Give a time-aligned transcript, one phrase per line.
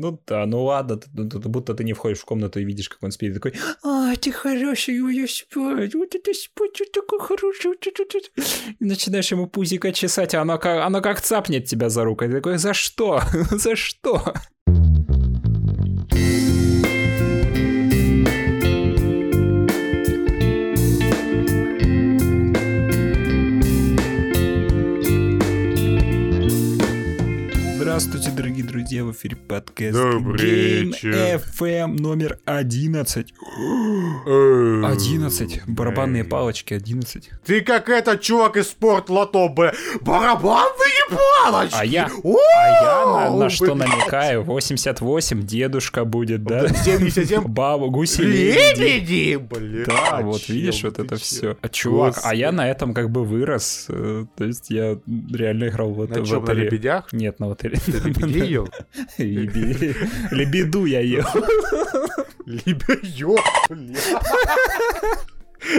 [0.00, 2.88] Ну да, ну ладно, ты- ну, ты- будто ты не входишь в комнату и видишь,
[2.88, 3.52] как он спит, и такой,
[3.82, 8.18] а, ты хороший, ой, я спать, вот это спать, ты такой хороший, вот это, это».
[8.78, 12.28] И начинаешь ему пузико чесать, а оно как, оно как цапнет тебя за руку, и
[12.28, 14.32] ты такой, за что, за что?
[28.02, 31.42] Здравствуйте, дорогие друзья, в эфире подкаст Добрый Game вечер.
[31.58, 33.34] FM номер 11.
[34.24, 35.60] 11.
[35.66, 37.30] Барабанные палочки 11.
[37.44, 39.74] Ты как этот чувак из спорт лото, б.
[40.00, 41.76] Барабанные палочки!
[41.78, 44.44] А я, О, а я на, на что намекаю?
[44.44, 46.68] 88, дедушка будет, да?
[46.68, 49.36] 77 Баба, гуси, лебеди.
[49.36, 49.84] блин.
[49.86, 51.58] Да, вот видишь, вот это все.
[51.60, 53.86] А чувак, а я на этом как бы вырос.
[53.90, 54.98] э, То есть я
[55.30, 57.12] реально играл в это На чем, на лебедях?
[57.12, 57.78] Нет, на лотерее.
[57.92, 58.68] Ты лебедей ел?
[59.18, 59.96] Лебе-
[60.30, 61.24] Лебеду я ел.
[62.46, 63.36] Лебедё,
[63.68, 63.96] блин.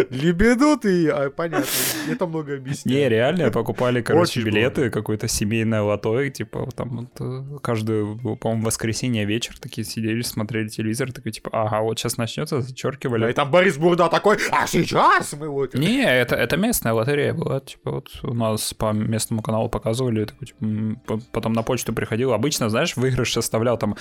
[0.09, 1.67] Лебеду ты, а, понятно,
[2.09, 3.11] это много Не, объясняет.
[3.11, 9.25] реально покупали, короче, Очень билеты, какое-то семейное лото, типа там вот, э, каждую, по-моему, воскресенье
[9.25, 13.29] вечер такие сидели, смотрели телевизор, такой типа, ага, вот сейчас начнется, Да, зачеркивали.
[13.29, 15.73] И там Борис Бурда такой, а сейчас мы вот...
[15.73, 20.47] Не, это, это местная лотерея была, типа вот у нас по местному каналу показывали, такой,
[20.47, 22.33] типа, потом на почту приходил.
[22.33, 23.95] Обычно, знаешь, выигрыш составлял там,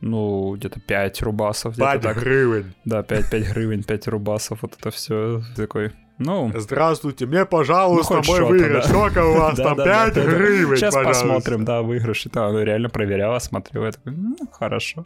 [0.00, 2.18] ну, где-то 5 рубасов, где-то Бать так.
[2.18, 2.74] гривен.
[2.84, 5.25] Да, 5, 5 гривен, 5 рубасов, вот это все
[5.56, 6.50] такой, ну...
[6.54, 8.84] Здравствуйте, мне, пожалуйста, Ну, мой что-то, выигрыш.
[8.84, 8.88] да.
[8.88, 9.76] Сколько у вас там?
[9.76, 12.24] 5 гривен, Сейчас посмотрим, да, выигрыш.
[12.32, 15.04] Да, ну реально проверяла, смотрела, я такой, ну, хорошо.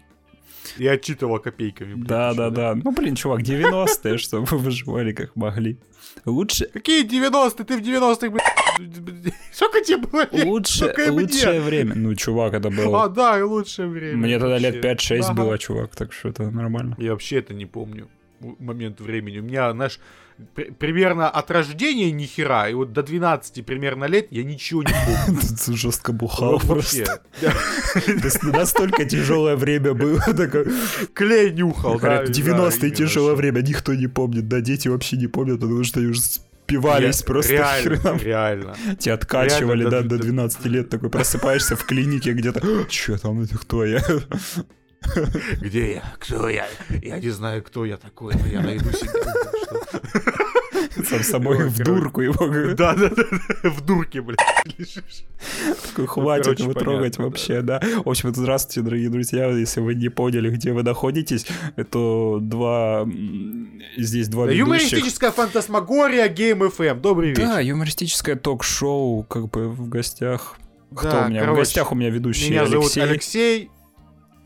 [0.79, 1.95] И отчитывал копейками.
[1.95, 2.75] блин, Да, да, да.
[2.75, 5.79] Ну, блин, чувак, 90-е, что вы выживали как могли.
[6.25, 7.65] Лучше, Какие 90-е?
[7.65, 9.33] Ты в 90-х, блин.
[9.53, 10.45] Сколько тебе было лет?
[10.45, 11.95] лучше, лучшее время.
[11.97, 13.09] Ну, чувак, это А, было...
[13.09, 14.17] да, и лучшее время.
[14.17, 15.17] Мне тогда лет вообще.
[15.17, 15.43] 5-6 Ага.
[15.43, 16.95] было, чувак, так что это нормально.
[16.99, 18.09] Я вообще это не помню.
[18.59, 19.39] Момент времени.
[19.39, 20.01] У меня, знаешь,
[20.55, 24.95] при- примерно от рождения ни хера, и вот до 12 примерно лет я ничего не
[25.27, 25.41] помню.
[25.67, 27.21] Ты жестко бухал просто.
[28.43, 30.21] Настолько тяжелое время было.
[31.15, 31.99] Клей нюхал, да.
[31.99, 34.49] Говорят, да, 90-е именно, тяжелое время, никто не помнит.
[34.49, 38.19] Да, дети вообще не помнят, потому что они уже спивались просто Реально, хреном.
[38.19, 38.77] реально.
[38.99, 40.23] Тебя откачивали, Реально, да, до да.
[40.25, 42.85] 12 лет, такой просыпаешься в клинике где-то.
[42.89, 44.03] Че там, это кто я?
[45.61, 46.03] Где я?
[46.19, 46.67] Кто я?
[47.03, 49.11] Я не знаю, кто я такой, но я найду себя.
[51.09, 52.75] Сам собой Ой, в дурку его.
[52.75, 53.25] Да, да, да,
[53.71, 54.39] в дурке, блядь,
[54.79, 55.25] лежишь.
[55.89, 57.81] Такой, Хватит короче, его трогать вообще, да.
[58.05, 59.47] В общем, здравствуйте, дорогие друзья.
[59.51, 61.47] Если вы не поняли, где вы находитесь,
[61.77, 63.09] это два...
[63.97, 67.01] Здесь два юмористическая фантасмагория Game FM.
[67.01, 67.43] Добрый вечер.
[67.43, 70.59] Да, юмористическое ток-шоу, как бы в гостях.
[70.95, 71.51] Кто Да, у меня?
[71.51, 73.71] В гостях у меня ведущий Меня зовут Алексей,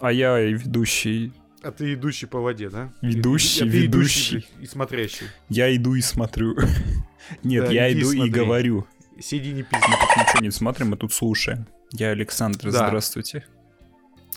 [0.00, 1.32] а я и ведущий.
[1.62, 2.92] а ты идущий по воде, да?
[3.02, 4.46] Ведущий, А ты ведущий.
[4.60, 5.26] и смотрящий.
[5.48, 6.56] Я иду и смотрю.
[7.42, 8.86] Нет, Да, я иду и говорю.
[9.20, 9.86] Сиди не Мы пизди.
[9.86, 11.66] тут ничего не смотрим, мы тут слушаем.
[11.92, 12.86] Я Александр, Да.
[12.88, 13.44] здравствуйте.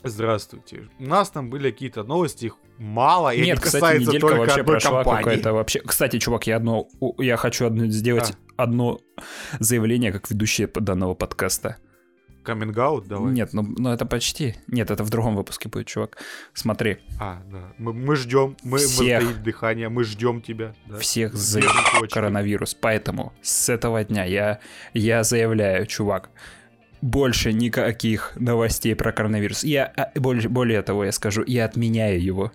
[0.04, 0.88] Здравствуйте.
[1.00, 4.40] У нас там были какие-то новости, их мало, и Нет, они кстати, касаются неделька только
[4.40, 5.80] вообще одной прошла какая-то вообще.
[5.80, 6.88] Кстати, чувак, я одно,
[7.18, 8.64] я хочу одно сделать А.
[8.64, 9.00] одно
[9.60, 11.78] заявление как ведущий данного подкаста.
[12.48, 13.34] Каминг-аут давай.
[13.34, 14.56] Нет, ну, ну это почти.
[14.68, 16.18] Нет, это в другом выпуске будет, чувак.
[16.54, 17.74] Смотри, А, да.
[17.78, 19.22] Мы, мы ждем, мы, мы Всех.
[19.22, 20.74] затаили дыхание, мы ждем тебя.
[20.86, 20.98] Да.
[20.98, 22.14] всех точки.
[22.14, 22.74] коронавирус.
[22.74, 24.60] Поэтому с этого дня я,
[24.94, 26.30] я заявляю, чувак,
[27.02, 29.64] больше никаких новостей про коронавирус.
[29.64, 32.52] Я а, более, более того, я скажу, я отменяю его.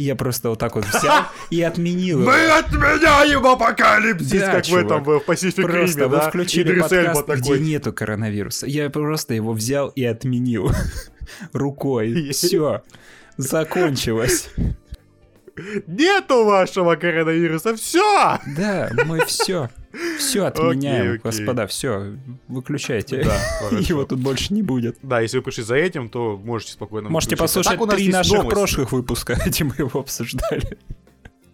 [0.00, 2.30] И Я просто вот так вот взял и отменил его.
[2.30, 8.66] Мы отменяем апокалипсис, как в этом в Pacific Просто вы включили подкаст, где нету коронавируса.
[8.66, 10.72] Я просто его взял и отменил
[11.52, 12.30] рукой.
[12.32, 12.82] Все.
[13.36, 14.48] Закончилось.
[15.86, 18.38] Нету вашего коронавируса, все!
[18.56, 19.70] Да, мы все.
[20.18, 21.20] Все отменяем, окей.
[21.24, 22.14] господа, все.
[22.48, 23.24] Выключайте.
[23.24, 23.76] Да.
[23.78, 24.98] Его тут больше не будет.
[25.02, 27.56] Да, если вы пришли за этим, то можете спокойно Можете выключить.
[27.56, 28.50] А послушать нас три наших новости.
[28.54, 30.78] прошлых выпуска, где мы его обсуждали.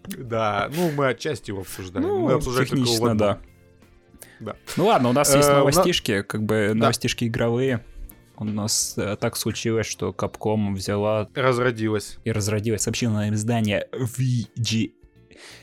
[0.05, 2.03] Да, ну мы отчасти его обсуждали.
[2.03, 3.39] Ну, мы обсуждали технично, да.
[4.39, 4.55] Да.
[4.77, 7.83] Ну ладно, у нас есть Э, новостишки, как бы новостишки игровые.
[8.39, 12.17] У нас э, так случилось, что Capcom взяла Разродилась.
[12.23, 13.87] и разродилось сообщение издание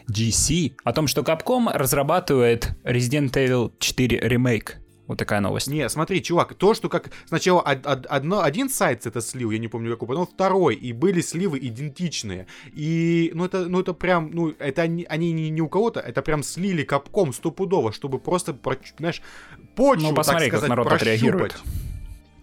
[0.08, 4.78] VGC о том, что Capcom разрабатывает Resident Evil 4 ремейк.
[5.06, 5.68] Вот такая новость.
[5.68, 9.58] Не, смотри, чувак, то, что как сначала од- од- одно, один сайт это слил, я
[9.58, 12.46] не помню какой, потом второй, и были сливы идентичные.
[12.72, 16.22] И, ну это, ну это прям, ну это они, они не, не у кого-то, это
[16.22, 18.56] прям слили капком стопудово, чтобы просто,
[18.98, 19.20] знаешь,
[19.76, 21.12] почву, Ну, посмотри, так как сказать, народ прощупать.
[21.18, 21.62] отреагирует.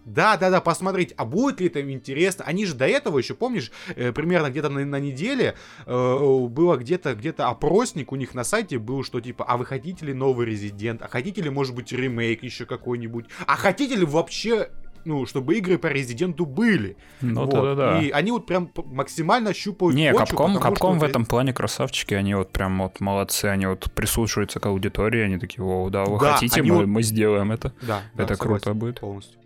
[0.05, 2.43] Да, да, да, посмотреть, а будет ли это интересно.
[2.45, 5.55] Они же до этого еще, помнишь, э, примерно где-то на, на неделе
[5.85, 10.05] э, было где-то где-то опросник у них на сайте был, что типа, а вы хотите
[10.05, 14.69] ли новый Резидент, а хотите ли, может быть, ремейк еще какой-нибудь, а хотите ли вообще
[15.05, 16.97] ну, чтобы игры по Резиденту были.
[17.21, 17.49] Ну, вот.
[17.51, 18.01] да-да-да.
[18.01, 21.53] И они вот прям максимально щупают Не, почву, Capcom, потому Capcom в что этом плане
[21.53, 26.05] красавчики, они вот прям вот молодцы, они вот прислушиваются к аудитории, они такие, о, да,
[26.05, 27.73] вы Да, хотите, мы, вот- мы сделаем это.
[27.81, 28.99] Да, да, это согласен круто будет.
[28.99, 29.40] Полностью.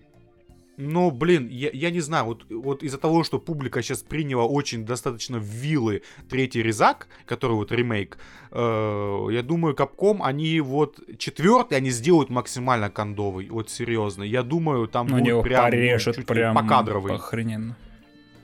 [0.77, 4.85] Ну, блин, я, я не знаю, вот, вот из-за того, что публика сейчас приняла очень
[4.85, 8.17] достаточно в вилы третий резак, который вот ремейк,
[8.51, 14.23] э, я думаю, Capcom, они вот четвертый, они сделают максимально кондовый, вот серьезно.
[14.23, 17.15] Я думаю, там Ну, будет прям, ну, порежут чуть прям покадровый.
[17.15, 17.75] охрененно.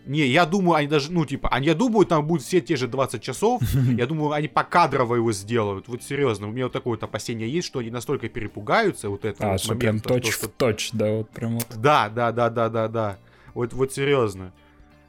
[0.06, 2.88] Не, я думаю, они даже, ну, типа, они, я думаю, там будут все те же
[2.88, 3.62] 20 часов.
[3.98, 5.88] Я думаю, они покадрово его сделают.
[5.88, 9.50] Вот серьезно, у меня вот такое вот опасение есть, что они настолько перепугаются вот этого
[9.50, 11.68] А, вот что прям точь что- в точь, да, вот прям вот.
[11.76, 13.18] Да, да, да, да, да, да.
[13.54, 14.54] Вот, вот серьезно.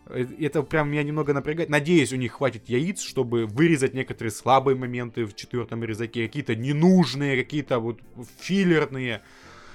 [0.07, 1.71] Э, Это прям меня немного напрягает.
[1.71, 7.37] Надеюсь, у них хватит яиц, чтобы вырезать некоторые слабые моменты в четвертом резаке, какие-то ненужные,
[7.43, 7.99] какие-то вот
[8.41, 9.23] филлерные.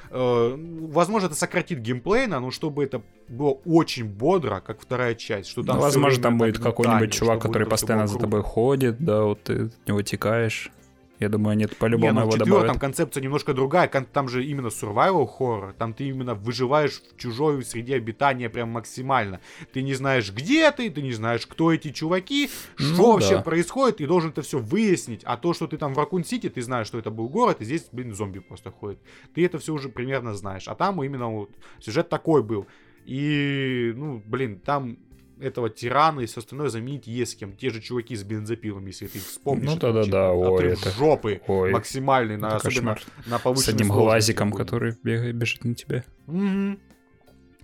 [0.09, 5.50] Э, Возможно, это сократит геймплей, но чтобы это было очень бодро, как вторая часть.
[5.50, 9.44] Что там Ну, возможно, там будет какой-нибудь чувак, который постоянно за тобой ходит, да, вот
[9.44, 10.71] ты от него текаешь.
[11.19, 12.81] Я думаю, они это Не, по-любому ну его четвертом добавят.
[12.81, 13.88] концепция немножко другая.
[13.88, 15.74] Там же именно survival horror.
[15.74, 19.40] Там ты именно выживаешь в чужой среде обитания прям максимально.
[19.74, 23.42] Ты не знаешь, где ты, ты не знаешь, кто эти чуваки, Ну что вообще да.
[23.42, 25.22] происходит, и должен это все выяснить.
[25.24, 27.88] А то, что ты там в Ракун-Сити, ты знаешь, что это был город, и здесь,
[27.92, 29.00] блин, зомби просто ходят.
[29.34, 30.68] Ты это все уже примерно знаешь.
[30.68, 31.50] А там именно вот
[31.80, 32.68] сюжет такой был.
[33.06, 34.98] И, ну, блин, там
[35.39, 37.56] этого тирана и все остальное заменить есть с кем.
[37.56, 39.69] Те же чуваки с бензопилами, если ты их вспомнишь.
[39.69, 43.01] Ну это да-да-да, вообще ой, это- жопы Ой, максимальный, на, особенно кошмар.
[43.28, 44.57] на С повышенной одним сложности глазиком, будет.
[44.60, 46.04] который бегает, бежит на тебя.
[46.25, 46.80] Мгм.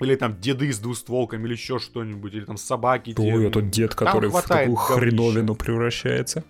[0.01, 3.13] Или там деды с двустволками, или еще что-нибудь, или там собаки.
[3.13, 6.43] те, Ой, а тот дед, который в такую хреновину превращается.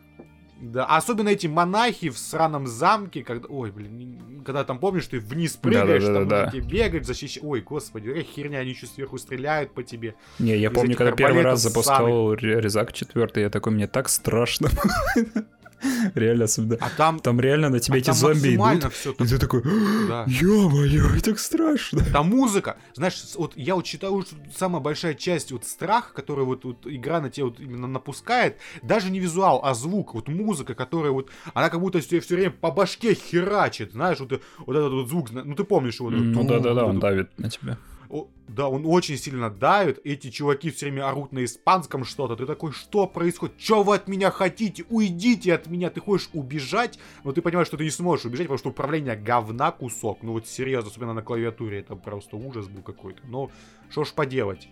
[0.63, 5.19] Да, а особенно эти монахи в сраном замке, когда, ой, блин, когда там помнишь, ты
[5.19, 6.45] вниз прыгаешь, там Да-да-да-да.
[6.45, 10.15] нужно тебе бегать, защищать, ой, господи, какая херня, они еще сверху стреляют по тебе.
[10.39, 14.07] Не, я Из помню, когда первый раз запускал Ре- Резак четвертый, я такой, мне так
[14.07, 14.69] страшно.
[16.15, 16.77] Реально, особенно.
[16.80, 18.94] А там, Там реально на тебя а эти зомби идут.
[18.94, 19.63] все И ты такой,
[20.07, 20.25] да.
[20.27, 22.03] ё-моё, так страшно.
[22.12, 26.65] Там музыка, знаешь, вот я вот считаю, что самая большая часть вот страх, который вот,
[26.65, 31.12] вот игра на тебя вот именно напускает, даже не визуал, а звук, вот музыка, которая
[31.12, 35.09] вот, она как будто все, все время по башке херачит, знаешь, вот, вот этот вот
[35.09, 36.09] звук, ну ты помнишь его?
[36.09, 37.77] вот Ну да-да-да, он давит на тебя.
[38.15, 42.45] О, да, он очень сильно давит, эти чуваки все время орут на испанском что-то, ты
[42.45, 47.31] такой, что происходит, что вы от меня хотите, уйдите от меня, ты хочешь убежать, но
[47.31, 50.92] ты понимаешь, что ты не сможешь убежать, потому что управление говна кусок, ну вот серьезно,
[50.92, 53.50] особенно на клавиатуре, это просто ужас был какой-то, но
[53.89, 54.69] что ж поделать,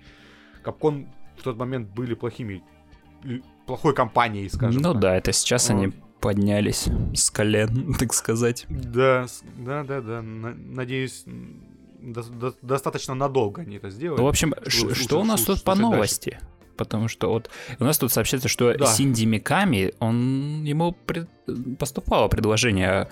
[0.61, 2.61] Капкон в тот момент были плохими,
[3.65, 5.01] плохой компанией, скажем Ну так.
[5.01, 5.75] да, это сейчас Вот.
[5.75, 8.67] они поднялись с колен, так сказать.
[8.69, 9.25] Да,
[9.57, 11.23] да, да, да, на- надеюсь,
[12.01, 14.17] до- до- достаточно надолго они это сделали.
[14.19, 15.95] Ну, в общем, слушать- что у нас тут по слушать дальше.
[15.95, 16.39] новости?
[16.77, 17.49] Потому что вот
[17.79, 18.87] у нас тут сообщается, что Да.
[18.87, 21.29] Синди Миками, он ему пред-
[21.77, 23.07] поступало предложение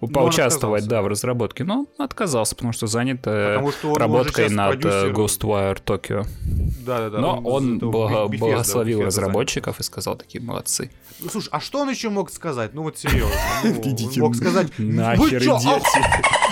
[0.00, 4.24] он поучаствовать, да, в разработке, но он отказался, потому что занят э, Потому что он
[4.26, 5.12] сейчас над э, продюсер.
[5.12, 6.26] Ghostwire Tokyo.
[6.84, 7.18] Да, да, да.
[7.20, 10.76] Но он этого благо- Bethesda- благословил Bethesda разработчиков и сказал, такие молодцы.
[10.84, 10.92] занят.
[11.20, 12.74] Ну, слушай, а что он еще мог сказать?
[12.74, 13.34] Ну вот серьезно.
[13.64, 15.80] ну, он мог сказать, Нахер идите.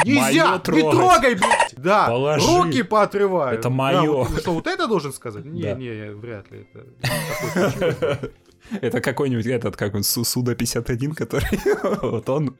[0.04, 0.54] Нельзя!
[0.54, 1.74] Не трогай, блядь!
[1.76, 2.46] Да, Положи.
[2.46, 3.54] руки поотрываю.
[3.54, 4.24] Это Да, моё.
[4.24, 5.44] вот, что, вот это должен сказать?
[5.44, 5.74] Не, Да.
[5.74, 8.30] не, вряд ли это.
[8.80, 11.48] Это какой-нибудь этот, как он, Су- Суда-51, который...
[12.10, 12.56] Вот он...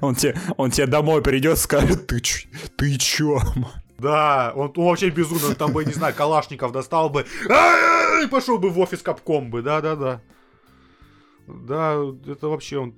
[0.00, 3.38] Он тебе, он тебе домой придет, скажет, ты, ч- ты чё?
[3.98, 7.24] Да, он, он вообще безумно, там бы, не знаю, Калашников достал бы
[8.22, 10.20] и пошел бы в офис Капком бы, да-да-да.
[11.46, 12.94] Да, это вообще он...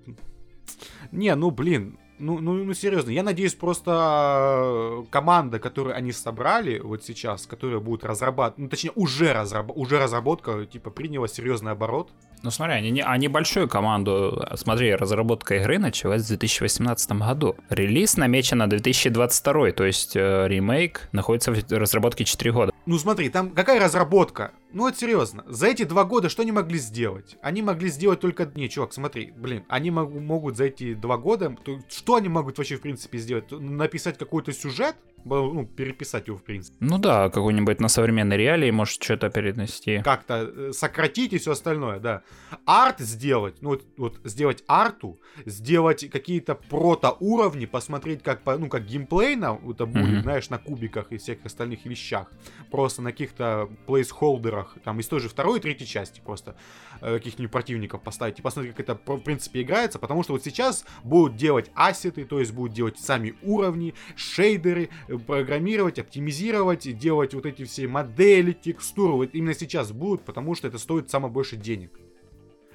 [1.13, 6.79] Не, ну блин, ну, ну, ну серьезно, я надеюсь просто э, команда, которую они собрали
[6.79, 9.71] вот сейчас, которая будет разрабатывать, ну точнее уже, разраб...
[9.75, 12.11] уже разработка, типа приняла серьезный оборот.
[12.43, 14.47] Ну смотри, они, не, они большую команду...
[14.55, 17.57] Смотри, разработка игры началась в 2018 году.
[17.71, 22.73] Релиз намечен на 2022, то есть э, ремейк находится в разработке 4 года.
[22.87, 24.53] Ну смотри, там какая разработка?
[24.73, 27.37] Ну вот серьезно, за эти два года что они могли сделать?
[27.43, 28.49] Они могли сделать только...
[28.55, 31.57] Не, чувак, смотри, блин, они мог- могут за эти два года...
[31.65, 33.51] то- Что они могут вообще в принципе сделать?
[33.51, 34.95] Написать какой-то сюжет?
[35.27, 36.77] Ну, переписать его, в принципе.
[36.81, 40.01] Ну да, какой-нибудь на современной реалии, может, что-то перенести.
[40.03, 42.23] Как-то э, сократить и все остальное, да.
[42.65, 49.61] Арт сделать, ну вот, вот сделать арту, сделать какие-то прото-уровни, посмотреть, как, ну, как геймплейно
[49.69, 50.23] это будет, mm-hmm.
[50.23, 52.31] знаешь, на кубиках и всех остальных вещах.
[52.71, 56.57] Просто на каких-то плейсхолдерах, там, из той же второй и третьей части просто
[57.01, 61.37] каких-нибудь противников поставить и посмотреть, как это, в принципе, играется, потому что вот сейчас будут
[61.37, 67.65] делать ассеты, то есть будут делать сами уровни, шейдеры, э, программировать, оптимизировать, делать вот эти
[67.65, 69.15] все модели, текстуры.
[69.15, 71.93] Вот именно сейчас будут, потому что это стоит самое больше денег.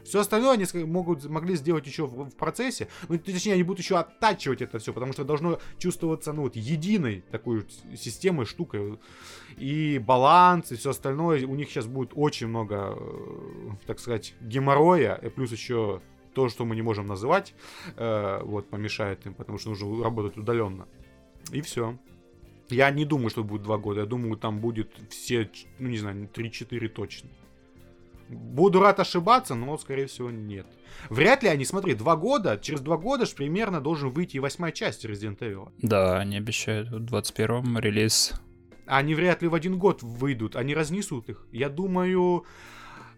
[0.03, 2.87] Все остальное они могут, могли сделать еще в, в процессе.
[3.09, 7.23] Ну, точнее, они будут еще оттачивать это все, потому что должно чувствоваться, ну, вот, единой
[7.31, 7.65] такой
[7.95, 8.99] системой, штукой.
[9.57, 11.45] И баланс, и все остальное.
[11.45, 16.01] У них сейчас будет очень много, э, так сказать, геморроя, и плюс еще
[16.33, 17.53] то, что мы не можем называть,
[17.97, 20.87] э, вот, помешает им, потому что нужно работать удаленно.
[21.51, 21.97] И все.
[22.69, 24.01] Я не думаю, что будет два года.
[24.01, 27.29] Я думаю, там будет все, ну не знаю, 3-4 точно.
[28.31, 30.65] Буду рад ошибаться, но, скорее всего, нет.
[31.09, 34.71] Вряд ли они, смотри, два года, через два года ж примерно должен выйти и восьмая
[34.71, 35.69] часть Resident Evil.
[35.81, 38.33] Да, они обещают в 21-м релиз.
[38.85, 41.45] Они вряд ли в один год выйдут, они разнесут их.
[41.51, 42.45] Я думаю,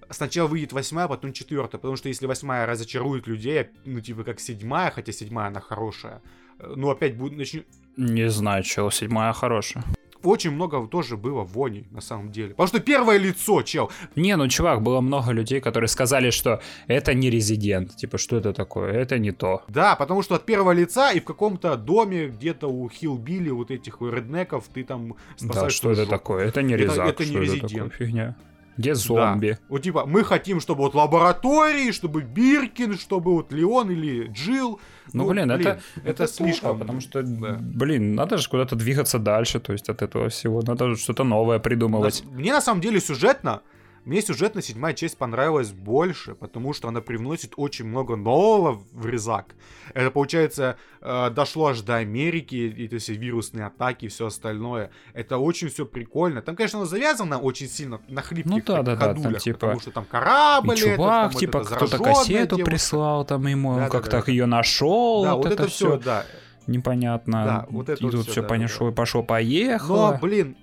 [0.10, 4.90] сначала выйдет восьмая, потом четвертая, потому что если восьмая разочарует людей, ну, типа, как седьмая,
[4.92, 6.22] хотя седьмая, она хорошая,
[6.60, 7.68] э, ну, опять будет, начнет...
[7.98, 9.84] Не знаю, чего, седьмая хорошая
[10.24, 12.50] очень много тоже было вони, на самом деле.
[12.50, 13.92] Потому что первое лицо, чел.
[14.16, 17.96] Не, ну, чувак, было много людей, которые сказали, что это не резидент.
[17.96, 18.94] Типа, что это такое?
[18.94, 19.64] Это не то.
[19.68, 24.02] Да, потому что от первого лица и в каком-то доме где-то у Хилбили, вот этих
[24.02, 26.46] реднеков, ты там Да, что это такое?
[26.46, 27.08] Это не резак.
[27.08, 27.94] Это, это не резидент.
[27.94, 28.36] фигня.
[28.78, 29.52] Где зомби?
[29.52, 29.58] Да.
[29.70, 34.80] Вот типа, мы хотим, чтобы вот лаборатории, чтобы Биркин, чтобы вот Леон или Джил.
[35.14, 36.80] Ну, ну блин, блин, это, это, это слишком.
[36.80, 37.58] потому что, да.
[37.60, 40.62] блин, надо же куда-то двигаться дальше, то есть от этого всего.
[40.62, 42.24] Надо что-то новое придумывать.
[42.32, 43.62] Мне на самом деле сюжетно
[44.06, 49.56] мне сюжетно седьмая часть понравилась больше, потому что она привносит очень много нового в резак.
[49.94, 54.92] Это, получается, э, дошло аж до Америки, эти все вирусные атаки и все остальное.
[55.14, 56.42] Это очень все прикольно.
[56.42, 59.60] Там, конечно, оно завязано очень сильно на хлипких ну, да, да, ходулях, да, там, типа...
[59.60, 62.72] потому что там корабль, и чувак, этот, типа, кто-то кассету девушка.
[62.72, 64.32] прислал, там ему да, как-то да, да.
[64.32, 65.24] ее нашел.
[65.24, 66.26] Да, вот, вот это, это все, да
[66.68, 67.44] непонятно.
[67.46, 68.96] Да, вот это и вот тут все, все да, пошло, да.
[68.96, 70.12] пошло, поехало.
[70.12, 70.56] Но, блин,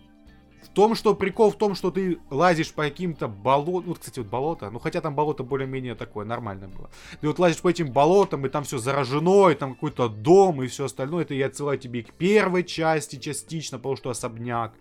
[0.81, 3.89] том, что прикол в том, что ты лазишь по каким-то болотам.
[3.89, 4.71] Вот, кстати, вот болото.
[4.71, 6.89] Ну, хотя там болото более-менее такое нормальное было.
[7.21, 10.69] Ты вот лазишь по этим болотам, и там все заражено, и там какой-то дом, и
[10.69, 11.25] все остальное.
[11.25, 14.73] Это я отсылаю тебе к первой части частично, потому что особняк.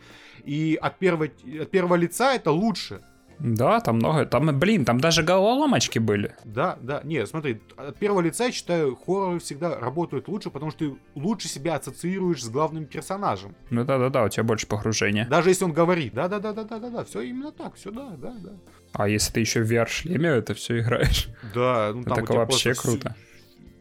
[0.46, 3.02] И от, первой, от первого лица это лучше.
[3.40, 4.26] Да, там много.
[4.26, 6.36] Там, блин, там даже головоломочки были.
[6.44, 7.02] Да, да.
[7.04, 11.48] Не, смотри, от первого лица, я считаю, хорроры всегда работают лучше, потому что ты лучше
[11.48, 13.56] себя ассоциируешь с главным персонажем.
[13.70, 15.26] Ну да, да, да, у тебя больше погружения.
[15.30, 17.92] Даже если он говорит, да, да, да, да, да, да, да, все именно так, все,
[17.92, 18.52] да, да, да.
[18.94, 21.30] А если ты еще в VR-шлеме это все играешь?
[21.54, 23.16] Да, ну там это вообще круто.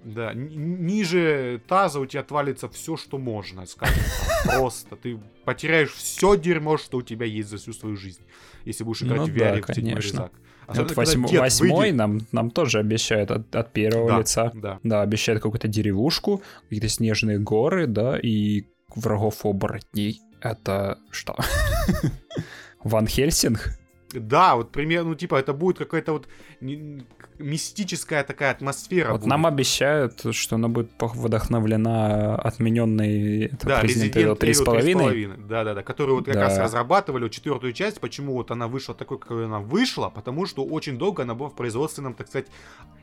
[0.04, 4.02] Да, ниже таза у тебя отвалится все, что можно, скажем
[4.44, 4.54] так.
[4.58, 4.96] Просто.
[4.96, 8.22] Ты потеряешь все дерьмо, что у тебя есть за всю свою жизнь
[8.68, 10.32] если будешь играть ну, в VR да, седьмой резак.
[10.66, 14.52] вот восьмой, восьмой нам, нам тоже обещают от, от первого да, лица.
[14.54, 14.78] Да.
[14.82, 18.64] да, обещают какую-то деревушку, какие-то снежные горы, да, и
[18.94, 20.20] врагов оборотней.
[20.40, 21.36] Это что?
[22.84, 23.77] Ван Хельсинг?
[24.12, 26.28] Да, вот примерно, ну, типа, это будет какая-то вот
[27.38, 29.12] мистическая такая атмосфера.
[29.12, 29.30] Вот будет.
[29.30, 35.46] нам обещают, что она будет вдохновлена отмененной да, Resident Evil 3,5.
[35.46, 36.40] Да, да, да, которую вот как да.
[36.44, 38.00] раз разрабатывали четвертую часть.
[38.00, 40.08] Почему вот она вышла такой, какой она вышла?
[40.08, 42.46] Потому что очень долго она была в производственном, так сказать,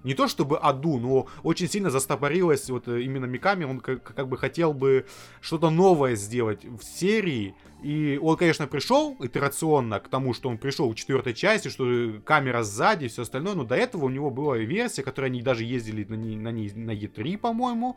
[0.03, 3.63] не то чтобы аду, но очень сильно застопорилась вот э, именно Миками.
[3.65, 5.05] Он как, как бы хотел бы
[5.39, 7.55] что-то новое сделать в серии,
[7.85, 12.63] и он, конечно, пришел итерационно к тому, что он пришел в четвертой части, что камера
[12.63, 16.03] сзади и все остальное, но до этого у него была версия, которая они даже ездили
[16.03, 17.95] на ней на, ней, на E3, по-моему,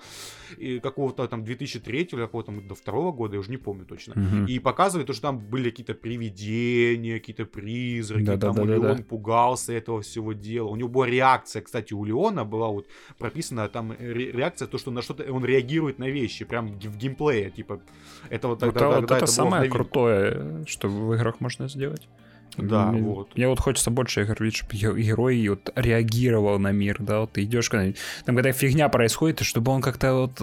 [0.83, 4.13] какого-то там 2003 или какого-то до второго года, я уже не помню точно.
[4.13, 4.47] Угу.
[4.49, 8.97] И показывали то, что там были какие-то привидения, какие-то призраки, да, там да, да, Леон
[8.99, 9.03] да.
[9.03, 10.69] пугался этого всего дела.
[10.69, 15.01] У него была реакция, кстати, у Леона была вот прописана там реакция, то, что на
[15.01, 17.81] что-то он реагирует на вещи, прям в геймплее, типа,
[18.29, 22.09] это вот тогда, это, тогда это, это самое крутое, что в играх можно сделать.
[22.57, 23.37] Да, мне, вот.
[23.37, 27.45] Мне вот хочется больше игр видеть, чтобы герой вот реагировал на мир, да, вот ты
[27.45, 27.93] идешь, когда
[28.25, 30.43] там когда фигня происходит, чтобы он как-то вот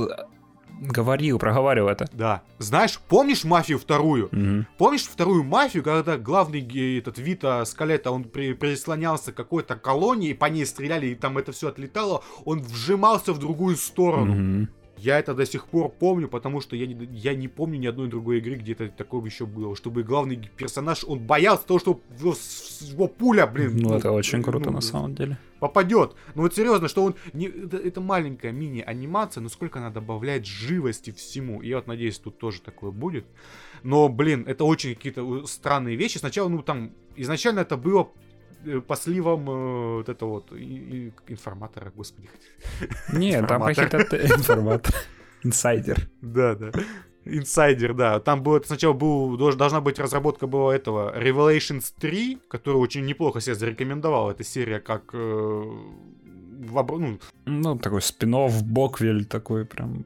[0.80, 2.08] говорил, проговаривал это.
[2.12, 2.42] Да.
[2.58, 4.28] Знаешь, помнишь мафию вторую?
[4.28, 4.66] Угу.
[4.78, 10.46] Помнишь вторую мафию, когда главный этот Вита Скалета, он при, прислонялся к какой-то колонии, по
[10.46, 14.62] ней стреляли, и там это все отлетало, он вжимался в другую сторону.
[14.62, 17.88] Угу Я это до сих пор помню, потому что я не, я не помню ни
[17.88, 19.76] одной другой игры, где это такое еще было.
[19.76, 22.36] Чтобы главный персонаж, он боялся того, что его,
[22.82, 23.78] его пуля, блин.
[23.78, 25.38] Ну, ну это очень круто ну, на самом деле.
[25.60, 26.16] Попадет.
[26.36, 27.16] Ну вот серьезно, что он...
[27.34, 31.62] Не, это, это маленькая мини-анимация, но сколько она добавляет живости всему.
[31.62, 33.26] И я вот надеюсь, тут тоже такое будет.
[33.84, 36.18] Но, блин, это очень какие-то странные вещи.
[36.18, 38.25] Сначала, ну там, изначально это было Э,
[38.88, 42.30] по сливам э, вот это вот и, и информатора, господи.
[43.14, 44.94] Нет, там какие-то информатор.
[45.44, 46.10] Инсайдер.
[46.22, 46.72] Да, да.
[47.26, 48.20] Инсайдер, да.
[48.20, 53.56] Там было сначала был, должна быть разработка была этого Revelations 3, который очень неплохо себя
[53.56, 54.32] зарекомендовал.
[54.32, 60.06] Эта серия как э, в, ну, ну, такой спин-офф, Боквель такой прям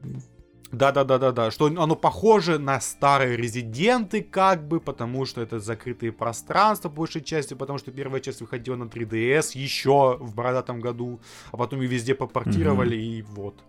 [0.72, 7.22] да-да-да-да-да, что оно похоже на старые резиденты, как бы, потому что это закрытые пространства, большей
[7.22, 11.86] части, потому что первая часть выходила на 3DS еще в бородатом году, а потом и
[11.86, 13.18] везде попортировали, mm-hmm.
[13.18, 13.64] и вот.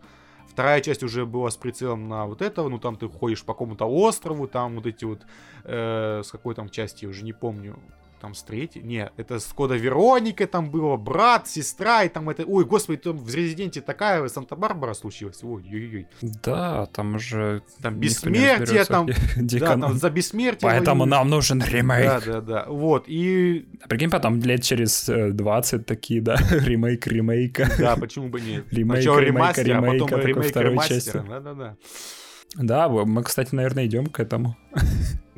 [0.47, 3.85] Вторая часть уже была с прицелом на вот этого, ну там ты ходишь по какому-то
[3.85, 5.21] острову, там вот эти вот,
[5.63, 7.79] э, с какой там части, я уже не помню,
[8.21, 12.43] там с третьей, не, это с кода Вероника там было, брат, сестра, и там это,
[12.45, 16.07] ой, господи, там в Резиденте такая Санта-Барбара случилась, ой, ой, ой.
[16.21, 17.63] Да, там уже...
[17.81, 20.69] Там бессмертие, там, да, там за бессмертие.
[20.69, 22.05] Поэтому нам нужен ремейк.
[22.05, 23.67] Да, да, да, вот, и...
[23.83, 27.69] А прикинь, потом лет через 20 э, такие, да, ремейк ремейка.
[27.79, 28.65] Да, почему бы нет.
[28.71, 31.75] Ремейк, Сначала ремастер, ремейка, а потом ремейк ремастера, да, да, да.
[32.55, 34.57] Да, мы, кстати, наверное, идем к этому.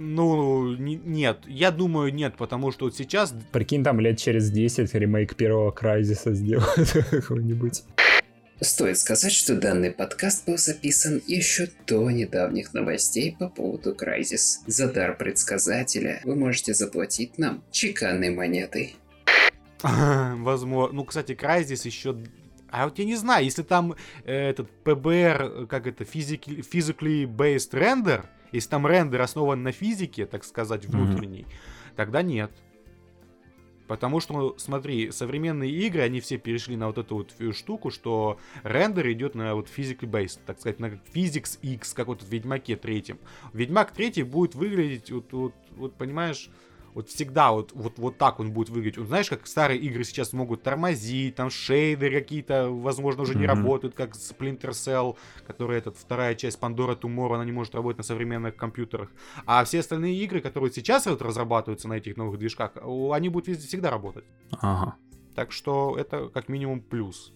[0.06, 3.34] Ну, не, нет, я думаю, нет, потому что вот сейчас...
[3.54, 7.84] Прикинь, там лет через 10 ремейк первого Крайзиса сделают какой-нибудь.
[8.60, 14.64] Стоит сказать, что данный подкаст был записан еще до недавних новостей по поводу Крайзис.
[14.68, 18.96] За дар предсказателя вы можете заплатить нам чеканной монетой.
[19.84, 20.98] Возможно.
[20.98, 22.18] Ну, кстати, Крайзис еще
[22.70, 23.96] а вот я не знаю, если там
[24.26, 30.26] э, этот PBR, как это, physically, physically based render, если там рендер основан на физике,
[30.26, 31.96] так сказать, внутренней, mm-hmm.
[31.96, 32.52] тогда нет.
[33.88, 39.12] Потому что, смотри, современные игры, они все перешли на вот эту вот штуку, что рендер
[39.12, 43.20] идет на вот physically based, так сказать, на Physics X, как вот в Ведьмаке третьем.
[43.52, 46.50] Ведьмак третий будет выглядеть, вот, вот, вот понимаешь,
[46.94, 48.98] вот всегда вот, вот, вот так он будет выглядеть.
[48.98, 53.40] Вот знаешь, как старые игры сейчас могут тормозить, там шейдеры какие-то, возможно, уже mm-hmm.
[53.40, 57.98] не работают, как Splinter Cell, которая этот, вторая часть Pandora Tomorrow, она не может работать
[57.98, 59.12] на современных компьютерах.
[59.46, 62.72] А все остальные игры, которые сейчас вот разрабатываются на этих новых движках,
[63.12, 64.26] они будут везде всегда работать.
[64.62, 64.96] Ага.
[65.36, 67.34] Так что это как минимум плюс.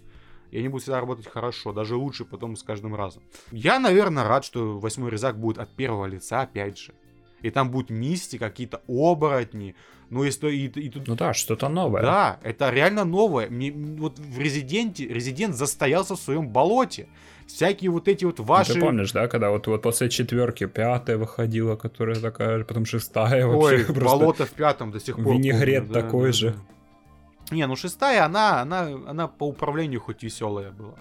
[0.52, 3.24] И они будут всегда работать хорошо, даже лучше потом с каждым разом.
[3.52, 6.94] Я, наверное, рад, что восьмой резак будет от первого лица, опять же
[7.42, 9.76] и там будет мисти, какие-то оборотни.
[10.10, 11.08] Ну, и, и, и, тут...
[11.08, 12.02] Ну да, что-то новое.
[12.02, 13.50] Да, это реально новое.
[13.50, 17.08] Мне, вот в Резиденте, Резидент застоялся в своем болоте.
[17.46, 18.74] Всякие вот эти вот ваши...
[18.74, 23.46] Ну, ты помнишь, да, когда вот, вот после четверки пятая выходила, которая такая, потом шестая
[23.46, 23.86] вообще.
[23.90, 25.34] Ой, болото в пятом до сих пор.
[25.34, 26.50] Винегрет помню, такой да, же.
[26.52, 27.56] Да.
[27.56, 30.96] Не, ну шестая, она, она, она по управлению хоть веселая была.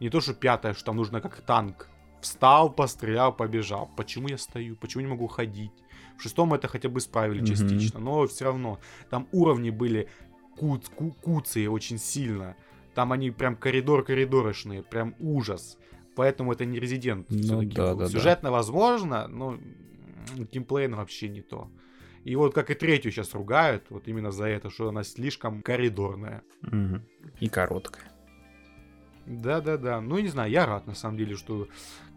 [0.00, 1.88] Не то, что пятая, что там нужно как танк
[2.20, 3.90] Встал, пострелял, побежал.
[3.96, 4.76] Почему я стою?
[4.76, 5.72] Почему не могу ходить?
[6.16, 7.46] В шестом это хотя бы исправили mm-hmm.
[7.46, 8.80] частично, но все равно.
[9.08, 10.08] Там уровни были
[10.56, 12.56] ку- ку- куцые очень сильно.
[12.94, 15.78] Там они прям коридор-коридорочные, прям ужас.
[16.16, 17.26] Поэтому это не резидент.
[17.30, 18.52] Ну, да, да, Сюжетно да.
[18.52, 19.56] возможно, но
[20.34, 21.70] геймплейно вообще не то.
[22.24, 26.42] И вот как и третью сейчас ругают, вот именно за это, что она слишком коридорная.
[26.62, 27.00] Угу.
[27.40, 28.04] И короткая.
[29.28, 30.00] Да-да-да.
[30.00, 31.68] Ну, не знаю, я рад, на самом деле, что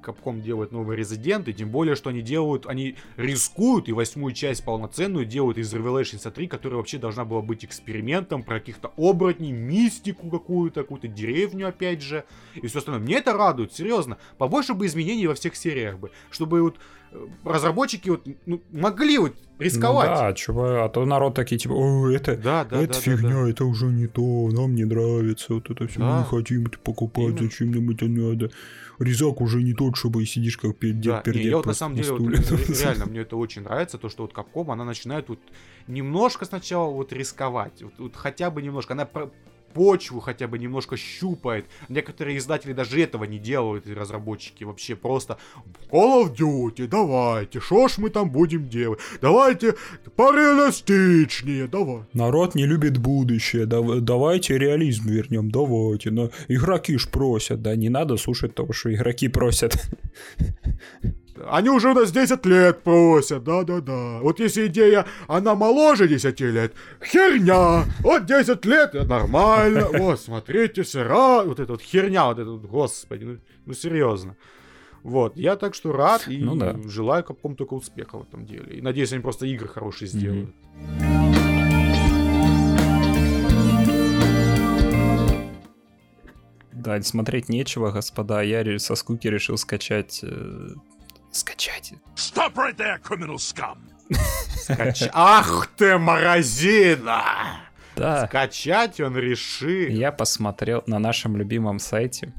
[0.01, 5.25] Capcom делает новые резиденты, тем более, что они делают, они рискуют и восьмую часть полноценную
[5.25, 10.83] делают из Revelations 3, которая вообще должна была быть экспериментом про каких-то оборотней, мистику какую-то,
[10.83, 12.23] какую-то деревню опять же,
[12.55, 13.03] и все остальное.
[13.03, 14.17] Мне это радует, серьезно.
[14.37, 16.77] Побольше бы изменений во всех сериях бы, чтобы вот
[17.43, 20.09] разработчики вот ну, могли вот рисковать.
[20.09, 23.29] Ну да, чувак, а то народ такие типа, о, это, да, да, это да, фигня,
[23.29, 23.49] да, да.
[23.49, 26.05] это уже не то, нам не нравится, вот это все, да.
[26.05, 27.43] мы не хотим это покупать, Именно.
[27.43, 28.51] зачем нам это надо
[28.99, 32.11] резак уже не тот, чтобы сидишь как перед да, не, я вот на самом деле,
[32.13, 32.31] вот,
[32.81, 35.39] реально, мне это очень нравится, то, что вот Capcom, она начинает вот
[35.87, 39.07] немножко сначала вот рисковать, вот, вот хотя бы немножко, она
[39.73, 41.65] почву хотя бы немножко щупает.
[41.89, 45.37] Некоторые издатели даже этого не делают, и разработчики вообще просто
[45.89, 48.99] Call of Duty, давайте, что ж мы там будем делать?
[49.21, 49.75] Давайте
[50.15, 52.03] пореалистичнее, давай.
[52.13, 56.11] Народ не любит будущее, давайте реализм вернем, давайте.
[56.11, 59.77] Но игроки ж просят, да, не надо слушать того, что игроки просят.
[61.49, 64.19] Они уже у нас 10 лет просят, да-да-да.
[64.21, 66.73] Вот если идея, она моложе 10 лет,
[67.03, 67.85] херня.
[67.99, 69.87] Вот 10 лет, нормально.
[70.01, 71.43] Вот, смотрите, сыра.
[71.43, 74.35] Вот эта вот херня, вот эта вот, господи, ну, ну серьезно.
[75.03, 76.75] Вот, я так что рад и Ну да.
[76.85, 78.77] желаю Capcom только успеха в этом деле.
[78.77, 80.49] И надеюсь, они просто игры хорошие сделают.
[86.71, 88.41] Да, смотреть нечего, господа.
[88.41, 90.23] Я со скуки решил скачать...
[91.31, 91.93] Скачать.
[92.15, 93.77] Stop right there, criminal scum!
[94.67, 97.23] Скач- Ах ты, морозина!
[97.95, 99.89] Да, Скачать он решил.
[99.89, 102.33] я посмотрел на нашем любимом сайте.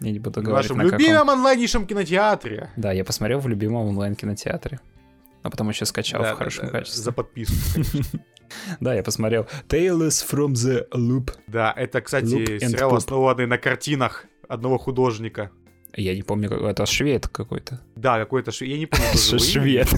[0.00, 0.98] Я не буду В говорить, нашем на каком.
[0.98, 2.70] любимом онлайнейшем кинотеатре.
[2.76, 4.80] Да, я посмотрел в любимом онлайн-кинотеатре.
[5.42, 7.02] А потом еще скачал Да, в хорошем да, качестве.
[7.02, 7.54] За подписку.
[8.80, 11.32] Да, я посмотрел Tales from the Loop.
[11.48, 15.50] Да, это, кстати, сериал, основанный на картинах одного художника.
[15.96, 17.80] Я не помню, это швед какой-то.
[17.96, 18.70] Да, какой-то швед.
[18.70, 19.06] Я не помню.
[19.12, 19.38] тоже.
[19.38, 19.88] Швед.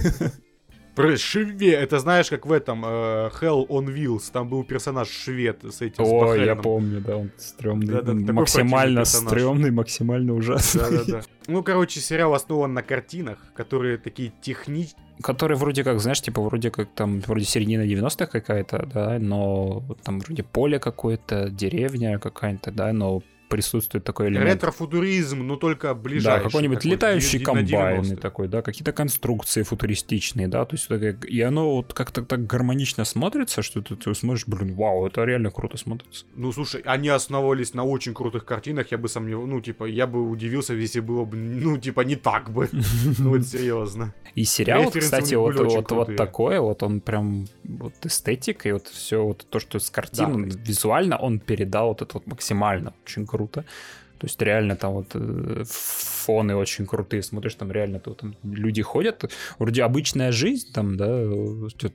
[0.95, 1.61] Про швед.
[1.61, 4.31] Это знаешь, как в этом э, Hell on Wheels.
[4.31, 6.03] Там был персонаж швед с этим.
[6.03, 8.33] Ой, я помню, да, он стрёмный.
[8.33, 10.81] Максимально стрёмный, максимально ужасный.
[10.81, 11.21] Да-да-да.
[11.47, 14.89] Ну, короче, сериал основан на картинах, которые такие техни...
[15.23, 20.19] Который вроде как, знаешь, типа вроде как там, вроде середина 90-х какая-то, да, но там
[20.19, 23.21] вроде поле какое-то, деревня какая-то, да, но
[23.51, 24.47] присутствует такой элемент.
[24.47, 26.43] Ретро-футуризм, но только ближайший.
[26.43, 28.21] Да, какой-нибудь такой, летающий комбайн 90-х.
[28.21, 30.89] такой, да, какие-то конструкции футуристичные, да, то есть
[31.25, 35.51] и оно вот как-то так гармонично смотрится, что ты, ты смотришь, блин, вау, это реально
[35.51, 36.25] круто смотрится.
[36.35, 40.29] Ну, слушай, они основывались на очень крутых картинах, я бы сомневался, ну, типа, я бы
[40.29, 42.69] удивился, если было бы, ну, типа, не так бы.
[43.19, 44.13] Ну, это серьезно.
[44.35, 49.23] И сериал, кстати, вот, вот, вот такое, вот он прям вот эстетика и вот все
[49.23, 53.40] вот то, что с картин, визуально он передал вот это вот максимально, очень круто.
[53.47, 58.83] То есть реально там вот э, фоны очень крутые, смотришь, там реально то, там люди
[58.83, 61.07] ходят, вроде обычная жизнь, там, да,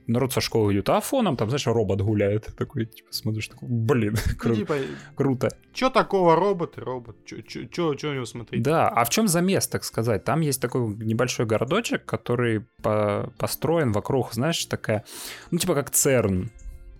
[0.07, 4.17] народ со школы идет, а фоном там, знаешь, робот гуляет, такой, типа, смотришь, такой, блин,
[4.25, 4.75] Ну, кру- типа,
[5.15, 5.49] круто.
[5.71, 7.15] чё такого робот и робот?
[7.25, 8.61] Чё, чё, чё, чё у него смотреть?
[8.61, 10.25] Да, а в чем замес, так сказать?
[10.25, 15.05] Там есть такой небольшой городочек, который по- построен вокруг, знаешь, такая,
[15.51, 16.49] ну, типа как ЦЕРН.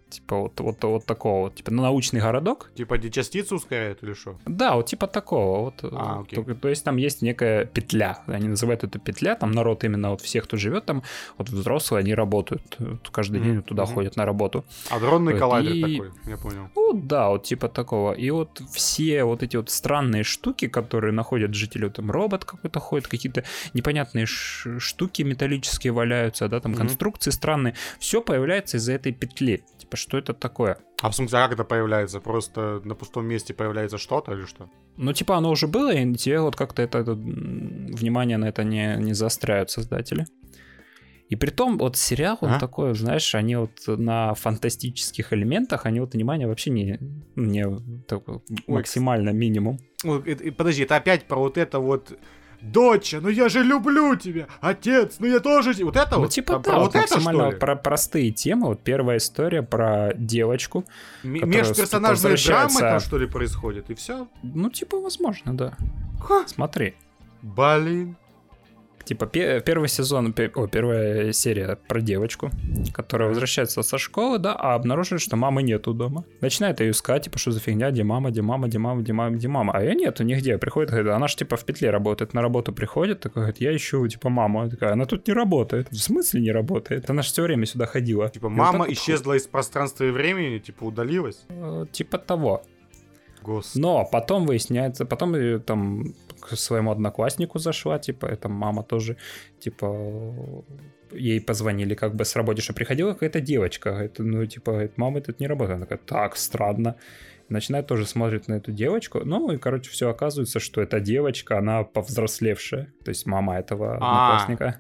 [0.10, 2.72] Типа вот, вот, вот такого вот, типа научный городок.
[2.76, 4.38] Типа, где частицу ускоряют или что?
[4.46, 5.60] Да, вот типа такого.
[5.66, 6.44] Вот, А, э, окей.
[6.44, 8.20] то, то есть там есть некая петля.
[8.28, 9.36] Они называют это петля.
[9.36, 11.04] Там народ именно вот всех, кто живет там,
[11.38, 12.62] вот взрослые, они работают.
[12.80, 13.94] э, Каждый Мгм, день туда мгм.
[13.96, 14.64] ходят на работу.
[14.90, 16.70] Адронный Вот, коллайдер и- такой, я понял.
[16.76, 18.14] Ну да, вот типа такого.
[18.14, 22.80] И вот все вот эти вот странные штуки, которые находят жители, вот там робот какой-то
[22.80, 23.44] ходит, какие-то
[23.74, 26.80] непонятные ш- штуки металлические валяются, да, там Мгм.
[26.82, 29.64] конструкции странные, все появляется из-за этой петли.
[29.80, 30.78] Типа, что это такое?
[31.02, 32.20] А в смысле, а как это появляется?
[32.20, 34.70] Просто на пустом месте появляется что-то или что?
[34.98, 38.96] Ну, типа, оно уже было, и тебе вот как-то это, это, внимание на это не,
[38.98, 40.26] не заостряют создатели.
[41.30, 42.60] И при том, вот сериал, он А?
[42.60, 46.98] такой, знаешь, они вот на фантастических элементах, они вот внимание вообще не,
[47.36, 47.66] не
[48.08, 49.80] такой максимально минимум.
[50.58, 52.18] Подожди, это опять про вот это вот...
[52.62, 54.48] Доча, ну я же люблю тебя!
[54.62, 55.74] Отец, ну я тоже...
[55.74, 56.32] те-» Вот это Ну, вот?
[56.32, 57.60] типа, Про- да, вот вот это, максимально что ли?
[57.60, 58.68] про простые темы.
[58.68, 60.84] Вот первая история про девочку.
[61.24, 64.28] М- Межперсонажные возвращается- драмы там, что ли, происходит, и все?
[64.44, 65.74] Ну, типа, возможно, да.
[66.22, 66.44] Ха.
[66.48, 66.96] Смотри.
[67.42, 68.16] Блин.
[69.08, 72.52] Типа, пе- первый сезон, пе- о, первая серия про девочку,
[72.94, 76.26] которая возвращается со школы, да, а обнаруживает, что мамы нету дома.
[76.42, 79.36] Начинает ее искать, типа, что за фигня, где мама, где мама, где мама, где мама,
[79.38, 79.74] где мама.
[79.74, 80.58] А ее нету нигде.
[80.58, 84.06] Приходит, говорит, она же, типа, в петле работает, на работу приходит, такой, говорит, я ищу,
[84.08, 84.60] типа, маму.
[84.62, 85.88] Она такая, она тут не работает.
[85.90, 87.10] В смысле не работает?
[87.10, 88.30] Она же все время сюда ходила.
[88.30, 91.46] Типа, И мама вот исчезла из пространства и времени, типа, удалилась?
[91.50, 92.62] Э, Типа того.
[93.42, 93.82] Господи.
[93.82, 96.14] Но потом выясняется, потом там
[96.50, 99.18] к своему однокласснику зашла, типа, эта мама тоже,
[99.60, 100.66] типа,
[101.12, 105.22] ей позвонили как бы с работы, что приходила какая-то девочка, говорит, ну, типа, говорит, мама
[105.22, 105.78] тут не работает.
[105.78, 106.96] Она такая, так, странно.
[107.50, 109.22] Начинает тоже смотреть на эту девочку.
[109.24, 112.92] Ну, и, короче, все оказывается, что эта девочка, она повзрослевшая.
[113.06, 114.36] То есть мама этого А.
[114.36, 114.80] одноклассника.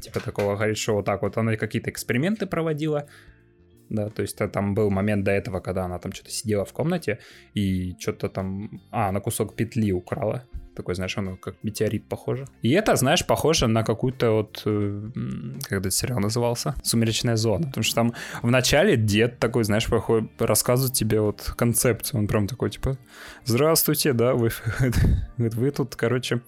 [0.00, 3.06] Типа такого, говорит, что вот так вот она какие-то эксперименты проводила.
[3.88, 6.72] Да, то есть а, там был момент до этого, когда она там что-то сидела в
[6.72, 7.18] комнате
[7.54, 8.80] и что-то там...
[8.90, 10.44] А, она кусок петли украла.
[10.74, 12.46] Такой, знаешь, оно как метеорит похоже.
[12.62, 14.62] И это, знаешь, похоже на какую-то вот...
[14.64, 15.10] э,
[15.62, 16.74] Как этот сериал назывался?
[16.82, 17.66] «Сумеречная зона».
[17.66, 22.20] Потому что там в начале дед такой, знаешь, проходит, рассказывает тебе вот концепцию.
[22.20, 22.96] Он прям такой, типа,
[23.44, 24.50] здравствуйте, да, вы,
[25.36, 26.40] вы тут, короче,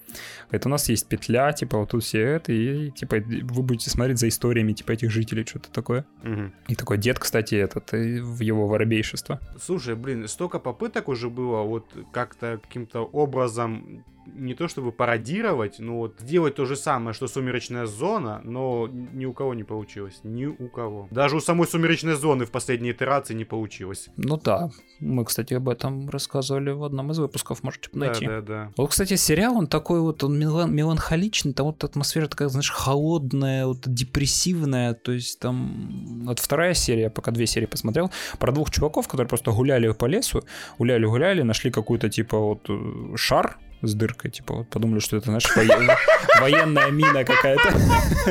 [0.51, 4.19] это у нас есть петля, типа, вот тут все это, и, типа, вы будете смотреть
[4.19, 6.05] за историями, типа, этих жителей, что-то такое.
[6.23, 6.53] Мгм.
[6.67, 9.39] И такой дед, кстати, этот, в его воробейшество.
[9.61, 15.97] Слушай, блин, столько попыток уже было вот как-то каким-то образом не то чтобы пародировать, но
[15.97, 20.19] вот делать то же самое, что «Сумеречная зона», но ни у кого не получилось.
[20.23, 21.07] Ни у кого.
[21.11, 24.09] Даже у самой «Сумеречной зоны» в последней итерации не получилось.
[24.17, 28.25] Ну да, мы, кстати, об этом рассказывали в одном из выпусков, можете найти.
[28.25, 28.71] Да, да, да.
[28.77, 33.65] Вот, кстати, сериал, он такой вот, он мелан- меланхоличный, там вот атмосфера такая, знаешь, холодная,
[33.65, 36.23] вот депрессивная, то есть там...
[36.25, 40.43] Вот вторая серия, пока две серии посмотрел, про двух чуваков, которые просто гуляли по лесу,
[40.77, 45.91] гуляли-гуляли, нашли какую-то, типа, вот э, шар с дыркой, типа, вот подумали, что это, воен-
[46.39, 47.73] военная мина какая-то.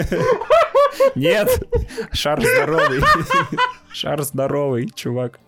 [1.15, 1.63] Нет,
[2.13, 3.03] шар здоровый.
[3.93, 5.39] Шар здоровый, чувак.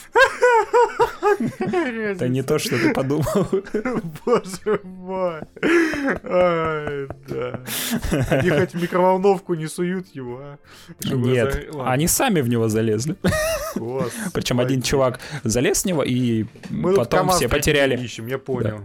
[1.58, 3.24] Это не то, что ты подумал.
[4.24, 5.40] Боже мой.
[6.24, 7.60] Ай, да.
[8.30, 10.58] Они хоть в микроволновку не суют его, а?
[11.00, 13.16] Чтобы Нет, за- они сами в него залезли.
[13.74, 14.12] господи.
[14.32, 17.96] Причем один чувак залез в него, и Мы потом все потеряли.
[17.96, 18.80] ищем, я понял.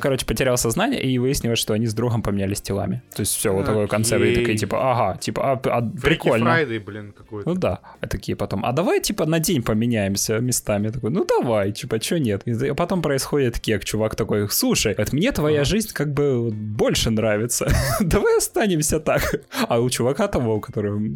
[0.00, 3.02] Короче, потерял сознание, и выяснилось, что они с другом поменялись телами.
[3.14, 4.24] То есть все, вот такой концепт.
[4.24, 6.46] И такие, типа, ага, типа, а, а, прикольно.
[6.46, 7.48] Friday, блин, какой-то.
[7.48, 10.90] Ну да, а такие потом, а давай, типа, на день поменяемся местами.
[10.90, 12.42] Такой, ну давай, типа, чё нет?
[12.46, 17.66] И потом происходит кек, чувак такой, слушай, вот мне твоя жизнь как бы больше нравится.
[18.00, 19.22] давай останемся так.
[19.68, 21.12] А у чувака того, который,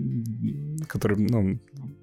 [0.89, 1.59] который, ну,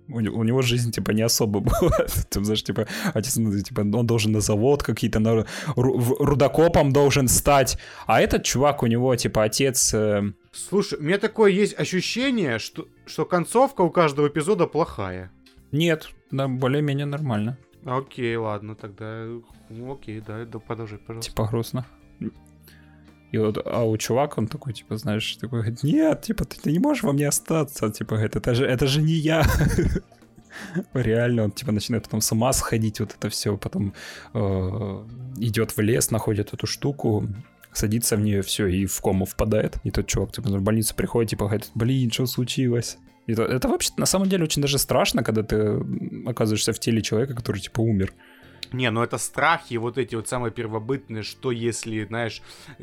[0.10, 2.06] у, не- у него жизнь, типа, не особо была.
[2.30, 5.45] Ты знаешь, типа, отец, ну, типа, он должен на завод какие-то, на,
[5.76, 7.78] рудокопом должен стать.
[8.08, 9.93] А этот чувак, у него, типа, отец...
[9.93, 10.21] э,
[10.52, 15.32] Слушай, у меня такое есть ощущение, что, что концовка у каждого эпизода плохая.
[15.71, 17.58] Нет, да, более-менее нормально.
[17.86, 19.25] Окей, ладно, тогда...
[19.69, 21.32] Ну, окей, да, да, продолжи, пожалуйста.
[21.32, 21.86] Типа грустно.
[23.32, 26.71] И вот, а у чувак, он такой, типа, знаешь, такой, говорит, нет, типа, ты, ты
[26.71, 29.43] не можешь во мне остаться, типа, говорит, это же, это же не я.
[30.93, 33.93] Реально, он, типа, начинает потом с ума сходить, вот это все, потом
[34.34, 34.39] э,
[35.38, 37.28] идет в лес, находит эту штуку,
[37.73, 39.78] садится в нее, все, и в кому впадает.
[39.84, 42.97] И тот чувак, типа, в больницу приходит, типа, говорит, блин, что случилось?
[43.28, 45.80] Это, это вообще на самом деле очень даже страшно, когда ты
[46.26, 48.14] оказываешься в теле человека, который, типа, умер.
[48.72, 52.42] Не, ну это страхи, вот эти вот самые первобытные, что если, знаешь,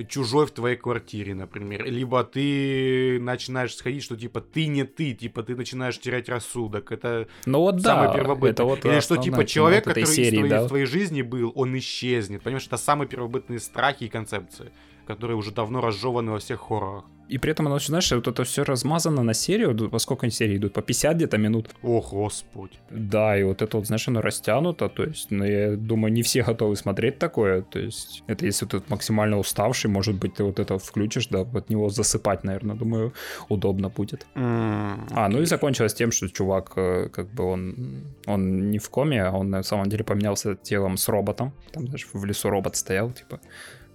[0.08, 5.42] чужой в твоей квартире, например, либо ты начинаешь сходить, что типа ты не ты, типа
[5.42, 8.50] ты начинаешь терять рассудок, это Ну вот да, самый первобытный.
[8.50, 10.62] это вот Или что типа человек, который серии, из, твоей, да.
[10.62, 14.72] из твоей жизни был, он исчезнет, понимаешь, это самые первобытные страхи и концепции,
[15.06, 17.04] которые уже давно разжеваны во всех хоррорах.
[17.32, 20.56] И при этом, оно, знаешь, вот это все размазано на серию, во сколько они серии
[20.56, 21.70] идут, по 50 где-то минут.
[21.82, 22.76] О, господи.
[22.90, 26.42] Да, и вот это вот, знаешь, оно растянуто, то есть, ну, я думаю, не все
[26.42, 30.78] готовы смотреть такое, то есть, это если ты максимально уставший, может быть, ты вот это
[30.78, 33.12] включишь, да, от него засыпать, наверное, думаю,
[33.48, 34.26] удобно будет.
[34.34, 39.22] А, ну и закончилось тем, что чувак, э, как бы он, он не в коме,
[39.22, 41.52] а он на самом деле поменялся телом с роботом.
[41.72, 43.40] Там даже в лесу робот стоял, типа,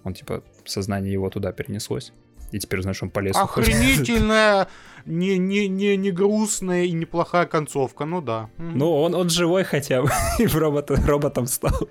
[0.08, 2.12] он типа, сознание его туда перенеслось.
[2.50, 3.68] И теперь, знаешь, он по лесу ходит.
[3.68, 4.68] Охренительная,
[5.06, 8.50] не, не, не, не грустная и неплохая концовка, ну да.
[8.58, 11.88] Ну, он, он живой хотя бы, и в робота, роботом стал.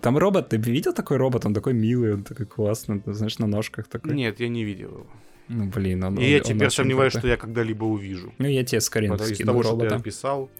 [0.00, 1.46] Там робот, ты видел такой робот?
[1.46, 4.14] Он такой милый, он такой классный, ты знаешь, на ножках такой.
[4.14, 5.06] Нет, я не видел его.
[5.48, 8.32] Ну, блин, он И я он теперь очень сомневаюсь, что я когда-либо увижу.
[8.38, 9.96] Ну, я тебе скорее Потому из скину того, что ты робота.
[9.96, 10.50] описал.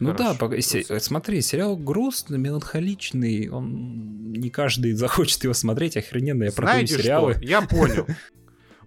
[0.00, 1.00] Ну да, Хорошо, пог- се- просто.
[1.00, 7.34] смотри, сериал грустный, меланхоличный, он не каждый захочет его смотреть, охрененно, я продаю Знаете сериалы.
[7.34, 7.42] что?
[7.44, 8.06] Я понял.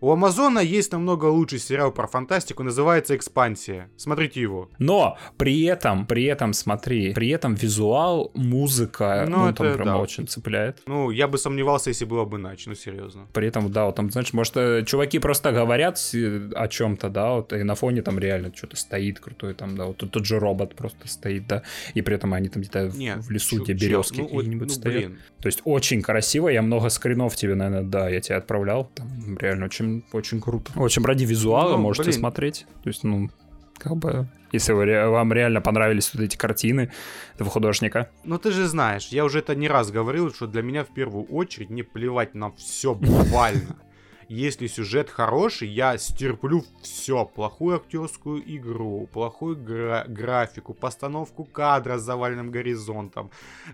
[0.03, 3.89] У Амазона есть намного лучший сериал про фантастику, называется «Экспансия».
[3.95, 4.69] Смотрите его.
[4.77, 9.87] Но при этом, при этом, смотри, при этом визуал, музыка, Ну, ну, это там прям
[9.87, 9.97] да.
[9.99, 10.81] очень цепляет.
[10.87, 13.27] Ну, я бы сомневался, если было бы иначе, ну серьезно.
[13.31, 17.35] При этом, да, вот там, знаешь, может, э, чуваки просто говорят э, о чем-то, да,
[17.35, 20.37] вот, и на фоне там реально что-то стоит крутое, там, да, вот тут тот же
[20.37, 21.63] робот просто стоит, да,
[21.93, 24.67] и при этом они там где-то в- Нет, в лесу, чё- где березки ну, какие-нибудь
[24.67, 24.97] ну, стоят.
[24.97, 25.17] блин.
[25.39, 29.65] То есть очень красиво, я много скринов тебе, наверное, да, я тебе отправлял, там реально
[29.67, 30.71] очень, очень круто.
[30.75, 32.19] В общем, ради визуала Ну, можете блин.
[32.19, 33.29] смотреть, то есть, ну,
[33.77, 36.91] как бы, если вы вам реально понравились вот эти картины
[37.35, 40.83] этого художника, Ну ты же знаешь, я уже это не раз говорил, что для меня
[40.83, 43.75] в первую очередь не плевать на все буквально.
[44.29, 47.25] Если сюжет хороший, я стерплю все.
[47.25, 53.31] Плохую актерскую игру, плохую гра- графику, постановку кадра с заваленным горизонтом,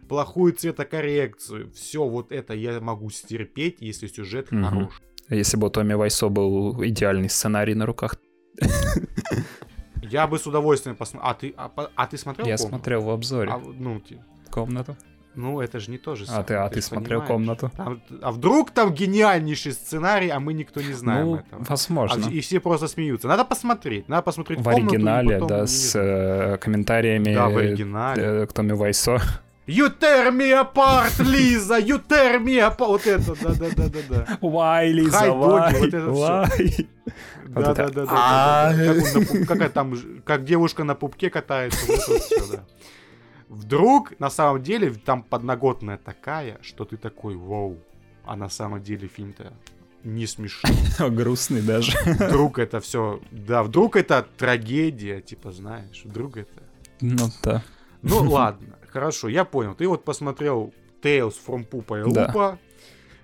[0.09, 1.71] плохую цветокоррекцию.
[1.71, 4.63] Все вот это я могу стерпеть, если сюжет Мгм.
[4.65, 5.01] хороший.
[5.29, 8.15] Если бы у Томми Вайсо был идеальный сценарий на руках,
[10.01, 11.29] Я бы с удовольствием посмотрел.
[11.31, 12.69] А ты, а, а ты смотрел я «Комнату»?
[12.69, 14.17] смотрел в обзоре А, ну, ти-
[14.49, 14.95] комнату.
[15.35, 16.45] ну, это же не то же А самое.
[16.45, 17.27] ты, а ты ж смотрел понимаешь.
[17.59, 17.71] комнату?
[17.77, 21.61] Там- а вдруг там гениальнейший сценарий, а мы никто не знаем ну, этого.
[21.61, 22.23] А возможно.
[22.23, 23.27] вс- и все просто смеются.
[23.27, 24.09] Надо посмотреть.
[24.09, 28.23] Надо посмотреть в комнату, оригинале, потом, да, с э, комментариями Да, в оригинале.
[28.23, 29.21] э, к Томми Вайсо.
[29.69, 31.77] You tear me apart, Лиза!
[31.77, 32.87] You tear me apart!
[32.87, 34.39] Вот это, да-да-да-да-да.
[34.41, 38.05] Вай, Лиза, Хай, доги, вай, вот это это, Да-да-да.
[38.09, 38.73] «А».
[39.47, 41.85] Как там, как девушка на пупке катается.
[43.47, 47.77] Вдруг, на самом деле, там подноготная такая, что ты такой, вау.
[48.25, 49.53] А на самом деле фильм-то
[50.03, 50.75] не смешный.
[51.11, 51.95] Грустный даже.
[52.05, 56.63] Вдруг это все, да, вдруг это трагедия, типа, знаешь, вдруг это...
[57.01, 57.63] Ну да.
[58.01, 59.75] Ну ладно, хорошо, я понял.
[59.75, 62.27] Ты вот посмотрел Tales from Пупа и Да.
[62.27, 62.59] Лупа.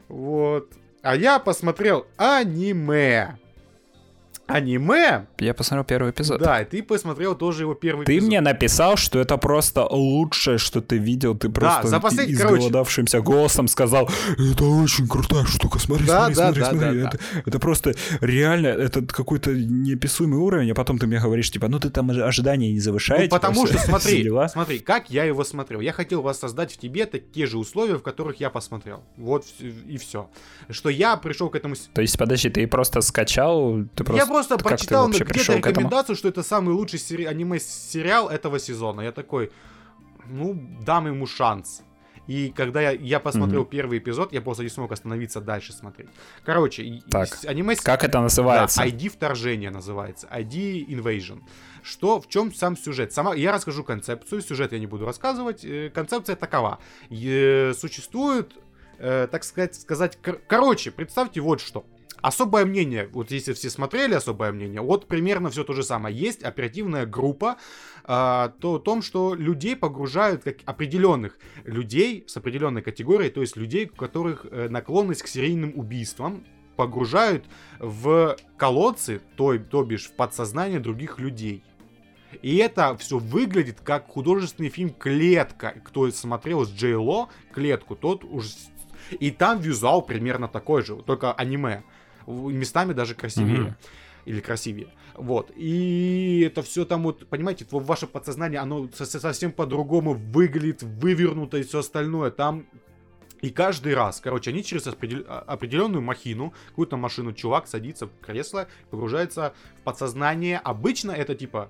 [0.07, 0.71] Вот.
[1.01, 3.37] А я посмотрел аниме.
[4.47, 5.25] Аниме?
[5.39, 6.39] Я посмотрел первый эпизод.
[6.39, 8.27] Да, и ты посмотрел тоже его первый Ты эпизод.
[8.27, 11.35] мне написал, что это просто лучшее, что ты видел.
[11.35, 12.57] Ты просто за послед- короче.
[12.57, 17.01] изголодавшимся голосом сказал, это очень крутая штука, смотри, Да, смотри, да, смотри, да, смотри.
[17.01, 21.67] да, это, это просто реально, это какой-то неописуемый уровень, а потом ты мне говоришь, типа,
[21.67, 23.23] ну ты там ожи- ожидания не завышаешь.
[23.23, 25.81] Ну, потому что, смотри, смотри, как я его смотрел.
[25.81, 29.03] Я хотел воссоздать в тебе те же условия, в которых я посмотрел.
[29.17, 29.45] Вот
[29.87, 30.29] и все.
[30.69, 31.75] Что я пришел к этому...
[31.93, 34.34] То есть, подожди, ты просто скачал, ты просто...
[34.35, 39.01] просто как прочитал где-то рекомендацию, что это самый лучший сери- аниме-сериал этого сезона.
[39.01, 39.51] Я такой,
[40.29, 40.53] ну,
[40.85, 41.81] дам ему шанс.
[42.27, 43.69] И когда я, я посмотрел Мгм.
[43.69, 46.09] первый эпизод, я просто не смог остановиться дальше смотреть.
[46.43, 47.29] Короче, Так.
[47.45, 47.75] аниме...
[47.75, 48.79] Как это называется?
[48.81, 50.27] Да, ID вторжение называется.
[50.31, 51.41] ID Invasion.
[51.83, 53.13] Что, в чем сам сюжет?
[53.13, 55.63] Сама, я расскажу концепцию, сюжет я не буду рассказывать.
[55.63, 56.79] Э, Концепция такова.
[57.73, 58.53] Существует,
[58.97, 61.85] э, так сказать, сказать, кор- короче, представьте вот что.
[62.21, 66.17] Особое мнение, вот если все смотрели особое мнение, вот примерно все то же самое.
[66.17, 67.57] Есть оперативная группа,
[68.03, 73.55] а, то о том, что людей погружают, как определенных людей с определенной категорией, то есть
[73.57, 77.45] людей, у которых э, наклонность к серийным убийствам, погружают
[77.79, 81.63] в колодцы, то, то бишь в подсознание других людей.
[82.41, 85.75] И это все выглядит как художественный фильм «Клетка».
[85.85, 88.49] Кто смотрел с Джей Ло «Клетку», тот уже...
[89.19, 91.83] И там визуал примерно такой же, только аниме.
[92.27, 93.59] Местами даже красивее.
[93.59, 93.75] Мгм.
[94.25, 94.87] Или красивее.
[95.13, 95.51] Вот.
[95.55, 101.57] И это все там вот, понимаете, ваше подсознание, оно со- со- совсем по-другому выглядит, вывернуто
[101.57, 102.31] и все остальное.
[102.31, 102.65] Там
[103.41, 108.19] и каждый раз, короче, они через определ- а- определенную махину, какую-то машину, чувак садится в
[108.19, 110.57] кресло, погружается в подсознание.
[110.57, 111.69] Обычно это типа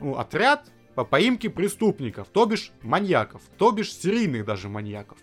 [0.00, 5.18] ну, отряд по поимке преступников, то бишь маньяков, то бишь серийных даже маньяков.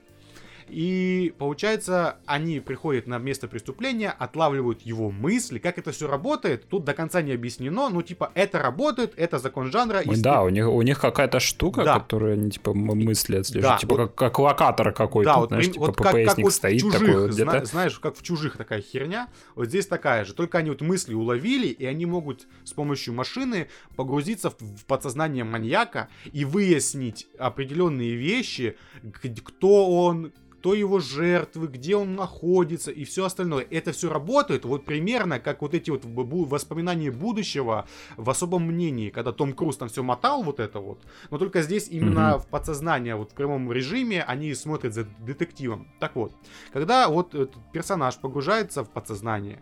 [0.69, 5.59] И получается, они приходят на место преступления, отлавливают его мысли.
[5.59, 7.89] Как это все работает, тут до конца не объяснено.
[7.89, 10.01] Ну, типа, это работает, это закон жанра.
[10.01, 11.99] и Да, у них, у них какая-то штука, Да.
[11.99, 13.75] которую они, типа, мысли отслеживают.
[13.75, 16.53] Да, типа, вот- как, как локатор какой-то, Да, вот, знаешь, типа, вот как, как вот
[16.53, 17.65] стоит чужих, такой вот где-то.
[17.65, 20.33] знаешь, как в чужих такая херня, вот здесь такая же.
[20.33, 25.43] Только они вот мысли уловили, и они могут с помощью машины погрузиться в, в подсознание
[25.43, 28.77] маньяка и выяснить определенные вещи,
[29.43, 30.33] кто он,
[30.67, 33.65] кто его жертвы, где он находится и все остальное.
[33.69, 39.31] Это все работает вот примерно как вот эти вот воспоминания будущего в особом мнении, когда
[39.31, 40.99] Том Круз там все мотал вот это вот.
[41.29, 42.39] Но только здесь именно Мгм.
[42.41, 45.87] в подсознание, вот в прямом режиме, они смотрят за детективом.
[46.01, 46.33] Так вот,
[46.73, 49.61] когда вот этот персонаж погружается в подсознание,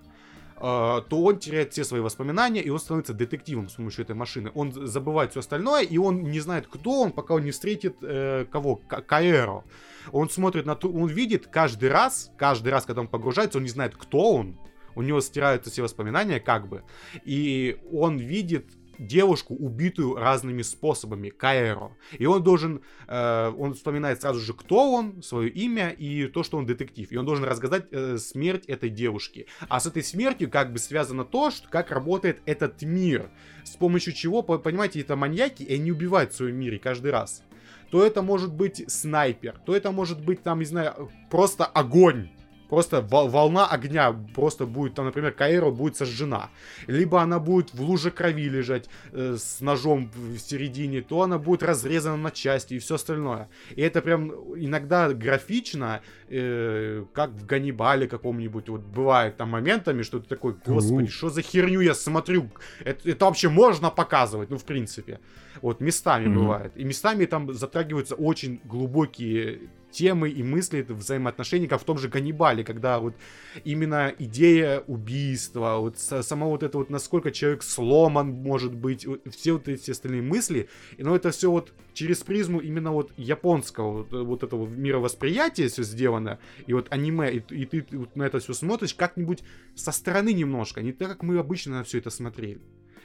[0.59, 4.51] то он теряет все свои воспоминания, и он становится детективом с помощью этой машины.
[4.55, 8.45] Он забывает все остальное, и он не знает, кто он, пока он не встретит э,
[8.49, 8.77] кого?
[8.77, 9.63] Каэро.
[10.11, 13.69] Он смотрит на ту, он видит каждый раз, каждый раз, когда он погружается, он не
[13.69, 14.57] знает, кто он.
[14.95, 16.83] У него стираются все воспоминания, как бы.
[17.25, 21.95] И он видит девушку, убитую разными способами, Каэро.
[22.17, 26.57] И он должен, э, он вспоминает сразу же, кто он, свое имя и то, что
[26.57, 27.11] он детектив.
[27.11, 29.47] И он должен разгадать э, смерть этой девушки.
[29.67, 33.29] А с этой смертью как бы связано то, что, как работает этот мир.
[33.63, 37.43] С помощью чего, по- понимаете, это маньяки, и они убивают в своем мире каждый раз.
[37.91, 42.29] То это может быть снайпер, то это может быть, там, не знаю, просто огонь.
[42.69, 46.49] Просто вол- волна огня просто будет, там, например, Каэро будет сожжена.
[46.87, 51.63] Либо она будет в луже крови лежать э, с ножом в середине, то она будет
[51.63, 53.47] разрезана на части и все остальное.
[53.75, 58.69] И это прям иногда графично, э, как в Ганнибале каком-нибудь.
[58.69, 62.49] Вот бывает там моментами, что ты такой, господи, что за херню я смотрю?
[62.83, 64.49] Это, это вообще можно показывать?
[64.49, 65.19] Ну, в принципе.
[65.61, 66.39] Вот местами Мгм.
[66.39, 66.71] бывает.
[66.75, 69.59] И местами там затрагиваются очень глубокие
[69.95, 73.15] темы и мысли это взаимоотношений, как в том же Ганнибале, когда вот
[73.63, 79.53] именно идея убийства, вот са- сама вот это вот, насколько человек сломан может быть, все
[79.53, 84.43] вот эти остальные мысли, но это все вот через призму именно вот японского вот, вот
[84.43, 88.93] этого мировосприятия все сделано, и вот аниме, и, и ты вот на это все смотришь
[88.93, 89.43] как-нибудь
[89.75, 92.59] со стороны немножко, не так, как мы обычно на все это смотрели.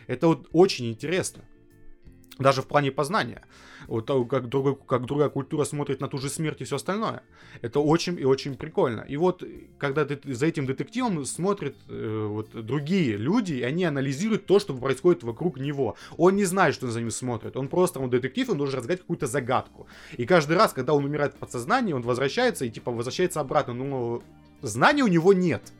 [0.06, 1.44] Это вот очень интересно.
[2.38, 3.42] Даже в плане познания.
[3.86, 7.22] Вот как, другой, как другая культура смотрит на ту же смерть и все остальное.
[7.60, 9.00] Это очень и очень прикольно.
[9.02, 9.42] И вот,
[9.78, 14.74] когда ты, за этим детективом смотрят э, вот, другие люди, и они анализируют то, что
[14.74, 15.96] происходит вокруг него.
[16.16, 17.56] Он не знает, что за ним смотрит.
[17.56, 19.86] Он просто, он детектив, он должен разгадать какую-то загадку.
[20.16, 23.74] И каждый раз, когда он умирает в подсознании, он возвращается и типа возвращается обратно.
[23.74, 24.22] Ну,
[24.62, 25.72] знаний у него нет.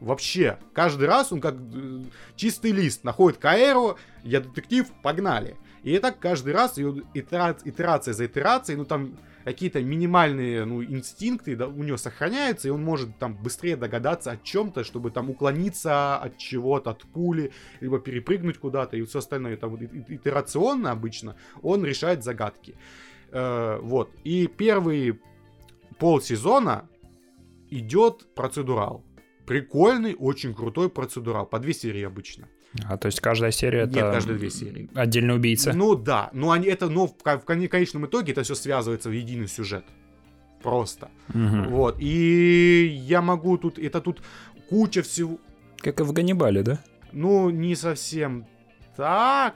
[0.00, 2.02] Вообще, каждый раз он как э,
[2.36, 5.56] чистый лист находит Каэру, я детектив, погнали.
[5.84, 11.54] И так каждый раз, и итера- итерация за итерацией, ну там какие-то минимальные ну, инстинкты
[11.56, 16.16] да, у него сохраняются, и он может там быстрее догадаться о чем-то, чтобы там уклониться
[16.16, 19.58] от чего-то, от пули, либо перепрыгнуть куда-то, и все остальное.
[19.58, 22.76] Там итерационно обычно он решает загадки.
[23.30, 24.10] Э, вот.
[24.24, 25.20] И первый
[25.98, 26.88] полсезона
[27.68, 29.04] идет процедурал.
[29.46, 31.44] Прикольный, очень крутой процедурал.
[31.44, 32.48] По две серии обычно.
[32.82, 33.94] А то есть каждая серия это...
[33.94, 34.90] Нет, каждые две серии.
[34.94, 35.72] Отдельный убийца?
[35.72, 39.48] Ну да, но они это, но в, в конечном итоге это все связывается в единый
[39.48, 39.84] сюжет.
[40.62, 41.10] Просто.
[41.28, 41.68] Мгм.
[41.68, 41.96] Вот.
[42.00, 44.22] И я могу тут, это тут
[44.68, 45.38] куча всего.
[45.78, 46.78] Как и в Ганнибале, да?
[47.12, 48.46] Ну, не совсем
[48.96, 49.54] так.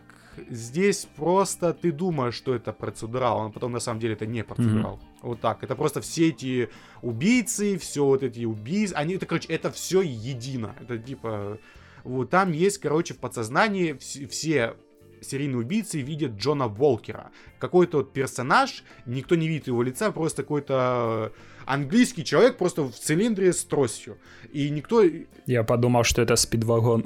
[0.50, 5.00] Здесь просто ты думаешь, что это процедурал, а потом на самом деле это не процедурал.
[5.22, 5.64] Вот так.
[5.64, 6.68] Это просто все эти
[7.02, 10.76] убийцы, все вот эти убийцы, они, это, короче, это все едино.
[10.80, 11.58] Это типа,
[12.04, 14.74] вот там есть, короче, в подсознании вс- все
[15.20, 17.30] серийные убийцы видят Джона Волкера.
[17.58, 21.32] Какой-то вот персонаж, никто не видит его лица, просто какой-то
[21.68, 24.16] английский человек просто в цилиндре с тростью.
[24.52, 25.04] И никто...
[25.46, 27.04] Я подумал, что это спидвагон.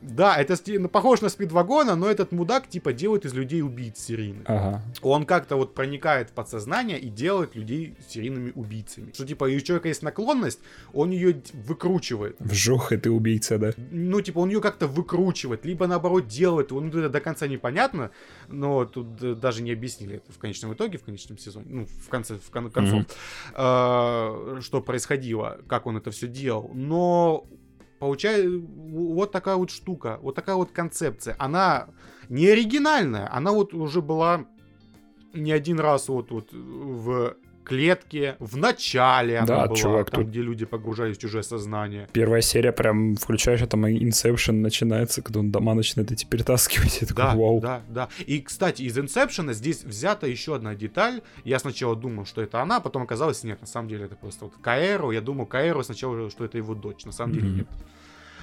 [0.00, 4.44] Да, это ну, похож на спидвагона, но этот мудак типа делает из людей убийц серийных.
[4.46, 4.82] Ага.
[5.02, 9.12] Он как-то вот проникает в подсознание и делает людей серийными убийцами.
[9.12, 10.60] Что типа, у человека есть наклонность,
[10.92, 12.36] он ее выкручивает.
[12.38, 13.72] Вжух, и ты убийца, да?
[13.90, 16.70] Ну, типа, он ее как-то выкручивает, либо наоборот делает.
[16.70, 18.10] Ну, это до конца непонятно,
[18.48, 22.08] но тут э, даже не объяснили это в конечном итоге, в конечном сезоне, ну, в
[22.08, 23.06] конце, в кон- концов, Мгм.
[23.54, 26.70] Э, что происходило, как он это все делал.
[26.74, 27.46] Но
[27.98, 31.36] получается, вот такая вот штука, вот такая вот концепция.
[31.38, 31.88] Она
[32.28, 34.46] не оригинальная, она вот уже была
[35.34, 37.36] не один раз вот, вот в
[37.66, 42.08] клетке, в начале она Да, была, чувак, там, тут- где люди погружались в чужое сознание.
[42.12, 47.00] Первая серия прям включаешь, а там Inception начинается, когда он дома начинает эти перетаскивать.
[47.02, 47.60] Я такой, Да, вау.
[47.60, 48.08] да, да.
[48.26, 51.20] И, кстати, из Инсепшена здесь взята еще одна деталь.
[51.44, 53.60] Я сначала думал, что это она, потом оказалось нет.
[53.60, 55.10] На самом деле это просто вот Каэру.
[55.12, 57.04] Я думал, Каэру сначала, что это его дочь.
[57.04, 57.56] На самом деле Мгм.
[57.58, 57.66] нет.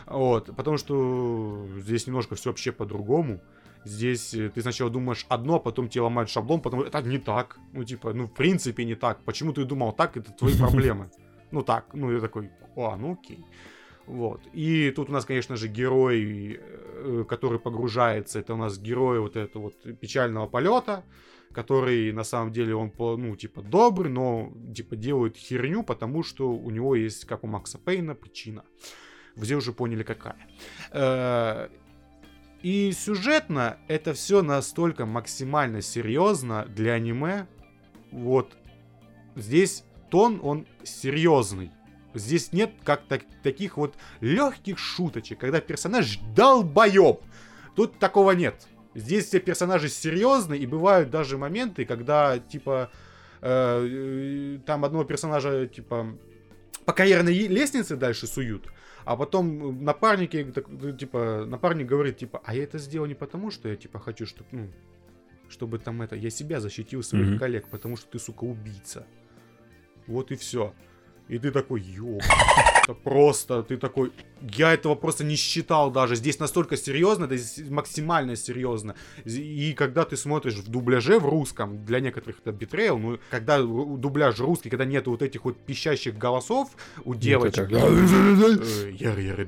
[0.06, 3.40] Вот, потому что здесь немножко все вообще по-другому.
[3.86, 7.18] Здесь э, ты сначала думаешь одно, а потом тебе ломают шаблон, потому что это не
[7.18, 7.58] так.
[7.74, 9.24] Ну, типа, ну, в принципе, не так.
[9.24, 11.10] Почему ты думал так, это твои проблемы.
[11.52, 11.94] Ну, так.
[11.94, 13.46] Ну, я такой, а, ну, окей.
[14.08, 14.42] Вот.
[14.54, 19.36] И тут у нас, конечно же, герой, э, который погружается, это у нас герой вот
[19.36, 21.04] этого вот печального полета,
[21.54, 26.72] который на самом деле он, ну, типа, добрый, но, типа, делает херню, потому что у
[26.72, 28.64] него есть, как у Макса Пейна, причина.
[29.36, 30.48] Все уже поняли, какая.
[32.64, 37.46] И сюжетно это все настолько максимально серьезно для аниме.
[38.10, 38.56] Вот
[39.36, 41.72] здесь тон, он серьезный.
[42.14, 47.20] Здесь нет как так- таких вот легких шуточек, когда персонаж долбоеб.
[47.76, 48.68] Тут такого нет.
[48.96, 52.92] Здесь все персонажи серьезные, и бывают даже моменты, когда, типа,
[53.42, 56.16] э, э, там одного персонажа, типа,
[56.86, 58.68] по карьерной лестнице дальше суют,
[59.06, 63.52] а потом напарники, так, ну, типа, напарник говорит, типа, а я это сделал не потому,
[63.52, 64.70] что я, типа, хочу, чтобы, ну,
[65.50, 67.40] чтобы там это, я себя защитил своих Мгм.
[67.40, 69.06] коллег, потому что ты, сука, убийца.
[70.08, 70.74] Вот и все.
[71.30, 72.22] И ты такой, ёб,
[72.84, 74.12] это просто, ты такой,
[74.42, 76.16] я этого просто не считал даже.
[76.16, 78.96] Здесь настолько серьезно, это здесь максимально серьезно.
[79.24, 84.40] И когда ты смотришь в дубляже в русском, для некоторых это битрейл, ну, когда дубляж
[84.40, 86.70] русский, когда нету вот этих вот пищащих голосов
[87.06, 89.48] у девочек, яр яр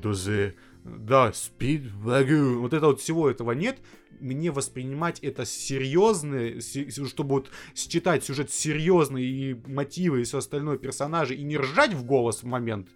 [0.86, 3.78] да, спид, вагю, вот это вот всего этого нет,
[4.20, 10.38] мне воспринимать это серьезно, се- се- чтобы вот считать сюжет серьезный и мотивы и все
[10.38, 12.88] остальное персонажи и не ржать в голос в момент,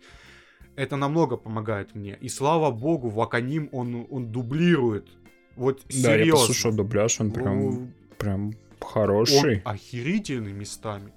[0.76, 2.16] это намного помогает мне.
[2.20, 5.08] И слава богу, Ваканим он, он дублирует.
[5.56, 6.40] Вот Да, я серьезно.
[6.46, 9.60] послушал дубляж, он прям, Он- прям он хороший.
[9.64, 11.12] охерительный местами.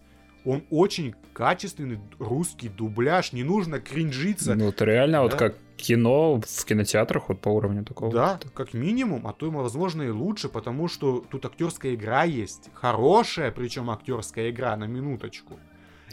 [0.46, 3.32] Он очень качественный русский дубляж.
[3.34, 4.56] Не нужно кринжиться.
[4.56, 5.38] Ну, вот реально, вот Да.
[5.38, 8.12] как кино в кинотеатрах, вот по уровню такого.
[8.14, 12.70] Да, как минимум, а то, возможно, и лучше, потому что тут актерская игра есть.
[12.74, 15.60] Хорошая, причем актерская игра, на минуточку.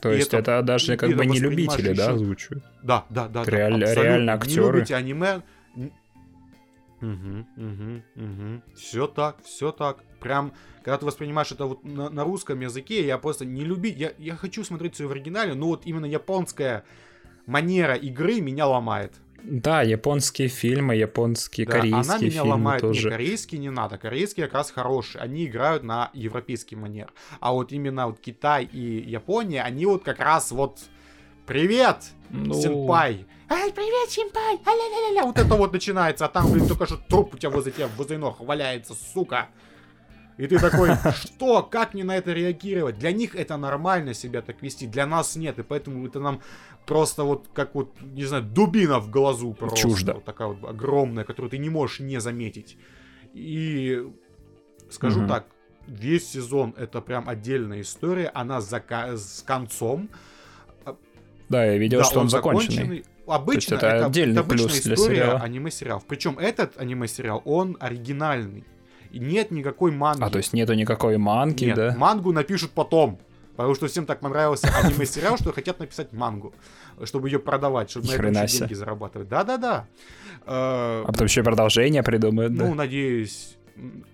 [0.00, 2.64] То И есть это- это, даже как это бы не любители, да, озвучивают?
[2.82, 3.44] Да, да, да.
[3.44, 4.02] да, Реаль- абсолютно.
[4.02, 4.72] реально Не актеры.
[4.76, 5.42] любите аниме,
[7.00, 8.62] Угу, угу, угу.
[8.76, 10.04] Все так, все так.
[10.20, 13.96] Прям, когда ты воспринимаешь это вот на, на русском языке, я просто не любить.
[13.98, 16.84] Я, я хочу смотреть все в оригинале, но вот именно японская
[17.46, 19.14] манера игры меня ломает.
[19.42, 22.82] Да, японские фильмы, японские, Да, корейские она меня фильмы ломает.
[22.82, 23.04] тоже.
[23.04, 23.96] Не, корейские не надо.
[23.96, 25.22] Корейские как раз хорошие.
[25.22, 27.12] Они играют на европейский манер.
[27.40, 30.80] А вот именно вот Китай и Япония, они вот как раз вот
[31.50, 33.26] Привет, Ну, сенпай!
[33.52, 34.58] Ай, привет, сенпай!
[34.64, 35.24] А-ля-ля-ля-ля!
[35.26, 38.16] Вот это вот начинается, а там, блин, только что труп у тебя возле тебя возле
[38.16, 39.48] ног валяется, сука!
[40.38, 41.62] И ты такой, что?
[41.64, 42.98] Как мне на это реагировать?
[42.98, 46.40] Для них это нормально себя так вести, для нас нет, и поэтому это нам
[46.86, 49.76] просто вот как вот, не знаю, дубина в глазу просто.
[49.78, 50.14] Чуждо.
[50.14, 52.78] Вот такая вот огромная, которую ты не можешь не заметить.
[53.34, 54.00] И
[54.90, 55.28] скажу Мгм.
[55.28, 55.46] так,
[55.88, 60.08] весь сезон это прям отдельная история, она зака- с концом.
[61.48, 62.76] Да, я видел, Да, что он, законченный.
[62.76, 63.04] законченный.
[63.30, 65.40] Обычно это это, отдельный это обычная плюс для история сериала.
[65.40, 66.02] аниме-сериал.
[66.06, 68.64] Причем этот аниме-сериал, он оригинальный.
[69.10, 70.22] И нет никакой манги.
[70.22, 71.94] А, то есть нету никакой манки, Нет, да?
[71.96, 73.18] мангу напишут потом.
[73.56, 76.54] Потому что всем так понравился аниме-сериал, что хотят написать мангу,
[77.04, 79.28] чтобы ее продавать, чтобы на этом деньги зарабатывать.
[79.28, 79.86] Да-да-да.
[80.46, 83.56] Э, А потом еще продолжение придумают, ну, надеюсь.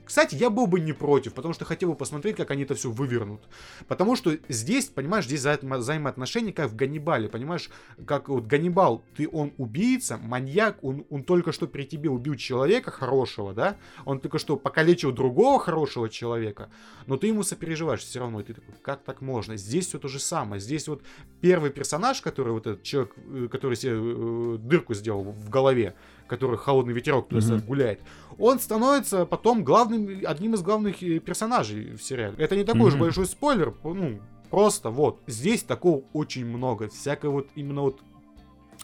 [0.07, 2.91] Кстати, я был бы не против, потому что хотел бы посмотреть, как они это все
[2.91, 3.41] вывернут.
[3.89, 7.69] Потому что здесь, понимаешь, здесь взаимо- взаимоотношения, как в Ганнибале, понимаешь,
[8.07, 12.91] как вот Ганнибал, ты он убийца, маньяк, он, он только что при тебе убил человека
[12.93, 16.71] хорошего, да, он только что покалечил другого хорошего человека,
[17.07, 19.57] но ты ему сопереживаешь все равно, и ты такой, как так можно?
[19.57, 21.03] Здесь все то же самое, здесь вот
[21.41, 25.95] первый персонаж, который вот этот человек, э, который себе э, дырку сделал в голове,
[26.29, 27.61] который холодный ветерок туда Мгм.
[27.67, 28.01] гуляет,
[28.39, 32.35] он становится потом главным, одним из главных э, персонажей в сериале.
[32.39, 33.03] Это не такой уж Мгм.
[33.03, 34.21] большой спойлер, ну,
[34.51, 35.21] просто вот.
[35.27, 38.01] Здесь такого очень много, всякой вот именно вот,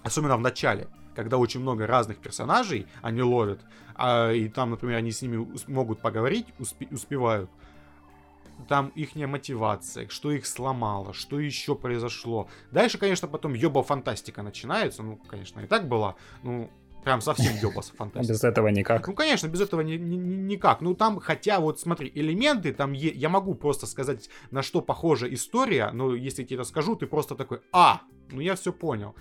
[0.03, 3.61] особенно в начале, когда очень много разных персонажей они ловят,
[3.95, 7.51] а, и там, например, они с ними ус- могут поговорить, успе- успевают,
[8.69, 12.49] там их мотивация, что их сломало, что еще произошло.
[12.71, 16.71] Дальше, конечно, потом ёба фантастика начинается, ну, конечно, и так была, ну,
[17.05, 18.33] прям совсем ёба фантастика.
[18.33, 19.07] Без этого никак.
[19.09, 20.81] Ну, конечно, без этого ни- ни- ни- никак.
[20.81, 25.33] Ну, там, хотя, вот смотри, элементы, там е- я могу просто сказать, на что похожа
[25.33, 29.15] история, но если я тебе это скажу, ты просто такой, а, ну я все понял.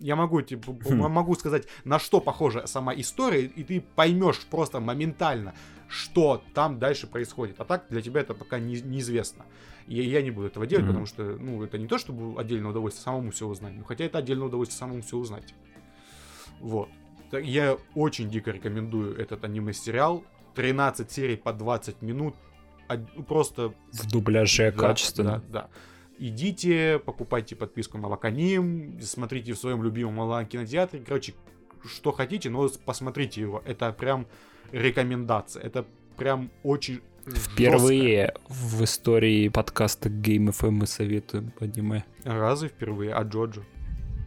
[0.00, 0.96] Я могу, типа, Хм.
[1.12, 5.54] могу сказать, на что похожа сама история, и ты поймешь просто моментально,
[5.88, 7.56] что там дальше происходит.
[7.60, 9.44] А так для тебя это пока не- неизвестно.
[9.88, 10.92] И я не буду этого делать, Мгм.
[10.92, 14.18] потому что, ну, это не то, чтобы отдельное удовольствие самому все узнать, ну, хотя это
[14.18, 15.52] отдельное удовольствие самому все узнать.
[16.60, 16.88] Вот.
[17.32, 20.24] Я очень дико рекомендую этот аниме-сериал.
[20.54, 22.34] 13 серий по 20 минут.
[22.88, 25.42] Ну, Просто В дубляже да, качественно.
[25.48, 25.68] Да, да.
[26.18, 31.04] Идите, покупайте подписку на Ваканим, смотрите в своем любимом онлайн-кинотеатре.
[31.06, 31.34] Короче,
[31.84, 33.62] что хотите, но посмотрите его.
[33.64, 34.26] Это прям
[34.72, 35.62] рекомендация.
[35.62, 35.84] Это
[36.16, 37.50] прям очень жестко.
[37.52, 42.04] Впервые в истории подкаста Game FM мы советуем аниме.
[42.24, 43.12] Разве впервые?
[43.14, 43.62] А Джоджо?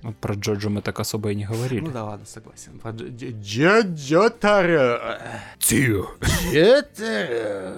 [0.04, 1.82] Вот про Джоджо мы так особо и не говорили.
[1.82, 2.80] Ну да ладно, согласен.
[2.80, 5.18] Про Дж- Дж- Джоджо-таро.
[5.60, 6.06] Тио,
[6.52, 7.78] Джоджо.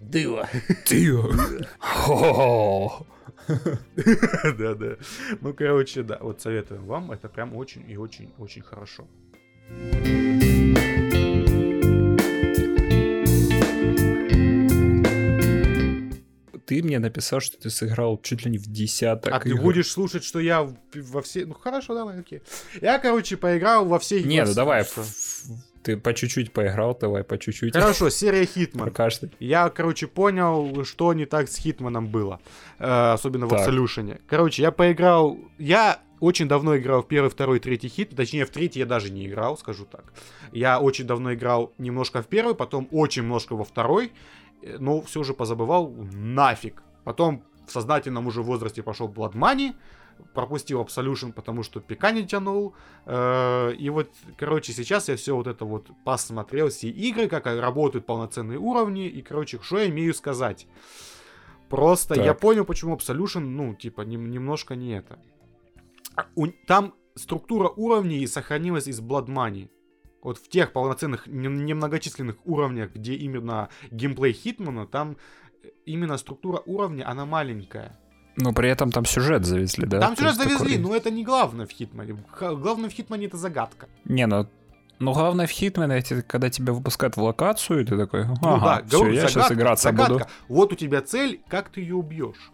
[0.00, 0.48] Дыва.
[0.86, 1.30] Тио.
[1.78, 3.06] Хо-хо-хо.
[4.58, 4.96] Да-да.
[5.40, 7.12] Ну, короче, да, вот советуем вам.
[7.12, 9.06] Это прям очень и очень-очень хорошо.
[16.70, 19.34] Ты мне написал, что ты сыграл чуть ли не в десяток.
[19.34, 19.60] а ты игр.
[19.60, 21.44] будешь слушать, что я в- во все...
[21.44, 22.42] Ну, хорошо, давай, окей.
[22.80, 24.22] Я, короче, поиграл во все...
[24.22, 24.84] Не, во ну давай.
[25.82, 27.74] Ты по чуть-чуть поиграл, давай по чуть-чуть.
[27.74, 28.94] Хорошо, серия Хитман.
[29.40, 32.38] Я, короче, понял, что не так с Хитманом было.
[32.78, 33.68] Э, особенно в Так.
[33.68, 34.20] Absolution.
[34.28, 35.38] Короче, я поиграл...
[35.58, 38.14] Я очень давно играл в первый, второй, третий хит.
[38.14, 40.12] Точнее, в третий я даже не играл, скажу так.
[40.52, 44.12] Я очень давно играл немножко в первый, потом очень немножко во второй.
[44.62, 46.82] Э, Но все же позабывал нафиг.
[47.04, 49.74] Потом в сознательном уже возрасте пошел Blood Money.
[50.34, 52.74] Пропустил Absolution, потому что пика не тянул.
[53.06, 58.04] Э, И вот, короче, сейчас я все вот это вот посмотрел, все игры, как работают
[58.06, 59.08] полноценные уровни.
[59.08, 60.66] И, короче, что я имею сказать?
[61.68, 62.24] Просто Так.
[62.24, 65.18] я понял, почему Absolution, ну, типа, нем- немножко не это.
[66.16, 69.68] А у- Там структура уровней сохранилась из Blood Money.
[70.22, 75.16] Вот в тех полноценных, не- немногочисленных уровнях, где именно геймплей Хитмана, там
[75.86, 77.98] именно структура уровня, она маленькая.
[78.36, 79.98] Но при этом там сюжет завезли, да?
[80.00, 82.22] Там сюжет завезли, такой- но это не главное в Хитмане.
[82.38, 83.88] Главное в Хитмане это загадка.
[84.04, 84.46] Не, ну...
[84.98, 88.60] Ну, главное в Хитмане, это когда тебя выпускают в локацию, и ты такой, ага, ну
[88.60, 90.12] да, все, говорю, я сейчас загадка, играться загадка.
[90.12, 90.24] буду.
[90.48, 92.50] Вот у тебя цель, как ты ее убьешь.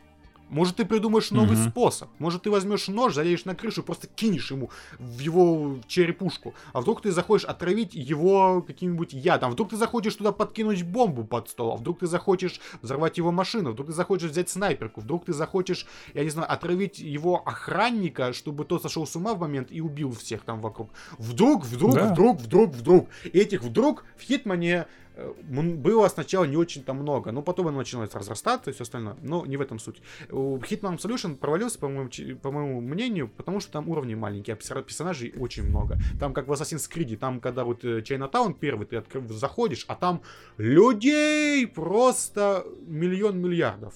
[0.49, 1.71] Может, ты придумаешь новый Мгм.
[1.71, 2.09] способ.
[2.19, 6.55] Может, ты возьмешь нож, залезешь на крышу и просто кинешь ему в его черепушку.
[6.73, 9.51] А вдруг ты захочешь отравить его каким-нибудь ядом.
[9.53, 11.73] Вдруг ты захочешь туда подкинуть бомбу под стол.
[11.73, 13.73] А вдруг ты захочешь взорвать его машину.
[13.73, 15.01] Вдруг ты захочешь взять снайперку.
[15.01, 19.41] Вдруг ты захочешь, я не знаю, отравить его охранника, чтобы тот сошел с ума в
[19.41, 20.91] момент и убил всех там вокруг.
[21.19, 22.13] Вдруг, вдруг, Да.
[22.13, 23.09] вдруг, вдруг, вдруг.
[23.25, 24.87] И этих вдруг в Хитмане
[25.17, 29.17] было сначала не очень-то много, но потом оно началось разрастаться и все остальное.
[29.23, 30.03] Но не в этом суть.
[30.29, 32.11] Hitman Absolution провалился, по моему,
[32.43, 35.99] по моему мнению, потому что там уровни маленькие, а персонажей очень много.
[36.21, 39.95] Там, как в Assassin's Creed, там, когда вот э, Chinatown первый, ты откры- заходишь, а
[39.95, 40.23] там
[40.59, 43.95] людей просто миллион миллиардов.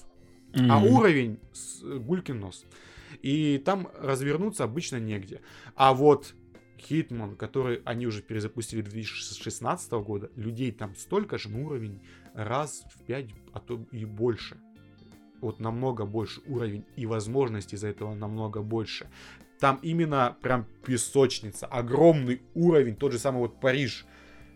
[0.54, 0.86] А Мгм.
[0.86, 2.64] уровень с э, гулькин нос.
[3.22, 5.40] И там развернуться обычно негде.
[5.74, 6.34] А вот
[6.80, 12.00] Хитман, который они уже перезапустили 2016 года, людей там столько же, но уровень
[12.34, 14.56] раз в 5, а то и больше.
[15.40, 19.08] Вот намного больше уровень и возможностей из-за этого намного больше.
[19.58, 24.06] Там именно прям песочница, огромный уровень, тот же самый вот Париж.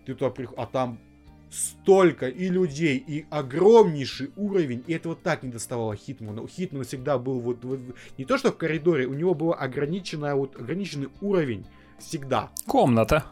[0.06, 0.98] Ты туда приходишь, а там
[1.50, 6.42] столько и людей, и огромнейший уровень, и это вот так не доставало Хитмана.
[6.42, 7.80] У Хитмана всегда был вот, вот-
[8.18, 11.66] не то что в коридоре, у него был ограниченная, вот, ограниченный уровень
[11.98, 12.50] всегда.
[12.66, 13.24] Комната.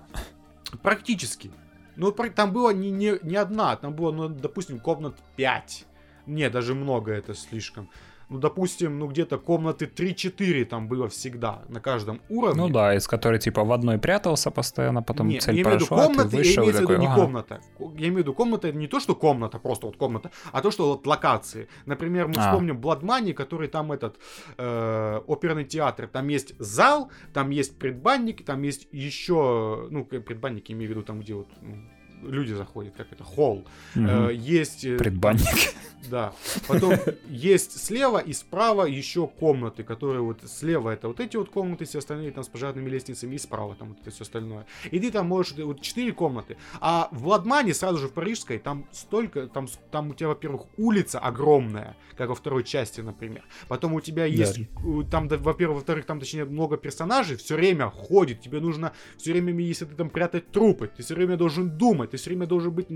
[0.82, 1.50] Практически.
[1.96, 5.86] Ну, там было не, не, не одна, там было, ну, допустим, комнат 5.
[6.26, 7.90] Не, даже много это слишком.
[8.32, 12.62] Ну, допустим, ну, где-то комнаты 3-4 там было всегда, на каждом уровне.
[12.62, 15.80] Ну да, из которой типа в одной прятался постоянно, потом Не, цель я имею в
[15.80, 17.20] виду прошла, ты комнаты, я вышел и имею в виду не «Ага».
[17.20, 17.60] комната.
[17.78, 20.70] Я имею в виду комната, это не то, что комната, просто вот комната, а то,
[20.70, 21.68] что вот локации.
[21.84, 22.48] Например, мы А.
[22.48, 24.16] вспомним Blood Money, который там этот
[24.56, 26.08] э, оперный театр.
[26.08, 31.02] Там есть зал, там есть предбанник, там есть еще, ну, предбанник, я имею в виду
[31.02, 31.76] там, где вот ну,
[32.22, 33.64] люди заходят, как это, холл.
[33.94, 34.84] Э, есть...
[34.84, 35.74] э, Предбанник.
[36.10, 36.32] да.
[36.66, 36.94] Потом
[37.28, 41.98] есть слева и справа еще комнаты, которые вот слева это вот эти вот комнаты, все
[41.98, 44.66] остальные там с пожарными лестницами, и справа там вот это все остальное.
[44.90, 46.56] И ты там можешь, вот четыре комнаты.
[46.80, 51.18] А в Ладмане, сразу же в Парижской, там столько, там, там у тебя, во-первых, улица
[51.18, 53.42] огромная, как во второй части, например.
[53.68, 54.64] Потом у тебя есть, э,
[55.10, 59.52] там, да, во-первых, во-вторых, там, точнее, много персонажей все время ходит, тебе нужно все время,
[59.62, 62.86] если ты там прятать трупы, ты все время должен думать, ты все время должен быть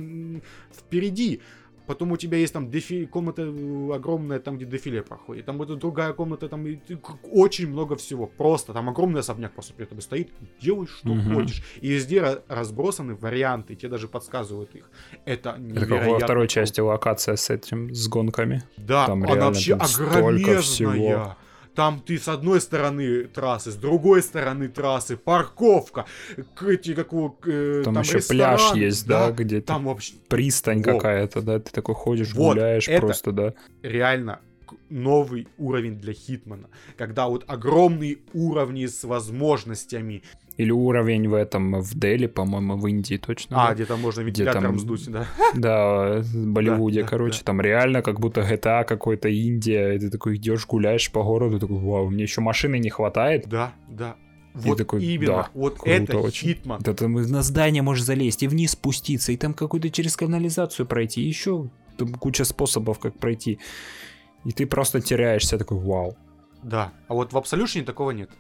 [0.73, 1.41] впереди.
[1.87, 3.07] Потом у тебя есть там дефи...
[3.07, 5.45] комната э, огромная, там, где дефиле проходит.
[5.47, 6.79] Там вот другая комната, там и
[7.31, 8.27] очень много всего.
[8.27, 10.31] Просто там огромный особняк просто перед тобой стоит.
[10.61, 11.35] Делай, что Мгм.
[11.35, 11.63] хочешь.
[11.81, 14.91] И везде ра- разбросаны варианты, тебе даже подсказывают их.
[15.25, 16.11] Это Это невероятно.
[16.15, 18.65] во второй части локация с этим, с гонками.
[18.77, 19.87] Да, Там она реально вообще там
[20.17, 20.61] огромезная.
[20.63, 21.37] всего.
[21.77, 26.07] Там ты с одной стороны трассы, с другой стороны трассы, парковка,
[26.63, 27.13] эти, как
[27.47, 30.95] э, Там, еще ресторан, пляж есть, да, где Там вообще пристань Во.
[30.95, 33.55] какая-то, да, ты такой ходишь, Вот, гуляешь это- просто, да.
[33.83, 34.41] реально
[34.89, 36.69] новый уровень для Хитмана.
[36.97, 40.23] Когда вот огромные уровни с возможностями.
[40.57, 43.65] Или уровень в этом, в Дели, по-моему, в Индии точно.
[43.65, 43.75] А, да?
[43.75, 45.27] где там можно вентилятором там- сдуть, да.
[45.55, 47.45] Да, в Болливуде, да, короче, да.
[47.45, 51.79] там реально как будто GTA какой-то Индия, и ты такой идешь, гуляешь по городу, такой,
[51.79, 53.47] вау, мне еще машины не хватает.
[53.49, 54.17] Да, да.
[54.55, 56.49] Вот такой, именно, да, вот круто это очень.
[56.49, 56.81] Хитман.
[56.83, 60.87] Да там и на здание можешь залезть, и вниз спуститься, и там какую-то через канализацию
[60.87, 63.59] пройти, и еще там куча способов, как пройти.
[64.47, 66.17] И ты просто теряешься, такой, вау.
[66.63, 68.31] Да, а вот в Absolution такого нет.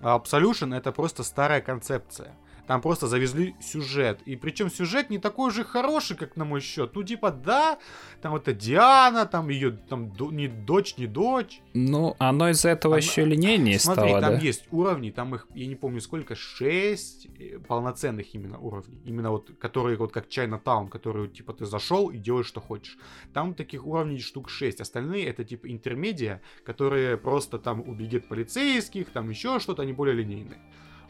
[0.00, 2.34] А Absolution это просто старая концепция.
[2.72, 4.22] Там просто завезли сюжет.
[4.24, 6.92] И причем сюжет не такой же хороший, как на мой счет.
[6.94, 7.78] Ну, типа, да,
[8.22, 11.60] там это Диана, там ее там до- не дочь, не дочь.
[11.74, 14.38] Ну, оно из-за этого Она- еще линейнее Смотри, стало, там да?
[14.40, 17.28] есть уровни, там их, я не помню сколько, 6
[17.68, 19.02] полноценных именно уровней.
[19.04, 22.96] Именно вот, которые вот как Chinatown, которые типа ты зашел и делаешь, что хочешь.
[23.34, 24.80] Там таких уровней штук 6.
[24.80, 30.58] Остальные это типа интермедиа, которые просто там убегет полицейских, там еще что-то, они более линейные.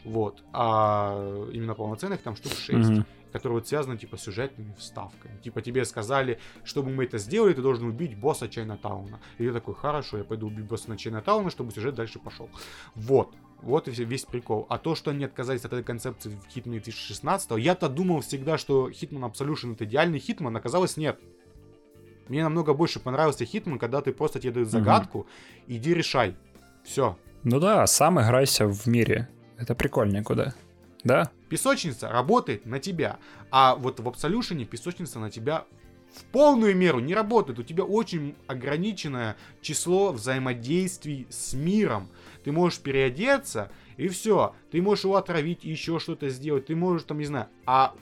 [0.05, 0.43] Вот.
[0.53, 3.05] А именно полноценных там штук 6 Мгм.
[3.31, 5.39] которые вот связаны типа сюжетными вставками.
[5.41, 9.19] Типа тебе сказали, чтобы мы это сделали, ты должен убить босса Чайнатауна.
[9.39, 12.47] И я такой, хорошо, я пойду убить босса на Чайнатауна, чтобы сюжет дальше пошел.
[12.95, 13.33] Вот.
[13.61, 14.67] Вот и все- весь прикол.
[14.69, 18.91] А то, что они отказались от этой концепции в Хитмане 2016, я-то думал всегда, что
[18.91, 21.17] Hitman Absolution это идеальный Hitman, оказалось нет.
[22.27, 25.25] Мне намного больше понравился Hitman, когда ты просто тебе дают загадку,
[25.67, 26.35] иди решай.
[26.83, 27.17] Все.
[27.43, 29.27] Ну да, сам играйся в мире.
[29.57, 30.53] Это прикольнее куда.
[31.03, 31.31] Да?
[31.49, 33.17] Песочница работает на тебя.
[33.51, 35.65] А вот в Absolution песочница на тебя
[36.13, 37.59] в полную меру не работает.
[37.59, 42.09] У тебя очень ограниченное число взаимодействий с миром.
[42.43, 44.55] Ты можешь переодеться, и все.
[44.71, 46.67] Ты можешь его отравить и еще что-то сделать.
[46.67, 47.47] Ты можешь там, не знаю.
[47.65, 47.95] А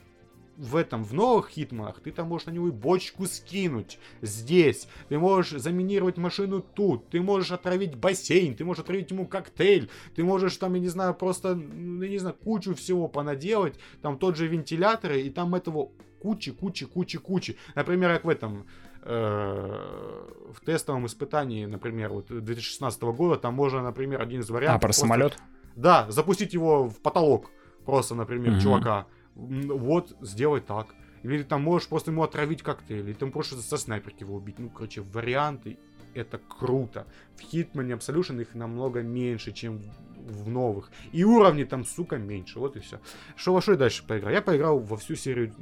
[0.57, 5.17] в этом, в новых хитманах, ты там можешь на него и бочку скинуть здесь, ты
[5.17, 10.57] можешь заминировать машину тут, ты можешь отравить бассейн, ты можешь отравить ему коктейль, ты можешь
[10.57, 14.47] там, я не знаю, просто, ну, я не знаю, кучу всего понаделать, там тот же
[14.47, 15.91] вентиляторы, и там этого
[16.21, 17.57] кучи, кучи, кучи, кучи.
[17.75, 18.67] Например, как в этом,
[19.03, 24.75] э, в тестовом испытании, например, вот 2016 года, там можно, например, один из вариантов...
[24.75, 25.37] А, про просто- самолет?
[25.75, 27.49] Да, запустить его в потолок,
[27.85, 28.59] просто, например, Мгм.
[28.61, 29.07] чувака.
[29.35, 30.87] Вот, сделай так.
[31.23, 34.59] Или там можешь просто ему отравить коктейль, или там просто со снайперки его убить.
[34.59, 35.77] Ну, короче, варианты
[36.13, 37.05] это круто.
[37.35, 39.81] В Hitman Absolution их намного меньше, чем
[40.17, 40.91] в новых.
[41.11, 42.59] И уровни там, сука, меньше.
[42.59, 42.99] Вот и все.
[43.35, 44.31] Что во что я дальше поиграл?
[44.31, 45.53] Я поиграл во всю серию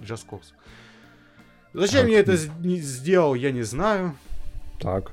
[0.00, 0.52] Just Cause.
[1.74, 2.10] Зачем Так.
[2.10, 4.16] я это сделал, я не знаю.
[4.80, 5.12] Так.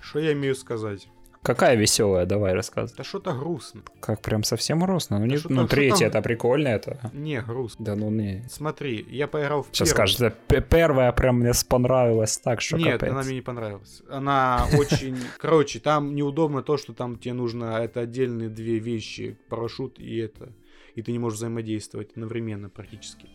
[0.00, 1.08] Что я имею сказать?
[1.48, 2.94] Какая веселая, давай рассказывай.
[2.98, 3.80] Да что-то грустно.
[4.00, 5.18] Как прям совсем грустно.
[5.18, 7.10] Ну, не, что-то- ну третья это прикольно, это.
[7.14, 7.82] Не, грустно.
[7.86, 8.44] Да ну не.
[8.50, 10.08] Смотри, я поиграл в Сейчас первую.
[10.08, 13.10] скажешь, да, первая прям мне понравилась так, что Нет, капец.
[13.14, 14.02] она мне не понравилась.
[14.10, 15.16] Она очень...
[15.38, 17.78] Короче, там неудобно то, что там тебе нужно...
[17.78, 19.38] Это отдельные две вещи.
[19.48, 20.52] Парашют и это.
[20.96, 23.26] И ты не можешь взаимодействовать одновременно практически.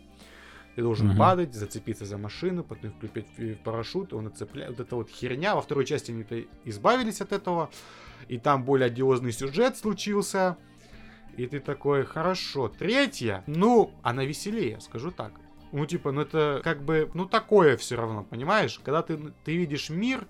[0.75, 1.17] Ты должен Мгм.
[1.17, 4.71] падать, зацепиться за машину, потом включить парашют, он отцепляет.
[4.71, 5.53] Вот это вот херня.
[5.55, 7.69] Во второй части они-то избавились от этого.
[8.27, 10.57] И там более одиозный сюжет случился.
[11.37, 12.69] И ты такой, хорошо.
[12.69, 15.33] Третья, ну, она веселее, скажу так.
[15.71, 18.79] Ну, типа, ну это как бы, ну такое все равно, понимаешь?
[18.83, 20.27] Когда ты, ты видишь мир,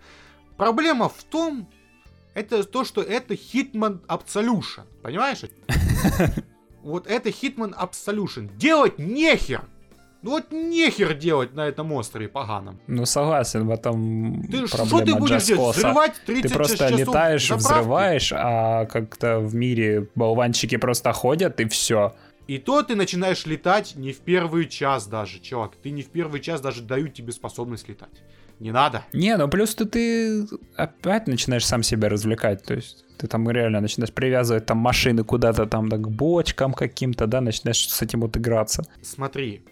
[0.58, 1.70] проблема в том,
[2.34, 5.42] это то, что это Hitman Absolution, понимаешь?
[6.82, 8.54] Вот это Hitman Absolution.
[8.58, 9.64] Делать нехер!
[10.24, 12.80] Ну вот нехер делать на этом острове поганом.
[12.88, 15.76] Ну согласен, в этом Ты что проблема ты будешь делать?
[15.76, 17.66] Взрывать Ты 36 просто часов летаешь, заправки?
[17.66, 22.14] взрываешь, а как-то в мире болванчики просто ходят и все.
[22.48, 25.74] И то ты начинаешь летать не в первый час даже, чувак.
[25.82, 28.24] Ты не в первый час даже дают тебе способность летать.
[28.60, 29.04] Не надо.
[29.12, 30.48] Не, ну плюс ты, ты
[30.78, 35.66] опять начинаешь сам себя развлекать, то есть ты там реально начинаешь привязывать там машины куда-то
[35.66, 38.84] там да, к бочкам каким-то, да, начинаешь с этим вот играться.
[39.02, 39.64] Смотри,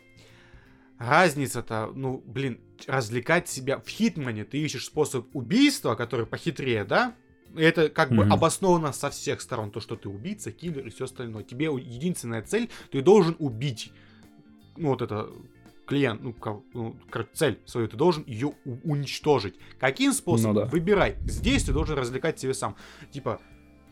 [1.07, 7.15] разница-то, ну, блин, развлекать себя в Хитмане, ты ищешь способ убийства, который похитрее, да?
[7.55, 8.33] И Это как бы Мгм.
[8.33, 11.43] обосновано со всех сторон, то, что ты убийца, киллер и все остальное.
[11.43, 13.91] Тебе единственная цель, ты должен убить,
[14.77, 15.29] ну, вот это,
[15.85, 18.53] клиент, ну, ко- ну, короче, цель свою, ты должен ее
[18.85, 19.55] уничтожить.
[19.79, 20.53] Каким способом?
[20.55, 20.65] Ну да.
[20.67, 21.17] Выбирай.
[21.25, 22.77] Здесь ты должен развлекать себя сам.
[23.11, 23.41] Типа,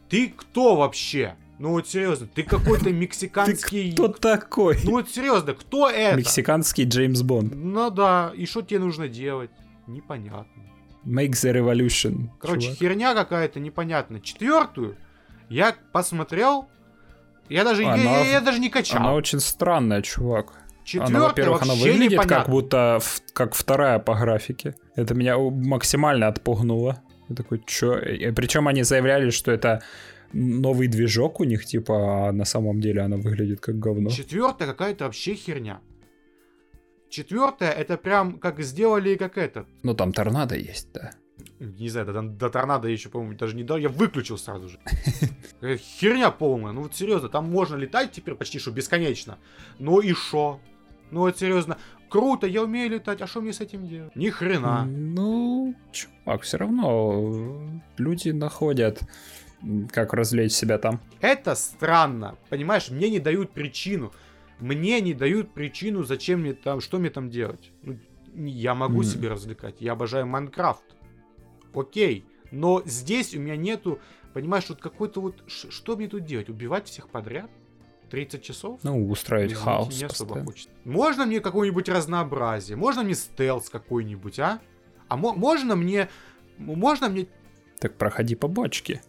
[0.07, 1.35] ты кто вообще?
[1.59, 3.91] Ну вот серьезно, ты какой-то мексиканский...
[3.91, 4.79] Кто такой?
[4.83, 6.15] Ну вот серьезно, кто это?
[6.17, 7.53] Мексиканский Джеймс Бонд.
[7.53, 9.51] Ну да, и что тебе нужно делать?
[9.85, 10.63] Непонятно.
[11.05, 12.29] Make the revolution.
[12.39, 12.77] Короче, чувак.
[12.79, 14.21] херня какая-то непонятная.
[14.21, 14.95] Четвертую
[15.49, 16.69] я посмотрел,
[17.49, 19.01] я даже, Она- я, я даже не качал.
[19.01, 20.53] Она очень странная, чувак.
[20.85, 22.35] Четвертая Она, во-первых, она выглядит непонятно.
[22.37, 22.99] как будто
[23.33, 24.75] как вторая по графике.
[24.95, 27.01] Это меня максимально отпугнуло.
[27.27, 27.99] Я такой, чё?
[28.33, 29.83] Причем они заявляли, что это
[30.33, 34.09] новый движок у них, типа, а на самом деле она выглядит как говно.
[34.09, 35.81] Четвертая какая-то вообще херня.
[37.09, 39.67] Четвертая это прям как сделали как этот.
[39.83, 41.11] Ну, там торнадо есть, да.
[41.59, 43.77] Не знаю, до, до торнадо я еще, по-моему, даже не дал.
[43.77, 44.79] Я выключил сразу же.
[45.61, 46.71] Э, Херня полная.
[46.71, 49.37] Ну вот серьезно, там можно летать теперь почти что бесконечно.
[49.77, 50.61] Ну и шо?
[51.11, 51.77] Ну вот серьезно.
[52.09, 54.15] Круто, я умею летать, а что мне с этим делать?
[54.15, 54.85] Ни хрена.
[54.85, 59.01] Ну, чувак, все равно люди находят,
[59.91, 60.99] как развлечь себя там.
[61.21, 62.37] Это странно.
[62.49, 64.11] Понимаешь, мне не дают причину.
[64.59, 67.71] Мне не дают причину, зачем мне там, что мне там делать.
[67.83, 67.97] Ну,
[68.35, 69.03] я могу Мгм.
[69.03, 69.75] себе развлекать.
[69.79, 70.83] Я обожаю Майнкрафт.
[71.73, 72.25] Окей.
[72.51, 73.99] Но здесь у меня нету,
[74.33, 75.43] понимаешь, вот какой-то вот...
[75.47, 76.49] Что мне тут делать?
[76.49, 77.49] Убивать всех подряд?
[78.09, 78.79] 30 часов?
[78.83, 79.99] Ну, устроить Извините, хаос.
[79.99, 80.45] Не особо постоянно.
[80.45, 80.69] хочется.
[80.83, 82.75] Можно мне какое-нибудь разнообразие?
[82.75, 84.59] Можно мне стелс какой-нибудь, а?
[85.07, 86.09] А мо- можно мне...
[86.57, 87.27] Можно мне...
[87.79, 89.01] Так проходи побочки.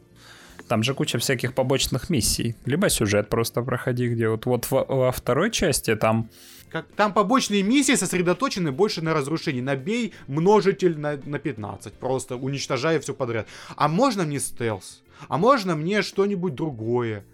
[0.70, 2.54] Там же куча всяких побочных миссий.
[2.64, 6.30] Либо сюжет просто проходи, где вот, вот во, во второй части там
[6.70, 9.60] Как, там побочные миссии сосредоточены больше на разрушении.
[9.60, 13.48] Набей множитель на, на 15, просто уничтожая все подряд.
[13.74, 15.02] А можно мне стелс?
[15.26, 17.24] А можно мне что-нибудь другое?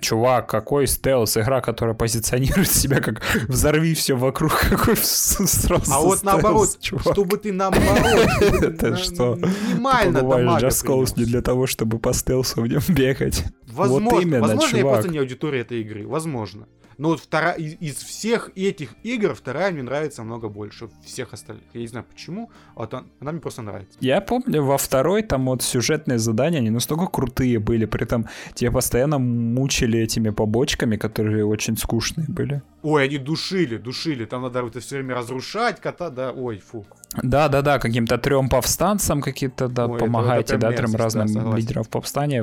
[0.00, 6.18] Чувак, какой стелс, игра, которая позиционирует себя как взорви все вокруг, какой сразу А вот
[6.18, 7.12] стелс, наоборот, чувак.
[7.12, 9.36] чтобы ты наоборот, ты Это что?
[9.36, 13.44] минимально дамага Just Cause не для того, чтобы по стелсу в нем бегать.
[13.68, 16.66] Возможно, Вот именно, возможно я просто не аудитория этой игры, возможно.
[16.98, 21.64] Но вот вторая, из, из всех этих игр вторая мне нравится намного больше всех остальных.
[21.72, 23.96] Я не знаю почему, вот он- она мне просто нравится.
[24.00, 28.70] Я помню, во второй там вот сюжетные задания, они настолько крутые были, при этом тебя
[28.70, 32.62] постоянно мучили этими побочками, которые очень скучные были.
[32.82, 34.24] Ой, они душили, душили.
[34.26, 36.32] Там надо это все время разрушать, кота, да.
[36.32, 36.86] Ой, фу.
[37.22, 40.98] Да, да, да, каким-то трем повстанцам какие-то, да, Ой, это- помогаете, это да, трем да,
[40.98, 41.56] разным согласен.
[41.58, 42.42] лидерам повстания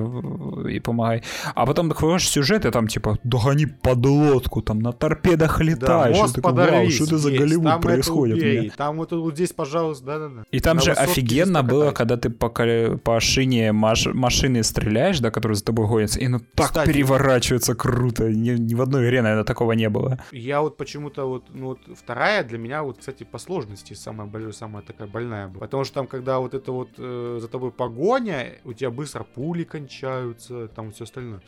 [0.69, 1.23] и помогай.
[1.55, 6.17] А потом такой сюжет, и там типа, догони подлодку, там на торпедах Да, летаешь.
[6.17, 8.37] и мост такой, Вау, что это за Голливуд там это происходит?
[8.37, 10.43] убей, мне?» Там вот, вот здесь, пожалуйста, да-да-да.
[10.51, 15.31] И там На же офигенно было, когда ты по, по шине маш- машины стреляешь, да,
[15.31, 16.87] которые за тобой гонятся, и ну так Кстати.
[16.91, 18.29] переворачивается круто.
[18.29, 20.19] Ни, ни в одной игре, наверное, такого не было.
[20.31, 24.51] Я вот почему-то вот, ну вот вторая для меня вот, кстати, по сложности самая большая,
[24.61, 25.59] самая такая больная была.
[25.61, 29.63] Потому что там, когда вот это вот э, за тобой погоня, у тебя быстро пули
[29.63, 31.39] кончаются, там все остальное.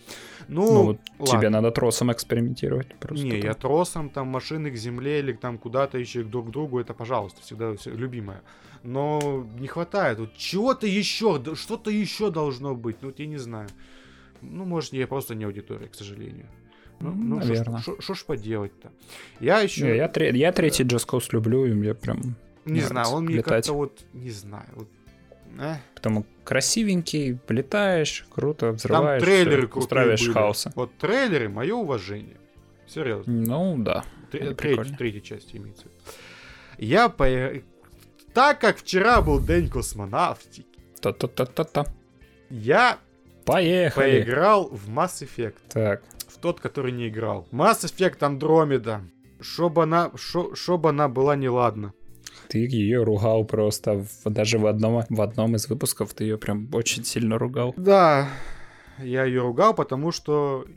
[0.47, 1.39] Ну, Ну, вот ладно.
[1.39, 2.87] тебе надо тросом экспериментировать.
[2.99, 3.41] Просто Не, там.
[3.41, 7.41] я тросом, там машины к земле или там куда-то еще друг к другу, это, пожалуйста,
[7.41, 8.41] всегда всё любимое.
[8.83, 13.67] Но не хватает, вот чего-то еще, что-то еще должно быть, ну вот я не знаю.
[14.41, 16.45] Ну, может, я просто не аудитория, к сожалению.
[16.99, 17.79] Ну, ну, шо ж- наверно.
[17.81, 18.89] шо- шо ж поделать-то?
[19.39, 19.83] Я еще...
[19.85, 22.35] Не, я, тре- я третий Just Cause люблю, и мне прям
[22.65, 23.49] Не нравится знаю, он мне летать.
[23.65, 24.87] как-то вот, не знаю, вот,
[25.59, 25.75] э.
[25.95, 30.33] Потому красивенький, летаешь, круто, Там взрываешь, трейлеры всё, крутые устраиваешь были.
[30.33, 30.71] хаоса.
[30.75, 32.37] Вот трейлеры, мое уважение.
[32.87, 33.31] Серьезно.
[33.33, 34.03] Ну да.
[34.31, 35.85] Тре- треть- третья часть имеется.
[36.77, 37.27] Я по...
[38.33, 40.65] Так как вчера был день космонавтики,
[41.01, 41.85] Та-та-та-та-та.
[42.49, 42.97] я
[43.45, 44.21] Поехали.
[44.23, 45.55] поиграл в Mass Effect.
[45.69, 46.01] Так.
[46.27, 47.47] В тот, который не играл.
[47.51, 49.01] Mass Effect Andromeda.
[49.39, 51.93] Чтобы она, шо- чтоб она была неладна.
[52.53, 54.05] Ты ее ругал просто.
[54.23, 57.73] в- даже в одном, в одном из выпусков ты ее прям очень сильно ругал.
[57.77, 58.29] Да,
[58.99, 60.67] я ее ругал, потому что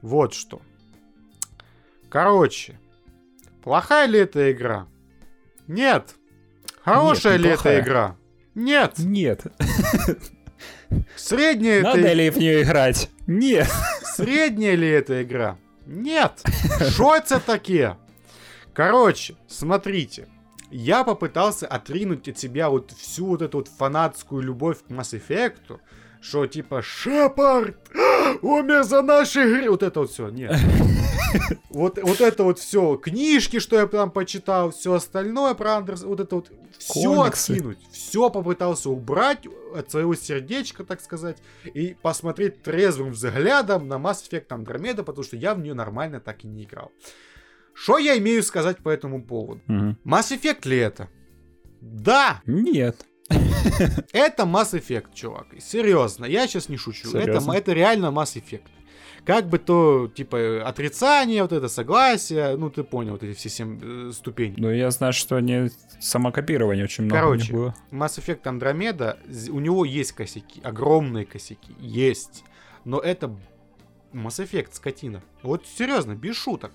[0.00, 0.62] вот что.
[2.08, 2.78] Короче,
[3.64, 4.86] плохая ли эта игра?
[5.66, 6.14] Нет.
[6.84, 7.78] Хорошая Нет, ли неплохая.
[7.78, 8.16] эта игра?
[8.54, 8.92] Нет.
[8.98, 9.42] Нет.
[11.16, 12.12] Средняя Надо это...
[12.12, 13.10] ли в нее играть?
[13.26, 13.68] Нет.
[14.04, 15.58] Средняя ли эта игра?
[15.84, 16.44] Нет.
[16.90, 17.96] Что это такие?
[18.72, 20.28] Короче, смотрите.
[20.72, 25.78] Я попытался отринуть от себя вот всю вот эту вот фанатскую любовь к Mass Effect,
[26.22, 27.76] что типа Шепард
[28.40, 29.70] умер за наши игры.
[29.70, 30.56] Вот это вот все, нет.
[31.70, 36.20] Вот, вот это вот все, книжки, что я там почитал, все остальное про Андерс, вот
[36.20, 43.12] это вот все откинуть, все попытался убрать от своего сердечка, так сказать, и посмотреть трезвым
[43.12, 46.92] взглядом на Mass Effect Andromeda, потому что я в нее нормально так и не играл.
[47.74, 49.60] Что я имею сказать по этому поводу?
[49.66, 49.98] Мгм.
[50.04, 51.08] Mass Effect ли это?
[51.80, 53.06] Да, Нет.
[54.12, 55.46] это Mass Effect, чувак.
[55.60, 57.08] Серьезно, я сейчас не шучу.
[57.10, 57.52] Это, Серьезно?
[57.52, 58.62] это реально Mass Effect.
[59.24, 63.78] Как бы то, типа, отрицание, вот это согласие, ну ты понял, вот эти все семь
[63.80, 64.54] э, ступени.
[64.58, 65.70] Ну, я знаю, что они
[66.00, 67.74] самокопирование очень много Короче, было.
[67.92, 69.16] Mass Effect Andromeda,
[69.50, 72.42] у него есть косяки, огромные косяки, есть.
[72.84, 73.28] Но это
[74.12, 75.22] Mass Effect, скотина.
[75.42, 76.72] Вот серьезно, без шуток.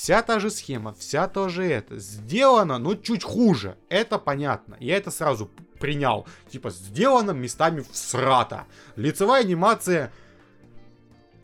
[0.00, 1.98] Вся та же схема, вся то же это.
[1.98, 3.74] Сделано, но чуть хуже.
[3.90, 4.76] Это понятно.
[4.80, 6.26] Я это сразу принял.
[6.48, 8.64] Типа, сделано местами всрато.
[8.96, 10.10] Лицевая анимация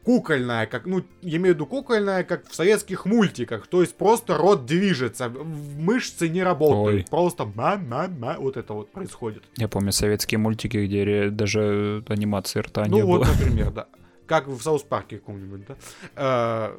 [0.04, 3.66] кукольная, как, ну, я имею в виду кукольная, как в советских мультиках.
[3.66, 7.04] То есть просто рот движется, в- мышцы не работают.
[7.04, 7.06] Ой.
[7.10, 9.42] Просто ма-ма-ма, вот это вот происходит.
[9.58, 13.26] Я помню советские мультики, где даже анимации рта ну не вот, было.
[13.32, 13.86] например, да.
[14.26, 15.66] Как в Саус Парке каком-нибудь,
[16.14, 16.72] да.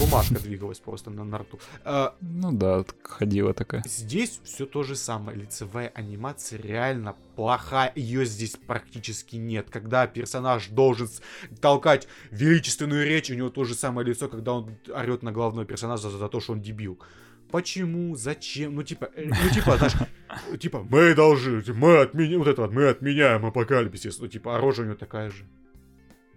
[0.00, 1.60] Бумажка двигалась просто на, на рту.
[1.84, 3.82] Э, Ну да, ходила такая.
[3.86, 5.38] Здесь все то же самое.
[5.38, 7.92] Лицевая анимация реально плохая.
[7.94, 9.70] Ее здесь практически нет.
[9.70, 11.08] Когда персонаж должен
[11.60, 16.10] толкать величественную речь, у него то же самое лицо, когда он орет на главного персонажа
[16.10, 16.98] за, за то, что он дебил.
[17.50, 18.16] Почему?
[18.16, 18.74] Зачем?
[18.74, 19.94] Ну, типа, э, ну, типа, знаешь,
[20.60, 24.18] типа, мы должны, мы отменяем, вот это вот, мы отменяем апокалипсис.
[24.18, 25.44] Ну, типа, а рожа у него такая же.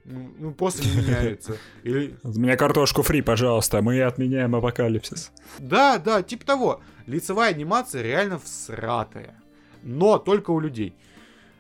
[0.03, 1.57] Ну, ну, просто не меняется.
[1.83, 5.31] Или, У меня картошку фри, пожалуйста, мы отменяем апокалипсис.
[5.59, 6.81] Да, да, типа того.
[7.05, 9.35] Лицевая анимация реально всратая.
[9.83, 10.95] Но только у людей.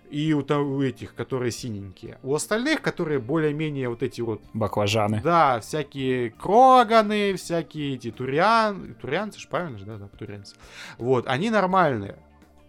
[0.09, 2.17] И у, у этих, которые синенькие.
[2.21, 5.21] У остальных, которые более-менее вот эти вот, Баклажаны.
[5.23, 8.95] да, всякие кроганы, всякие эти туриан...
[9.01, 10.55] Турианцы ж правильно же, да, да, турианцы.
[10.97, 12.17] Вот, они нормальные.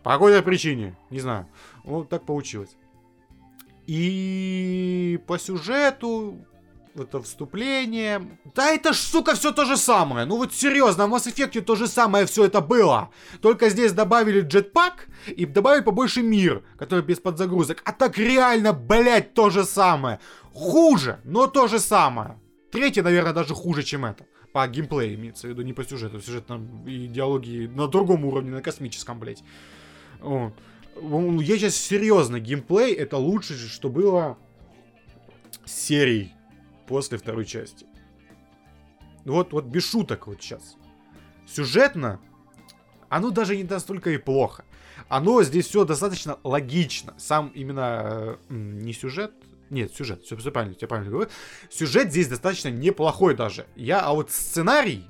[0.05, 1.47] По какой-то причине, не знаю.
[1.85, 2.77] Вот так получилось.
[3.93, 6.47] И по сюжету,
[6.95, 8.39] это вступление.
[8.55, 10.25] Да это ж, сука, все то же самое.
[10.25, 13.11] Ну вот серьезно, в Mass Effect то же самое все это было.
[13.43, 17.83] Только здесь добавили джетпак и добавили побольше мир, который без подзагрузок.
[17.85, 20.21] А так реально, блять, то же самое.
[20.55, 22.41] Хуже, но то же самое.
[22.71, 24.25] Третье, наверное, даже хуже, чем это.
[24.55, 26.19] По геймплею имеется в виду, не по сюжету.
[26.19, 29.45] Сюжет там и диалоги на другом уровне, на космическом, блять.
[30.21, 30.55] Вот.
[30.97, 34.39] Ну, Я сейчас серьезно, геймплей это лучше, что было
[35.65, 36.33] с серией
[36.87, 37.87] после второй части.
[39.25, 40.77] вот, вот без шуток вот сейчас.
[41.47, 42.21] Сюжетно,
[43.09, 44.65] оно даже не настолько и плохо.
[45.09, 47.15] Оно здесь все достаточно логично.
[47.19, 49.33] Сам именно э, не сюжет,
[49.71, 51.31] нет, сюжет, все, правильно, я правильно говорю.
[51.71, 53.67] Сюжет здесь достаточно неплохой даже.
[53.75, 55.05] Я, а вот сценарий,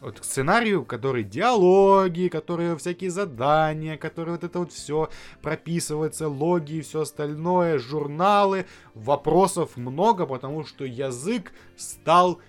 [0.00, 5.08] вот к сценарию, который диалоги, которые всякие задания, которые вот это вот все
[5.42, 12.40] прописывается, логи и все остальное, журналы, вопросов много, потому что язык стал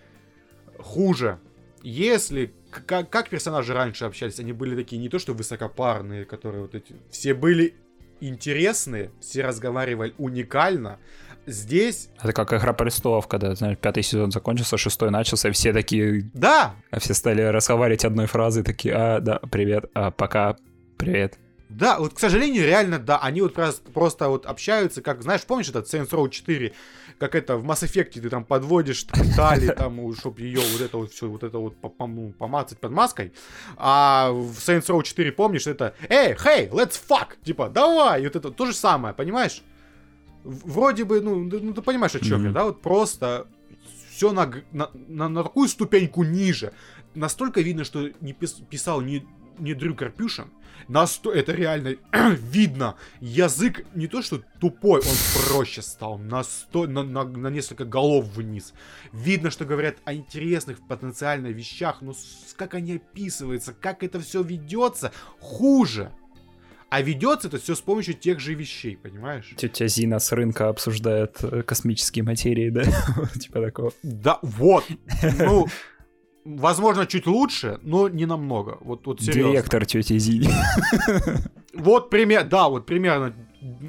[0.77, 1.39] хуже.
[1.83, 2.53] Если
[2.85, 6.95] как, как персонажи раньше общались, они были такие не то что высокопарные, которые вот эти,
[7.09, 7.75] все были
[8.19, 10.99] интересные, все разговаривали уникально,
[11.47, 12.09] здесь...
[12.21, 16.29] Это как Игра престолов, когда, знаешь, пятый сезон закончился, шестой начался, и все такие...
[16.33, 16.75] Да!
[16.91, 20.57] А все стали разговаривать одной фразой, такие, а, да, привет, а, пока,
[20.97, 21.39] привет.
[21.69, 25.67] Да, вот, к сожалению, реально, да, они вот просто, просто вот общаются, как, знаешь, помнишь
[25.67, 26.73] этот Saints Row 4,
[27.17, 31.11] как это в Mass Effect ты там подводишь Тали, там, чтобы ее вот это вот
[31.11, 31.75] все, вот это вот
[32.37, 33.33] помацать под маской,
[33.75, 38.37] а в Saints Row 4, помнишь, это, эй, hey, let's fuck, типа, давай, и вот
[38.37, 39.61] это то же самое, понимаешь?
[40.47, 42.47] Вроде бы, ну, ну ты понимаешь, о чем mm-hmm.
[42.47, 43.47] я, да, вот просто
[44.09, 46.73] все на, на, на, на такую ступеньку ниже.
[47.13, 49.27] Настолько видно, что не пис, писал не,
[49.59, 50.49] не Дрю Карпюшин,
[50.87, 51.31] Насто...
[51.31, 51.95] Это реально
[52.37, 52.95] видно.
[53.19, 55.15] Язык не то, что тупой, он
[55.47, 56.17] проще стал.
[56.17, 56.87] На, сто...
[56.87, 58.73] на, на, на несколько голов вниз.
[59.11, 62.13] Видно, что говорят о интересных потенциально вещах, но
[62.55, 66.11] как они описываются, как это все ведется, хуже.
[66.89, 69.53] А ведется это все с помощью тех же вещей, понимаешь?
[69.57, 72.83] Тетя Зина с рынка обсуждает э, космические материи, да?
[73.39, 73.91] типа такого.
[74.03, 74.85] Да, вот.
[75.37, 75.67] Ну,
[76.45, 78.77] возможно, чуть лучше, но не намного.
[78.79, 79.51] Вот, вот серьезно.
[79.51, 80.49] Директор тети Зини.
[81.73, 83.35] Вот пример, да, вот примерно,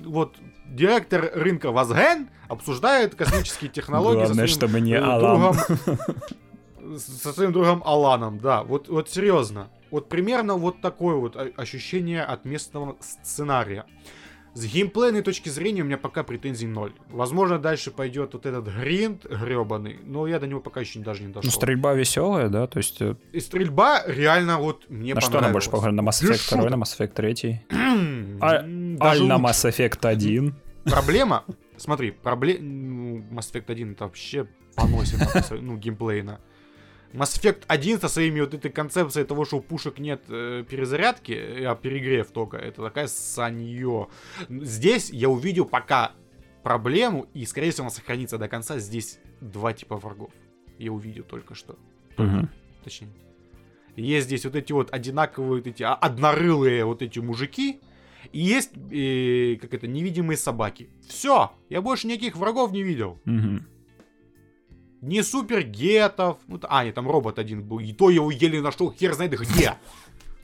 [0.04, 0.36] вот
[0.66, 5.56] директор рынка Вазген обсуждает космические технологии Главное, со своим чтобы не другом,
[6.98, 9.68] со своим другом Аланом, да, вот, вот серьезно.
[9.90, 13.84] Вот примерно вот такое вот ощущение от местного сценария.
[14.54, 16.92] С геймплейной точки зрения у меня пока претензий ноль.
[17.10, 21.28] Возможно, дальше пойдет вот этот гринд гребаный, но я до него пока еще даже не
[21.28, 21.42] дошел.
[21.44, 23.00] Ну, стрельба веселая, да, то есть...
[23.00, 25.92] Э, И стрельба реально вот мне На что она больше похожа?
[25.92, 27.66] На Mass Effect 2, на Mass Effect 3?
[28.40, 28.48] а,
[29.06, 30.54] аль на Mass Effect 1?
[30.84, 31.44] Проблема,
[31.76, 32.64] смотри, проблема...
[33.30, 35.20] Mass Effect 1 это вообще поносит,
[35.50, 36.40] ну, геймплейно.
[37.12, 41.32] Mass Effect 1 со своими вот этой концепцией того, что у пушек нет э, перезарядки,
[41.64, 44.08] а перегрев только, это такая санье.
[44.48, 46.12] Здесь я увидел пока
[46.62, 48.78] проблему, и, скорее всего, она сохранится до конца.
[48.78, 50.30] Здесь два типа врагов.
[50.78, 51.78] Я увидел только что.
[52.18, 52.48] Угу.
[52.84, 53.10] Точнее.
[53.96, 57.80] Есть здесь вот эти вот одинаковые, вот эти однорылые вот эти мужики,
[58.32, 60.90] и есть, э, как это, невидимые собаки.
[61.08, 63.18] Все, я больше никаких врагов не видел.
[63.24, 63.64] Угу
[65.00, 66.38] не супер гетов.
[66.46, 67.78] Ну, а, нет, там робот один был.
[67.78, 69.74] И то его еле нашел, хер знает где.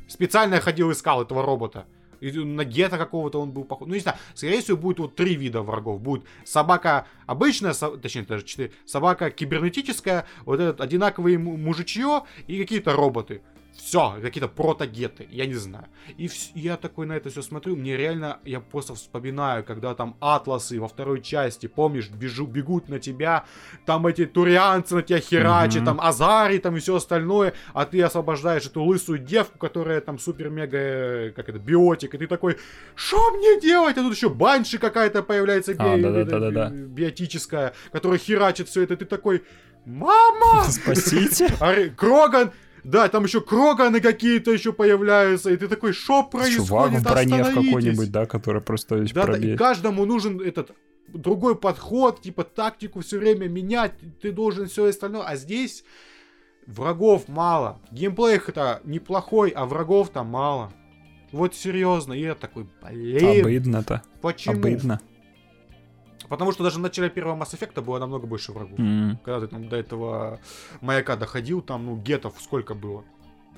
[0.08, 1.86] Специально я ходил искал этого робота.
[2.20, 3.88] И на гета какого-то он был похож.
[3.88, 6.00] Ну, не знаю, скорее всего, будет вот три вида врагов.
[6.00, 7.90] Будет собака обычная, со...
[7.96, 8.72] точнее, даже четыре.
[8.86, 13.42] Собака кибернетическая, вот этот одинаковый мужичье и какие-то роботы
[13.76, 15.86] все, какие-то протогеты, я не знаю.
[16.16, 20.16] И вс- я такой на это все смотрю, мне реально, я просто вспоминаю, когда там
[20.20, 23.44] атласы во второй части, помнишь, бежу, бегут на тебя,
[23.84, 25.84] там эти турианцы на тебя херачат, mm-hmm.
[25.84, 31.32] там азари, там и все остальное, а ты освобождаешь эту лысую девку, которая там супер-мега,
[31.34, 32.58] как это, биотик, и ты такой,
[32.94, 33.98] что мне делать?
[33.98, 38.68] А тут еще банши какая-то появляется а, би- да, да, да, да, биотическая, которая херачит
[38.68, 39.42] все это, ты такой,
[39.84, 40.64] мама!
[40.68, 41.48] Спасите!
[41.96, 42.52] Кроган,
[42.84, 46.66] да, там еще кроганы какие-то еще появляются, и ты такой, что происходит?
[46.68, 50.70] Чувак в броне в какой-нибудь, да, который просто весь да, да, и каждому нужен этот
[51.08, 55.84] другой подход, типа тактику все время менять, ты должен все остальное, а здесь
[56.66, 57.80] врагов мало.
[57.90, 60.72] Геймплей это неплохой, а врагов там мало.
[61.32, 63.46] Вот серьезно, и я такой, блин.
[63.46, 64.02] Обидно-то.
[64.20, 64.54] Почему?
[64.54, 65.00] Обидно.
[66.34, 68.78] Потому что даже в начале первого Mass Effect было намного больше врагов.
[68.78, 69.18] Mm-hmm.
[69.24, 70.40] Когда ты там до этого
[70.80, 73.04] маяка доходил, там, ну, гетов сколько было.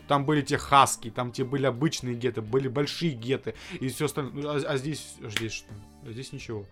[0.09, 4.33] Там были те хаски, там те были обычные геты, были большие геты и все остальное.
[4.35, 5.73] Ну, а, а здесь, а здесь что?
[6.07, 6.67] А здесь ничего.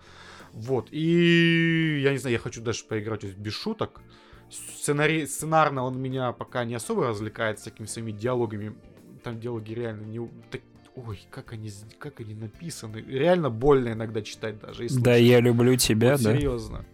[0.53, 0.89] Вот.
[0.91, 4.03] И я не знаю, я хочу даже поиграть без шуток.
[4.51, 8.77] Сценарий, сценарно он меня пока не особо развлекает всякими своими диалогами.
[9.25, 10.61] Там диалоги реально не, так,
[10.97, 12.99] ой, как они, как они написаны.
[12.99, 14.87] Реально больно иногда читать даже.
[14.91, 16.35] Да, я люблю тебя, вот, да?
[16.35, 16.85] Серьезно.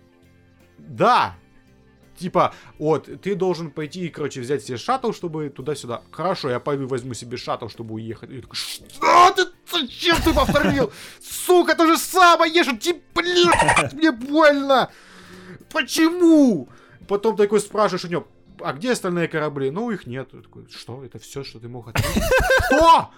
[0.78, 1.36] Да!
[2.16, 6.02] Типа, вот, ты должен пойти, короче, взять себе шаттл, чтобы туда-сюда.
[6.10, 8.30] Хорошо, я пойду возьму себе шаттл, чтобы уехать.
[8.30, 8.84] И такой, что
[9.34, 10.92] ты, зачем ты повторил?
[11.22, 14.90] Сука, то же самое, ешь, типа, блядь, мне больно.
[15.72, 16.68] Почему?
[17.08, 18.28] Потом такой спрашиваешь у него,
[18.62, 19.70] а где остальные корабли?
[19.70, 20.28] Ну, их нет.
[20.32, 21.02] Я такой, что?
[21.02, 22.22] Это все, что ты мог ответить?
[22.66, 23.10] Что?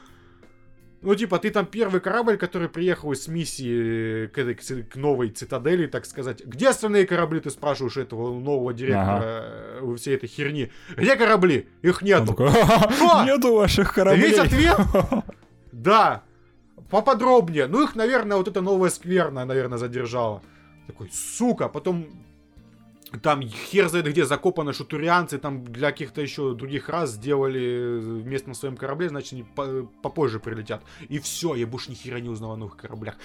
[1.02, 5.86] Ну, типа, ты там первый корабль, который приехал из миссии к, этой, к новой цитадели,
[5.86, 6.44] так сказать.
[6.44, 9.44] Где остальные корабли, ты спрашиваешь этого нового директора
[9.80, 10.70] э, всей этой херни.
[10.96, 11.68] Где корабли?
[11.82, 12.28] Их нету.
[12.28, 12.50] такой?
[13.26, 14.30] Нету ваших кораблей.
[14.30, 14.78] Весь ответ?
[15.72, 16.22] Да.
[16.90, 17.66] Поподробнее.
[17.66, 20.42] Ну, их, наверное, вот эта новая скверная, наверное, задержала.
[20.86, 22.06] Такой, сука, потом
[23.20, 28.54] там хер знает где закопаны шутурианцы, там для каких-то еще других раз сделали место на
[28.54, 30.82] своем корабле, значит, они по- попозже прилетят.
[31.08, 33.16] И все, я больше ни хера не узнал о новых кораблях.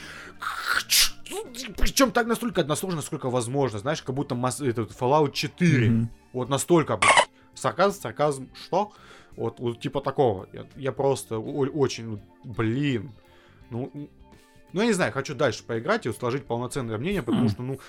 [1.78, 3.80] Причем так настолько односложно, насколько возможно.
[3.80, 5.90] Знаешь, как будто масс- этот Fallout 4.
[5.90, 6.10] Мгм.
[6.34, 7.30] Вот настолько, блядь.
[7.54, 8.92] Сарказм, сарказм, что?
[9.36, 10.48] Вот, вот типа такого.
[10.54, 13.12] Я, я просто очень, ну, блин.
[13.70, 13.92] Ну,
[14.74, 17.50] ну, я не знаю, хочу дальше поиграть и сложить полноценное мнение, потому Хм.
[17.54, 17.80] что, ну,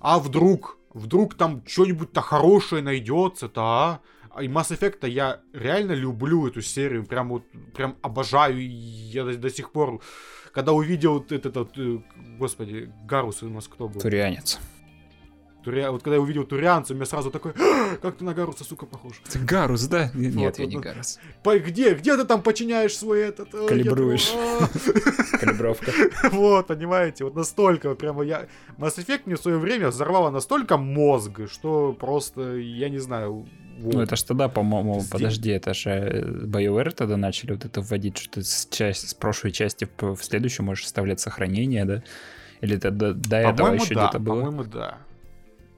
[0.00, 4.00] а вдруг, вдруг там что-нибудь-то хорошее найдется-то, а?
[4.40, 7.42] И Mass Effect я реально люблю эту серию, прям вот,
[7.74, 8.56] прям обожаю.
[8.60, 10.00] Я до, до сих пор,
[10.52, 11.98] когда увидел этот, вот, э,
[12.38, 14.00] господи, Гарус у нас кто был?
[14.00, 14.60] Турианец.
[15.64, 18.64] Туря- Вот когда я увидел Турианца, у меня сразу такой, «А, как ты на Гаруса,
[18.64, 19.20] сука, похож.
[19.28, 20.10] Это Гарус, да?
[20.14, 20.78] Нет, Вот, я вот, не.
[20.80, 21.18] Гарус.
[21.42, 23.54] По- Где, где ты там подчиняешь свой этот...
[23.54, 24.32] э, Калибруешь.
[25.40, 25.92] Калибровка.
[26.32, 28.46] Вот, понимаете, вот настолько, прямо я...
[28.78, 33.46] Mass Effect мне в свое время взорвало настолько мозг, что просто, я не знаю...
[33.78, 33.94] вот.
[33.94, 38.18] Ну, это ж тогда, по-моему, Здесь- подожди, это же BioWare тогда начали вот это вводить,
[38.18, 42.02] что ты с, части, с прошлой части в, следующую можешь вставлять сохранение, да?
[42.60, 44.34] Или это до, до этого еще да, где-то было?
[44.42, 44.98] по-моему, да.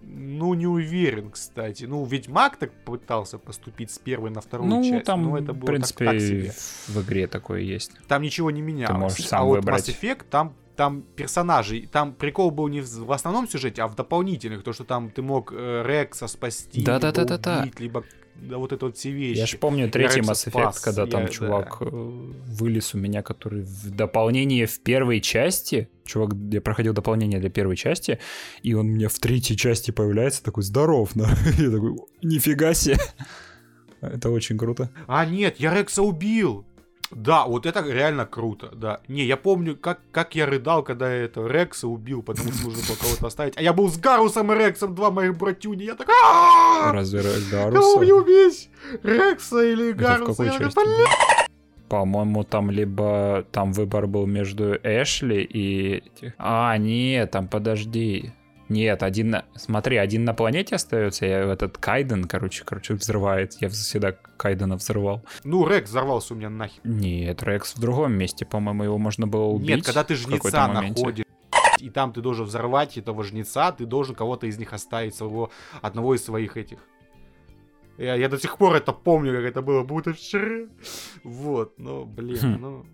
[0.04, 1.84] Ну, не уверен, кстати.
[1.84, 5.04] Ну, Ведьмак так пытался поступить с первой на вторую Ну, часть.
[5.06, 6.52] там, но это в было принципе, так, так себе.
[6.88, 7.92] в игре такое есть.
[8.08, 8.98] Там ничего не менялось.
[8.98, 9.88] можешь сам а вот выбрать.
[9.88, 13.94] Mass Effect, там, там персонажи, там прикол был не в, в основном сюжете, а в
[13.94, 17.56] дополнительных, то, что там ты мог э, Рекса спасти, Да-да-да-да-да.
[17.56, 18.04] либо убить, либо
[18.42, 19.38] да, вот это вот все вещи.
[19.38, 23.22] Я ж помню третий Mass Effect, спас, когда там я- чувак э, вылез у меня,
[23.22, 28.18] который в дополнение в первой части, чувак, я проходил дополнение для первой части,
[28.62, 31.28] и он мне в третьей части появляется, такой, здоров, на.
[31.58, 32.98] Я такой, нифига себе.
[34.00, 34.90] Это очень круто.
[35.06, 36.66] А, нет, я Рекса убил.
[37.14, 39.00] Да, вот это реально круто, да.
[39.08, 42.82] Не, я помню, как, как я рыдал, когда я это Рекса убил, потому что нужно
[42.86, 43.56] было кого-то оставить.
[43.56, 45.84] А я был с Гарусом и Рексом, два моих братюни.
[45.84, 46.92] Я так, «А-а-а!
[46.92, 47.98] Разве Кого Гаруса?
[48.00, 48.70] мне убить?
[49.02, 50.44] Рекса или Гаруса?
[50.44, 50.84] Я такой?
[51.88, 56.02] По-моему, там либо там выбор был между Эшли и...
[56.38, 58.32] А, нет, там подожди.
[58.72, 59.44] Нет, один на...
[59.54, 63.54] Смотри, один на планете остается, я этот Кайден, короче, короче, взрывает.
[63.60, 65.22] Я всегда Кайдена взрывал.
[65.44, 66.80] Ну, Рекс взорвался у меня нахер.
[66.82, 69.76] Нет, Рекс в другом месте, по-моему, его можно было убить.
[69.76, 71.26] Нет, когда ты жнеца находишь,
[71.80, 75.50] и там ты должен взорвать этого жнеца, ты должен кого-то из них оставить, своего,
[75.82, 76.78] одного из своих этих.
[77.98, 80.66] Я, я до сих пор это помню, как это было, будто вчера.
[81.24, 82.60] Вот, но, блин, Хм.
[82.60, 82.86] ну...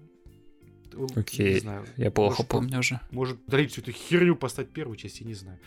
[1.16, 1.84] Окей, Не знаю.
[1.96, 3.00] Я плохо Может, помню уже.
[3.10, 5.58] Может, дарить всю эту херню поставить первую часть, я не знаю.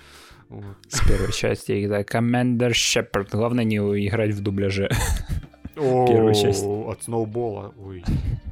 [0.49, 0.75] Вот.
[0.89, 3.29] С первой части, да, Commander Shepard.
[3.31, 4.89] Главное не играть в дубляже.
[5.75, 6.63] Первую часть.
[6.63, 7.73] О, От сноубола.
[7.77, 8.03] Ой,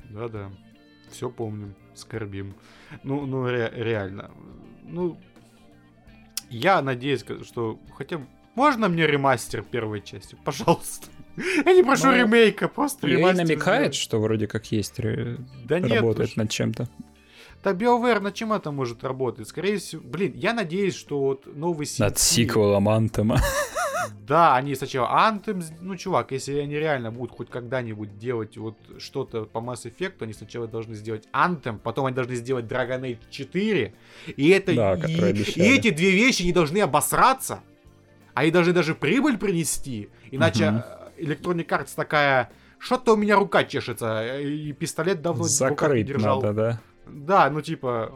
[0.09, 0.49] да-да.
[1.11, 2.55] Все помним, скорбим.
[3.03, 4.31] Ну, ну ре- реально.
[4.83, 5.17] Ну,
[6.49, 8.27] я надеюсь, что хотя бы...
[8.55, 10.35] Можно мне ремастер первой части?
[10.43, 11.07] Пожалуйста.
[11.65, 13.45] Я не прошу Ну, ремейка, просто И ремастер.
[13.45, 13.95] намекает, сделать.
[13.95, 16.87] что вроде как есть, ре- Да нет, работает над чем-то.
[17.63, 19.47] Да BioWare на чем это может работать?
[19.47, 23.39] Скорее всего, блин, я надеюсь, что вот новый Над CT сиквелом Антема.
[24.21, 25.07] Да, они сначала
[25.43, 30.13] с- ну, чувак, если они реально будут хоть когда-нибудь делать вот что-то по Mass Effect,
[30.21, 33.93] они сначала должны сделать Anthem, потом они должны сделать Dragon Age 4,
[34.37, 34.73] и это...
[34.75, 37.61] Да, и, и эти две вещи не должны обосраться,
[38.35, 40.83] они должны даже прибыль принести, иначе Мгм.
[41.19, 42.51] Electronic Arts такая...
[42.79, 46.41] Что-то у меня рука чешется, и пистолет давно руках не Закрыть держал.
[46.41, 46.81] надо, да?
[47.07, 48.13] Да, ну типа,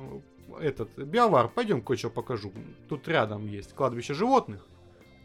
[0.62, 2.54] этот, Биовар, пойдем кое-что покажу.
[2.88, 4.66] Тут рядом есть кладбище животных.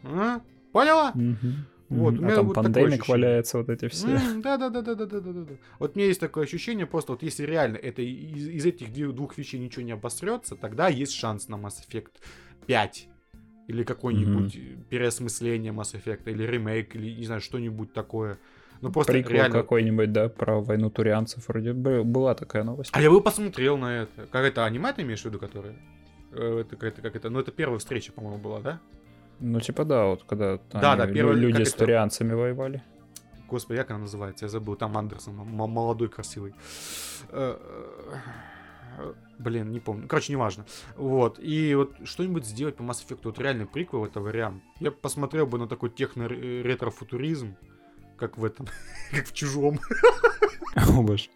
[0.03, 0.41] А?
[0.73, 1.11] Поняла?
[1.13, 1.65] Мгм.
[1.89, 4.19] Вот, у А меня там вот пандемик валяется, вот эти все.
[4.37, 5.53] Да, да, да, да, да, да, да, да.
[5.79, 9.37] Вот у меня есть такое ощущение, просто вот если реально это из, из этих двух
[9.37, 12.11] вещей ничего не обосрется, тогда есть шанс на Mass Effect
[12.67, 13.07] 5.
[13.69, 14.57] Или какое-нибудь
[14.89, 18.37] переосмысление Mass Effect, или ремейк, или не знаю, что-нибудь такое.
[18.81, 19.57] Ну просто Приквел реально.
[19.61, 21.47] какой-нибудь, да, про войну турианцев.
[21.47, 22.89] Вроде бы была такая новость.
[22.93, 24.25] А я бы посмотрел на это.
[24.31, 25.75] Как это аниме ты имеешь в виду, которое?
[26.31, 27.29] Э, Это как это, как это?
[27.29, 28.79] Ну это первая встреча, по-моему, была, да?
[29.39, 31.77] Ну, типа, да, вот когда Да, да, первый- люди с это?
[31.79, 32.81] турианцами воевали.
[33.47, 34.45] Господи, как она называется?
[34.45, 34.75] Я забыл.
[34.75, 36.53] Там Андерсон, молодой, красивый.
[39.39, 40.07] Блин, не помню.
[40.07, 40.65] Короче, неважно.
[40.97, 41.39] Вот.
[41.39, 43.21] И вот что-нибудь сделать по Mass Effect.
[43.23, 44.61] Вот реальный приквел это вариант.
[44.81, 47.55] Я посмотрел бы на такой техно-ретро-футуризм,
[48.17, 48.67] как в этом,
[49.11, 49.79] как в чужом.
[50.75, 51.29] О, боже.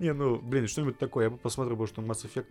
[0.00, 1.24] Не, ну, блин, что-нибудь такое.
[1.24, 2.46] Я бы посмотрел, потому что Mass Effect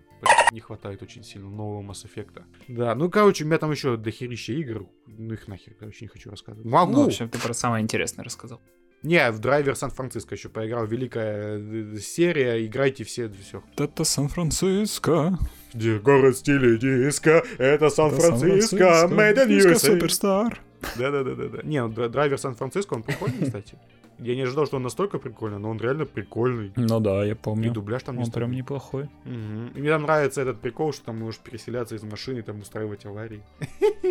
[0.52, 2.44] не хватает очень сильно нового Mass Effect.
[2.68, 4.88] Да, ну, короче, у меня там еще дохерища игр.
[5.08, 6.70] Ну, их нахер, короче, не хочу рассказывать.
[6.70, 6.94] Могу!
[6.94, 8.62] Ну, в общем, ты про самое интересное рассказал.
[9.04, 10.86] Не, в Драйвер Сан-Франциско еще поиграл.
[10.86, 12.66] Великая э, серия.
[12.66, 13.64] Играйте все, все.
[13.78, 15.38] Это Сан-Франциско.
[15.74, 19.76] Где город стиле диска, это Сан-Франциско, made in USA.
[19.76, 20.60] Суперстар.
[20.98, 21.60] Да-да-да-да.
[21.64, 23.78] Не, ну Драйвер Сан-Франциско, он прикольный, кстати.
[24.18, 26.74] Я не ожидал, что он настолько прикольный, но он реально прикольный.
[26.76, 27.72] Ну да, я И помню.
[27.72, 28.58] дубляж там не Он прям стыдный.
[28.58, 29.10] неплохой.
[29.24, 29.68] Мгм.
[29.76, 33.42] И мне там нравится этот прикол, что там можешь переселяться из машины, там устраивать аварии.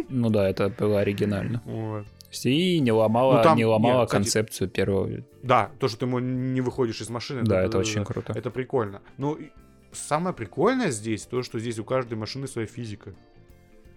[0.08, 1.60] Ну да, это было оригинально.
[1.66, 2.06] Вот.
[2.44, 5.08] И не ломала, Ну, там- не ломала нет, кстати- концепцию первого.
[5.42, 7.42] Да, то, что ты ему не выходишь из машины.
[7.42, 8.04] Да, это да, очень да.
[8.04, 8.32] круто.
[8.36, 9.00] Это прикольно.
[9.16, 9.38] Ну,
[9.92, 13.14] самое прикольное здесь, то, что здесь у каждой машины своя физика.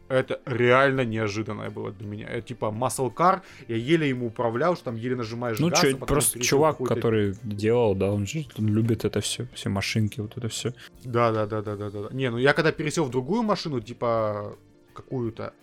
[0.07, 2.27] Это реально неожиданное было для меня.
[2.27, 5.97] Это типа muscle car, я еле ему управлял, что там еле нажимаешь Ну, газ, чё,
[6.01, 10.37] а просто чувак, который делал, да, он же он любит это все, все машинки, вот
[10.37, 10.73] это все.
[11.05, 12.07] Да, да, да, да, да, да.
[12.11, 14.57] Не, ну я когда пересел в другую машину, типа
[14.93, 15.53] какую-то,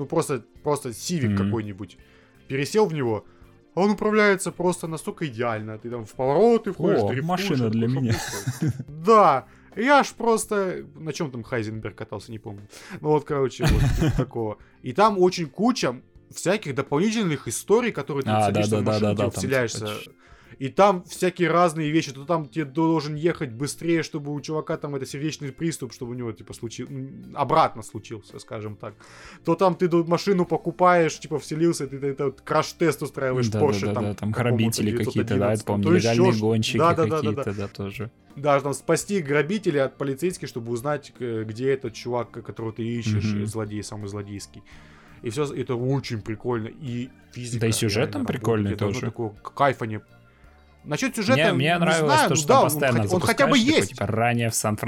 [0.00, 1.44] ну просто, просто сивик Мгм.
[1.44, 1.98] какой-нибудь,
[2.48, 3.24] пересел в него,
[3.74, 5.78] а он управляется просто настолько идеально.
[5.78, 8.14] Ты там в повороты входишь, О, дрифтуешь, машина для меня.
[8.88, 9.44] Да,
[9.76, 10.84] я ж просто...
[10.96, 12.66] На чем там Хайзенберг катался, не помню.
[13.00, 14.56] Ну вот, короче, вот такого.
[14.82, 16.00] И там очень куча
[16.34, 19.86] всяких дополнительных историй, которые ты А, садишься машинке, там, вселяешься.
[20.58, 22.12] И там всякие разные вещи.
[22.12, 26.14] То там тебе должен ехать быстрее, чтобы у чувака там это сердечный приступ, чтобы у
[26.14, 26.92] него типа случился,
[27.34, 28.94] обратно случился, скажем так.
[29.44, 34.14] То там ты машину покупаешь, типа вселился, ты это краш-тест устраиваешь Porsche Да-да-да, там.
[34.16, 37.42] там какому-то грабители какие-то, да, это 911, помню, легальные ш- гонщики Да-да-да-да-да.
[37.42, 38.10] какие-то, да, тоже.
[38.36, 43.44] Да, там спасти грабителя от полицейских, чтобы узнать, где этот чувак, которого ты ищешь, э,
[43.44, 44.62] злодей, самый злодейский.
[45.22, 46.68] И все это очень прикольно.
[46.68, 47.60] И физика.
[47.60, 49.00] Да и сюжет там прикольный тоже.
[49.00, 50.00] Такого кайфа не...
[50.84, 53.20] Насчет сюжета Мне, мне не нравилось знаю, то, ну что да, он постоянно хотя- он
[53.20, 53.88] хотя бы такой, есть.
[53.90, 54.78] типа, ранее в Сан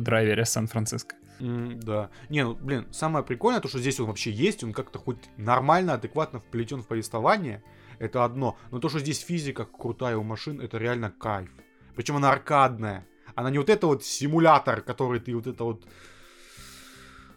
[0.00, 1.14] драйвере Сан-Франциско.
[1.40, 2.08] М, да.
[2.30, 5.94] Не, ну, блин, самое прикольное, то, что здесь он вообще есть, он как-то хоть нормально,
[5.94, 7.62] адекватно вплетен в повествование,
[7.98, 8.56] это одно.
[8.70, 11.50] Но то, что здесь физика крутая у машин, это реально кайф.
[11.96, 13.06] Причем она аркадная.
[13.34, 15.84] Она не вот это вот симулятор, который ты вот это вот...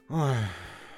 [0.09, 0.35] Ой.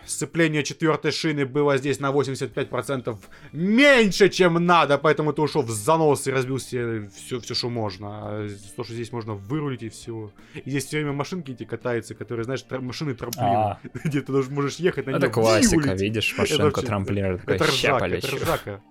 [0.08, 3.18] Сцепление четвертой шины было здесь на 85%
[3.52, 8.08] меньше, чем надо, поэтому ты ушел в занос и разбил себе все, все, что можно.
[8.10, 10.32] А то, что здесь можно вырулить и все.
[10.66, 13.80] И здесь все время машинки эти катаются, которые, знаешь, тра- машины трамплин, А.
[14.06, 15.32] где ты даже можешь ехать на Это нем.
[15.32, 18.82] классика, видишь, Это трамплер, такой, Это ржака, это ржака.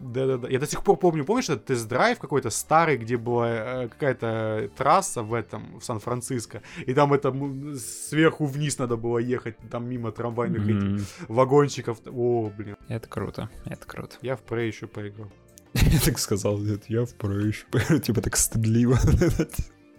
[0.00, 0.48] Да-да-да.
[0.48, 3.48] Я до сих пор помню, помнишь, этот тест-драйв какой-то старый, где была
[3.84, 7.32] э, какая-то трасса в этом, в Сан-Франциско, и там это
[7.78, 11.00] сверху вниз надо было ехать, там мимо трамвайных этих Мгм.
[11.28, 11.98] вагончиков.
[12.06, 12.76] О, блин.
[12.88, 14.16] Это круто, это круто.
[14.22, 15.30] Я в Prey еще поиграл.
[15.74, 17.12] Я так сказал, нет, я в
[17.46, 17.64] еще,
[18.00, 18.98] типа так стыдливо.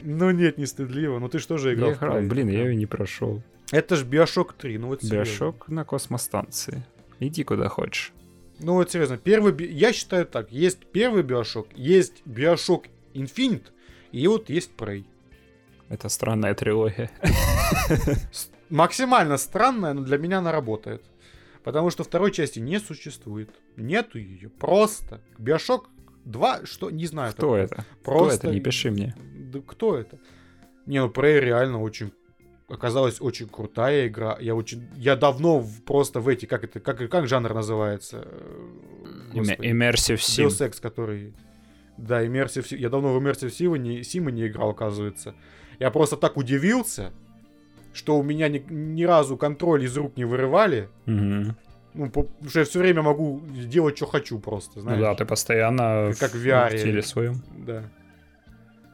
[0.03, 2.27] Ну нет, не стыдливо, но ты что же играл Я в Prey?
[2.27, 3.43] блин, я ее не прошел.
[3.71, 5.03] Это ж Биошок 3, ну вот.
[5.03, 6.83] Биошок на космостанции.
[7.19, 8.11] Иди куда хочешь.
[8.63, 13.65] Ну вот серьезно, первый, Би- я считаю так, есть первый Биошок, есть Биошок Infinite,
[14.11, 15.05] и вот есть Prey.
[15.89, 17.09] Это странная трилогия.
[18.69, 21.03] Максимально странная, но для меня она работает.
[21.63, 23.49] Потому что второй части не существует.
[23.75, 24.49] Нету ее.
[24.49, 25.21] Просто.
[25.37, 25.89] Биошок
[26.25, 27.33] 2, что, не знаю.
[27.33, 27.63] Кто такое.
[27.63, 27.75] это?
[27.75, 28.47] Кто Просто...
[28.47, 28.55] это?
[28.55, 29.15] Не пиши мне.
[29.51, 30.17] Да кто это?
[30.85, 32.13] Не, ну Prey реально очень
[32.71, 34.37] оказалась очень крутая игра.
[34.39, 38.23] Я очень, я давно в- просто в эти, как это, как, как жанр называется?
[38.25, 39.67] Э, господи.
[39.67, 40.45] Immersive Sim.
[40.47, 41.33] Deus Ex, который...
[41.97, 42.75] Да, Immersive.
[42.77, 45.35] Я давно в Immersive Sim не, Sim не играл, оказывается.
[45.79, 47.11] Я просто так удивился,
[47.93, 50.89] что у меня ни, ни разу контроль из рук не вырывали.
[51.05, 51.55] Мгм.
[51.93, 55.01] Ну, по- потому что я все время могу делать, что хочу просто, Ну знаешь.
[55.01, 56.69] да, ты постоянно Как в, в VR.
[56.69, 57.41] в теле своем.
[57.57, 57.83] Да.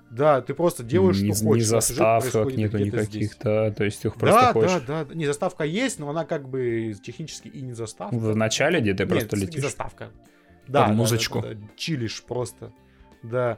[0.10, 1.66] Да, ты просто делаешь, ни, что хочешь.
[1.66, 3.38] сюжет заставок нету где-то никаких, здесь.
[3.44, 4.82] да, то есть ты их просто Да, хочешь.
[4.88, 5.14] да, да.
[5.14, 8.16] Не, заставка есть, но она как бы технически и не заставка.
[8.16, 9.62] В начале, где ты Нет, просто не летишь.
[9.64, 10.12] заставка.
[10.68, 11.42] Да, Под да, музычку.
[11.42, 11.68] да, да, да.
[11.76, 12.72] Чилишь просто.
[13.24, 13.58] Да.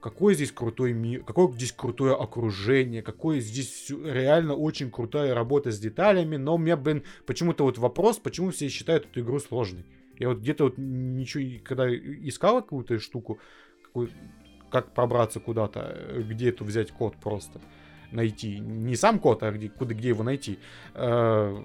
[0.00, 5.78] Какой здесь крутой мир, какое здесь крутое окружение, какое здесь реально очень крутая работа с
[5.78, 9.84] деталями, но у меня, блин, почему-то вот вопрос, почему все считают эту игру сложной.
[10.18, 13.38] Я вот где-то вот ничего, когда искал какую-то штуку,
[13.84, 14.08] какую-
[14.70, 17.60] как пробраться куда-то, э, где эту взять код просто.
[18.12, 18.58] найти.
[18.58, 20.58] Не сам код, а где, куда, где его найти.
[20.94, 21.56] Э,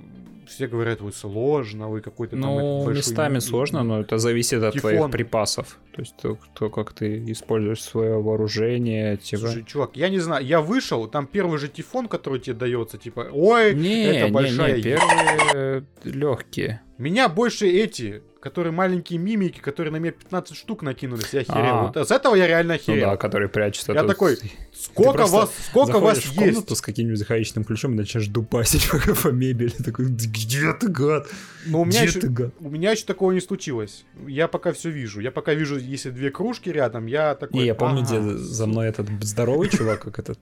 [0.47, 2.55] все говорят, ой, сложно, ой, какой-то там...
[2.55, 4.91] Ну, местами и- сложно, но это зависит от Тифон.
[4.91, 5.79] твоих припасов.
[5.91, 9.47] То есть то, то, как ты используешь свое вооружение, типа...
[9.47, 13.27] Слушай, чувак, я не знаю, я вышел, там первый же тифон, который тебе дается, типа,
[13.31, 16.81] ой, не, это не, большая не, первые легкие.
[16.99, 21.75] Меня больше эти, которые маленькие мимики, которые на меня 15 штук накинулись, я охерел.
[21.77, 21.91] А.
[21.91, 23.09] Вот с этого я реально Ну охерел.
[23.09, 23.91] да, которые прячутся.
[23.91, 24.09] Я тут.
[24.09, 24.37] такой,
[24.71, 26.35] сколько вас, сколько вас в есть?
[26.37, 28.87] комнату с каким-нибудь гаечным ключом и начинаешь дубасить
[29.23, 29.71] по мебели.
[29.83, 31.27] Такой, где ты, гад?
[31.65, 32.53] Но у меня, Где еще, ты, гад?
[32.59, 34.05] у меня еще такого не случилось.
[34.27, 35.21] Я пока все вижу.
[35.21, 37.61] Я пока вижу, если две кружки рядом, я такой...
[37.61, 40.37] Не, я помню, где за мной этот здоровый чувак, как этот...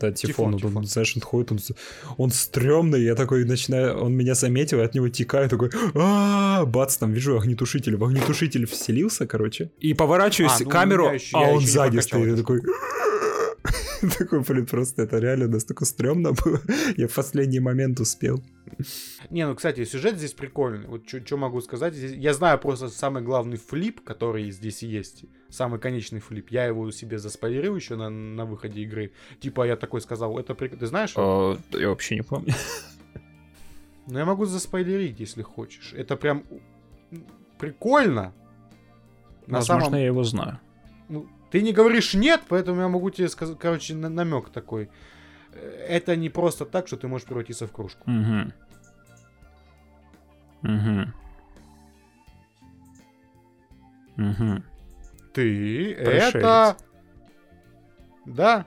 [0.00, 0.84] Да, Тифон, Тифон, вот он, Тифон.
[0.86, 1.58] знаешь, он ходит, он,
[2.18, 7.12] он стрёмный, я такой начинаю, он меня заметил, от него текаю, такой, а бац, там
[7.12, 11.60] вижу огнетушитель, в огнетушитель вселился, короче, и поворачиваюсь А, ну, камеру, я ещё- а он
[11.64, 12.60] сзади стоит, я такой,
[14.18, 16.60] такой, блин, просто это реально настолько стрёмно было,
[16.96, 18.42] я в последний момент успел.
[19.30, 20.88] Не, ну, кстати, сюжет здесь прикольный.
[20.88, 21.94] Вот что могу сказать.
[21.94, 25.24] Здесь- я знаю просто самый главный флип, который здесь есть.
[25.54, 26.50] Самый конечный флип.
[26.50, 29.12] Я его себе заспойлерил еще на, на выходе игры.
[29.38, 30.76] Типа я такой сказал, это прик...
[30.76, 31.14] Ты знаешь?
[31.16, 32.52] А, Я вообще не помню.
[34.06, 35.92] Ну, я могу заспойлерить, если хочешь.
[35.92, 36.42] Это прям
[37.58, 38.32] прикольно.
[39.46, 40.00] На Возможно, самом...
[40.00, 40.58] я его знаю.
[41.08, 44.90] Ну, ты не говоришь нет, поэтому я могу тебе сказать, короче, намек такой.
[45.52, 48.10] Э, Это не просто так, что ты можешь превратиться в кружку.
[48.10, 48.52] Угу.
[50.64, 51.12] Угу.
[54.16, 54.62] Угу.
[55.34, 56.34] Ты Пришелец.
[56.34, 56.76] это...
[58.24, 58.66] Да,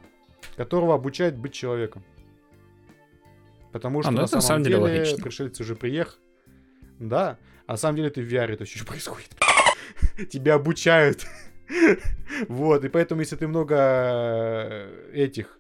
[0.56, 2.03] которого обучают быть человеком.
[3.72, 5.23] Потому что ну на, самом самом деле деле логично.
[5.23, 6.22] пришельцы уже приехали.
[6.99, 9.30] Да, а на самом деле ты в VR это еще происходит.
[10.30, 11.26] Тебя обучают.
[12.48, 15.60] Вот, и поэтому, если ты много э, этих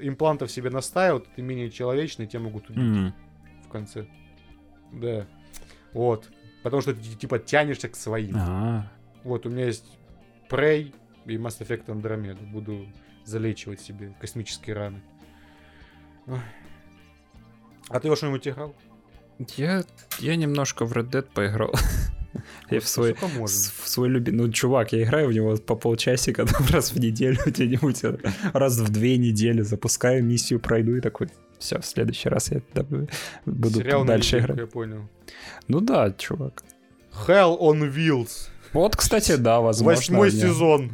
[0.00, 3.14] имплантов себе наставил, то ты менее человечный, тебя могут убить М.
[3.64, 4.06] в конце.
[4.92, 5.26] Да.
[5.92, 6.28] Вот.
[6.62, 8.36] Потому что ты типа тянешься к своим.
[8.36, 8.90] А,
[9.24, 9.98] Вот, у меня есть
[10.52, 10.92] Prey
[11.24, 12.44] и Mass Effect Andromeda.
[12.52, 12.86] Буду
[13.24, 15.00] залечивать себе космические раны.
[16.26, 16.40] Ой.
[17.88, 18.74] А ты во что-нибудь играл?
[19.56, 19.82] я,
[20.18, 21.72] я немножко в Red Dead поиграл.
[22.70, 24.38] Я в свой, в свой любимый...
[24.38, 28.02] Ну, чувак, я играю в него по полчасика там, раз в неделю где-нибудь,
[28.54, 32.62] раз в две недели запускаю миссию, пройду и такой, все, в следующий раз я
[33.44, 34.58] буду Сериал дальше играть.
[34.58, 35.08] Я понял.
[35.68, 36.64] Ну да, чувак.
[37.26, 38.48] Hell on Wheels.
[38.72, 39.96] Вот, кстати, да, возможно.
[39.98, 40.90] Восьмой мне- сезон.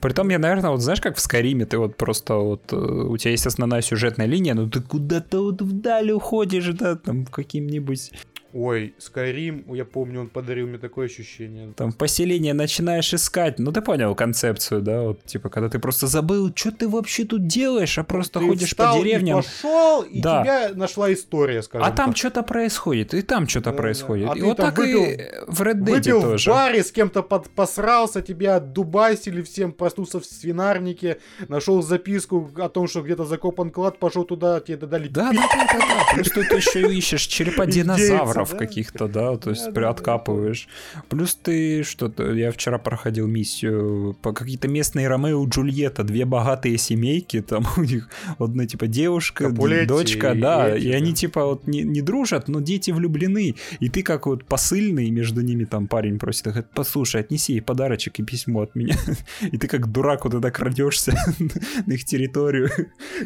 [0.00, 3.30] Притом я, наверное, вот знаешь, как в Скайриме, ты вот просто вот, э, у тебя
[3.30, 8.10] есть основная сюжетная линия, но ты куда-то вот вдаль уходишь, да, там, каким-нибудь,
[8.54, 11.72] Ой, Skyrim, я помню, он подарил мне такое ощущение.
[11.76, 16.52] там, поселение начинаешь искать, ну, ты понял концепцию, да, вот, типа, когда ты просто забыл,
[16.54, 20.42] что ты вообще тут делаешь, а просто Ты ходишь по и деревням, пошел, и Да.
[20.42, 22.16] тебя нашла история, скажем а там так.
[22.18, 24.26] что-то происходит, и там что-то Да, происходит.
[24.26, 24.32] да.
[24.32, 25.16] А и ты вот так выпил- и
[25.46, 26.50] в Red Dead Выпил тоже.
[26.50, 31.18] в баре, с кем-то под, посрался, тебя отдубасили всем, проснулся в свинарнике,
[31.48, 35.66] нашел записку о том, что где-то закопан клад, пошел туда, тебе додали Да, да, да,
[35.72, 36.14] да, да.
[36.14, 38.58] Плюс ты еще ищешь черепа Индейцы, динозавров да?
[38.58, 41.02] каких-то, да, то есть Да, при- да, да.
[41.08, 46.78] Плюс ты что-то, я вчера проходил миссию по какие-то местные Ромео и Джульетта, две богатые
[46.78, 48.08] семейки, там у них
[48.38, 51.16] одна типа девушка, Капулетти дочка, и да, эти, и они да.
[51.16, 55.64] типа вот не, не дружат, но дети влюблены, и ты как вот посыльный между ними
[55.64, 58.96] там парень просит, говорит, послушай, отнеси ей подарочек и письмо от меня,
[59.40, 61.14] и ты как дурак вот туда крадешься
[61.86, 62.70] на их территорию.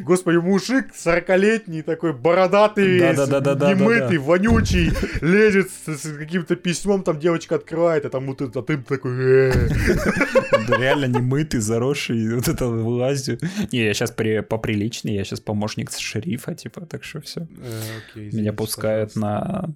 [0.00, 3.74] Господи, мужик 40-летний, такой бородатый, весь, Да-да-да-да-да-да.
[3.74, 8.62] немытый, вонючий, лезет с, с каким-то письмом, там девочка открывает, а там вот это, а
[8.62, 9.12] ты такой...
[9.12, 9.68] «Э».
[10.78, 13.38] Реально не мытый, заросший, вот это влазью.
[13.72, 17.46] Не, я сейчас при, поприличнее, я сейчас помощник шерифа, типа, так что все.
[18.14, 19.74] Э, Меня пускают на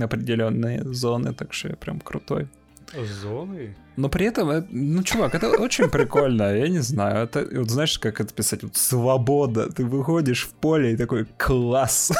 [0.00, 2.48] определенные зоны, так что я прям крутой.
[2.92, 3.74] Зоны?
[3.96, 7.24] Но при этом, э, ну, чувак, это очень прикольно, я не знаю.
[7.24, 8.62] Это, вот знаешь, как это писать?
[8.62, 9.70] Вот свобода.
[9.70, 12.12] Ты выходишь в поле и такой, класс.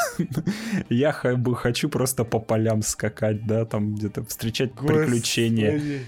[0.89, 6.03] Я бы хочу просто по полям скакать, да, там где-то встречать приключения.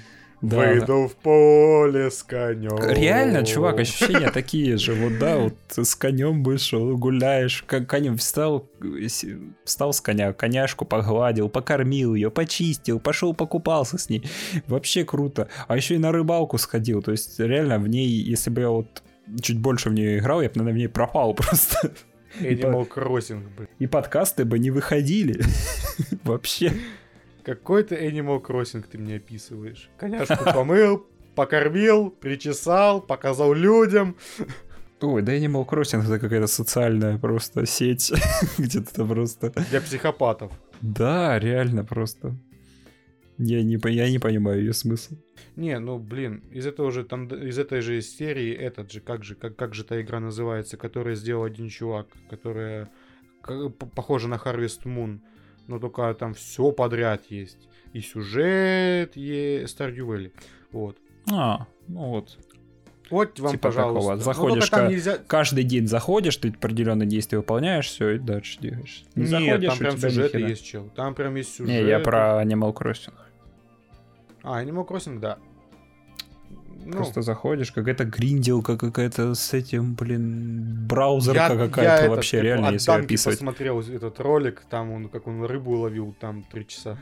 [0.49, 2.77] Да, Выйду в поле с конем.
[2.77, 4.93] Реально, чувак, ощущения такие же.
[4.93, 9.25] Вот, да, вот с конем вышел, гуляешь, к- конем встал, с-
[9.63, 14.23] встал с коня, коняшку погладил, покормил ее, почистил, пошел покупался с ней.
[14.67, 15.47] Вообще круто.
[15.67, 17.01] А еще и на рыбалку сходил.
[17.01, 19.01] То есть, реально, в ней, если бы я вот
[19.41, 21.91] чуть больше в нее играл, я бы, наверное, в ней пропал просто.
[22.39, 23.69] Animal Crossing, блин.
[23.79, 25.41] И подкасты бы не выходили.
[26.23, 26.73] Вообще.
[27.45, 29.89] Какой-то Animal Crossing ты мне описываешь.
[29.97, 31.05] Коняшку помыл,
[31.35, 34.15] покормил, причесал, показал людям.
[34.99, 38.11] Ой, да Animal Crossing это какая-то социальная просто сеть,
[38.57, 39.53] где-то просто...
[39.69, 40.51] Для психопатов.
[40.81, 42.35] Да, реально просто.
[43.37, 45.13] Я не, я не понимаю ее смысл.
[45.55, 49.35] Не, ну блин, из этого же там из этой же серии этот же, как же,
[49.35, 52.89] как, как же та игра называется, которая сделал один чувак, которая
[53.93, 55.19] похожа на Harvest Moon,
[55.67, 57.67] но только там все подряд есть.
[57.93, 60.31] И сюжет, и Stardew Valley.
[60.71, 60.97] Вот.
[61.31, 62.37] А, ну вот.
[63.09, 63.99] Вот вам, Типа пожалуйста.
[63.99, 64.15] такого.
[64.15, 65.17] Ну, Заходишь только там нельзя...
[65.27, 69.05] Каждый день заходишь, ты определенные действия выполняешь, все, и дальше двигаешься.
[69.15, 70.49] Не Нет, заходишь, там прям нихера.
[70.49, 70.89] есть, чел.
[70.95, 71.69] Там прям есть сюжет.
[71.69, 73.13] Не, я про Animal Crossing.
[74.41, 75.37] А, Animal Crossing, да.
[76.85, 82.37] Ну, Просто заходишь, какая-то гринделка какая-то с этим, блин, браузерка я- какая-то я этот, вообще,
[82.37, 83.39] как реально, от если описывать.
[83.39, 86.97] посмотрел этот ролик, там он, как он рыбу ловил, там три часа.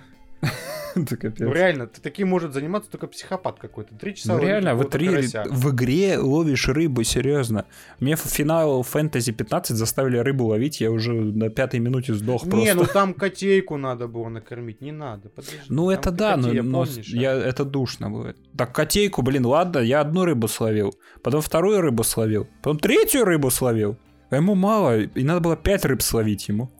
[0.95, 1.39] Это капец.
[1.39, 3.95] Ну реально, ты таким может заниматься только психопат какой-то.
[3.95, 7.65] Три часа Ну реально, в, три, в игре ловишь рыбу, серьезно.
[7.99, 12.57] Мне в финал Фэнтези 15 заставили рыбу ловить, я уже на пятой минуте сдох просто.
[12.57, 15.59] Не, ну там котейку надо было накормить, не надо, подожди.
[15.69, 17.17] Ну, это да, но, помнишь, а?
[17.17, 18.37] я, это душно будет.
[18.57, 23.49] Так, котейку, блин, ладно, я одну рыбу словил, потом вторую рыбу словил, потом третью рыбу
[23.49, 23.97] словил.
[24.29, 26.71] А ему мало, и надо было пять рыб словить ему.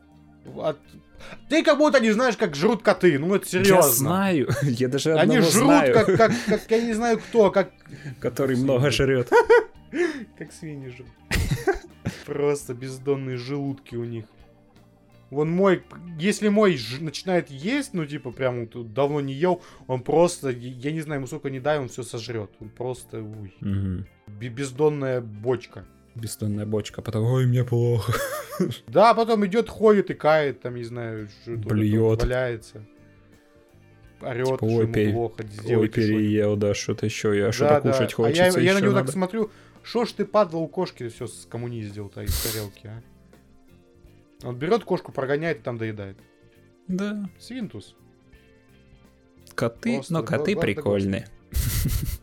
[0.57, 0.79] От-
[1.49, 3.75] Ты как будто не знаешь, как жрут коты, ну это серьезно.
[3.75, 7.71] Я знаю, я даже Они жрут, знаю, как, как, как, я не знаю кто, как,
[8.19, 9.29] который много жрет.
[10.37, 11.07] как свиньи жрут.
[12.25, 14.25] Просто бездонные желудки у них.
[15.29, 15.83] Вон мой,
[16.19, 20.91] если мой ж- начинает есть, ну типа прям тут давно не ел, он просто, я
[20.91, 22.51] не знаю, ему сколько не дай, он все сожрет.
[22.59, 23.51] Он просто, уй,
[24.27, 25.85] бе- бездонная бочка.
[26.15, 28.13] Бездонная бочка, потом, ой, мне плохо.
[28.87, 32.21] Да, а потом идет, ходит и кает, там, не знаю, что тут Блюет.
[32.21, 32.85] валяется.
[34.21, 37.91] Орет, Типа, ой, пере- плохо, Ой, переел, да, что-то еще, я Да, что-то да.
[37.91, 39.05] кушать А я, хочется я на него надо.
[39.07, 39.49] так смотрю,
[39.81, 43.01] что ж ты падла у кошки все скоммуниздил-то из тарелки, а?
[44.47, 46.17] Он берет кошку, прогоняет и там доедает.
[46.87, 47.95] Да, Свинтус.
[49.55, 51.27] коты, Просто но коты прикольные.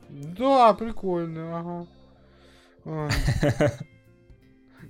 [0.08, 1.86] Да, прикольно, ага.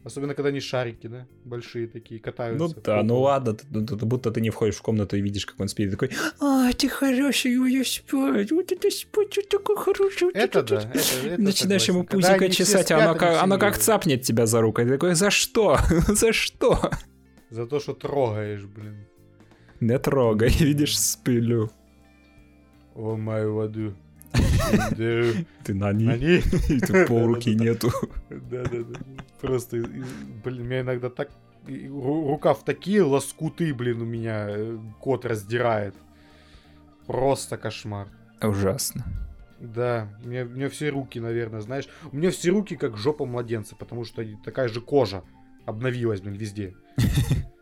[0.04, 1.26] Особенно, когда они шарики, да?
[1.44, 2.80] Большие такие, Ну катаются.
[2.82, 5.60] да, ну ладно, ты- ну, ты- будто ты не входишь в комнату и видишь, как
[5.60, 6.10] он спит, и такой,
[6.40, 10.30] а, ты хороший, я спать, вот это спать, вот такой хороший.
[10.32, 10.84] Это да, вот».
[10.96, 12.22] это, это Начинаешь ему согласен.
[12.22, 14.80] Когда пузико чесать, а оно, как, оно как цапнет тебя за руку.
[14.80, 15.76] И ты такой, за что?
[16.08, 16.90] за что?
[17.50, 19.06] За то, что трогаешь, блин.
[19.80, 21.70] Не трогай, видишь, спылю.
[22.94, 23.94] О мою воду.
[25.64, 27.90] Ты на ней, и тут полруки нету.
[28.28, 28.98] Да-да-да.
[29.40, 29.76] Просто,
[30.44, 31.30] блин, меня иногда так...
[31.66, 35.94] и ру- Рука в такие лоскуты, блин, у меня э, кот раздирает.
[37.06, 38.08] Просто кошмар.
[38.42, 39.04] Ужасно.
[39.58, 41.88] Да, у меня, у меня все руки, наверное, знаешь.
[42.12, 45.22] У меня все руки как жопа младенца, потому что такая же кожа
[45.66, 46.74] обновилась, блин, везде.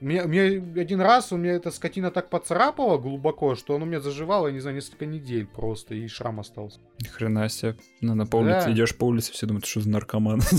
[0.00, 0.42] Мне, мне
[0.80, 4.52] один раз у меня эта скотина так поцарапала глубоко, что он у меня заживал, я
[4.52, 6.80] не знаю, несколько недель просто, и шрам остался.
[7.00, 7.76] Ни хрена себе.
[8.00, 8.72] Ну, на по улице Да.
[8.72, 10.40] идешь по улице, все думают, что за наркоман.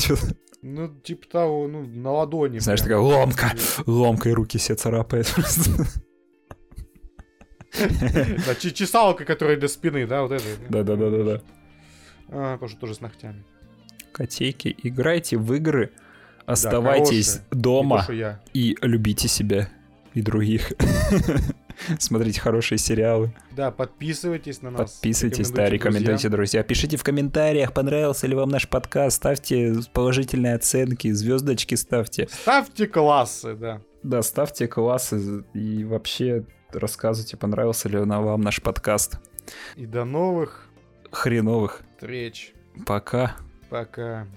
[0.67, 2.57] Ну, типа того, ну, на ладони.
[2.57, 2.99] Знаешь, прям.
[3.03, 3.51] такая ломка.
[3.85, 5.69] Ломкой руки все царапает просто.
[8.47, 10.43] Да, че- чесалка, которая до спины, да, вот это.
[10.69, 11.41] Да-да-да-да-да.
[12.29, 13.43] А, тоже, тоже с ногтями.
[14.11, 15.91] Котейки, играйте в игры,
[16.45, 18.41] оставайтесь то, дома что я.
[18.53, 19.69] и любите себя
[20.13, 20.73] и других.
[21.99, 23.33] Смотрите хорошие сериалы.
[23.51, 24.91] Да, подписывайтесь на нас.
[24.93, 26.63] Подписывайтесь, да, рекомендуйте, друзья.
[26.63, 29.17] Пишите в комментариях, понравился ли вам наш подкаст.
[29.17, 32.27] Ставьте положительные оценки, звездочки ставьте.
[32.31, 33.81] Ставьте классы, да.
[34.03, 39.19] Да, ставьте классы и вообще рассказывайте, понравился ли вам наш подкаст.
[39.75, 40.69] И до новых
[41.11, 41.81] Хреновых.
[41.97, 42.53] встреч.
[42.85, 43.35] Пока.
[43.69, 44.27] Пока.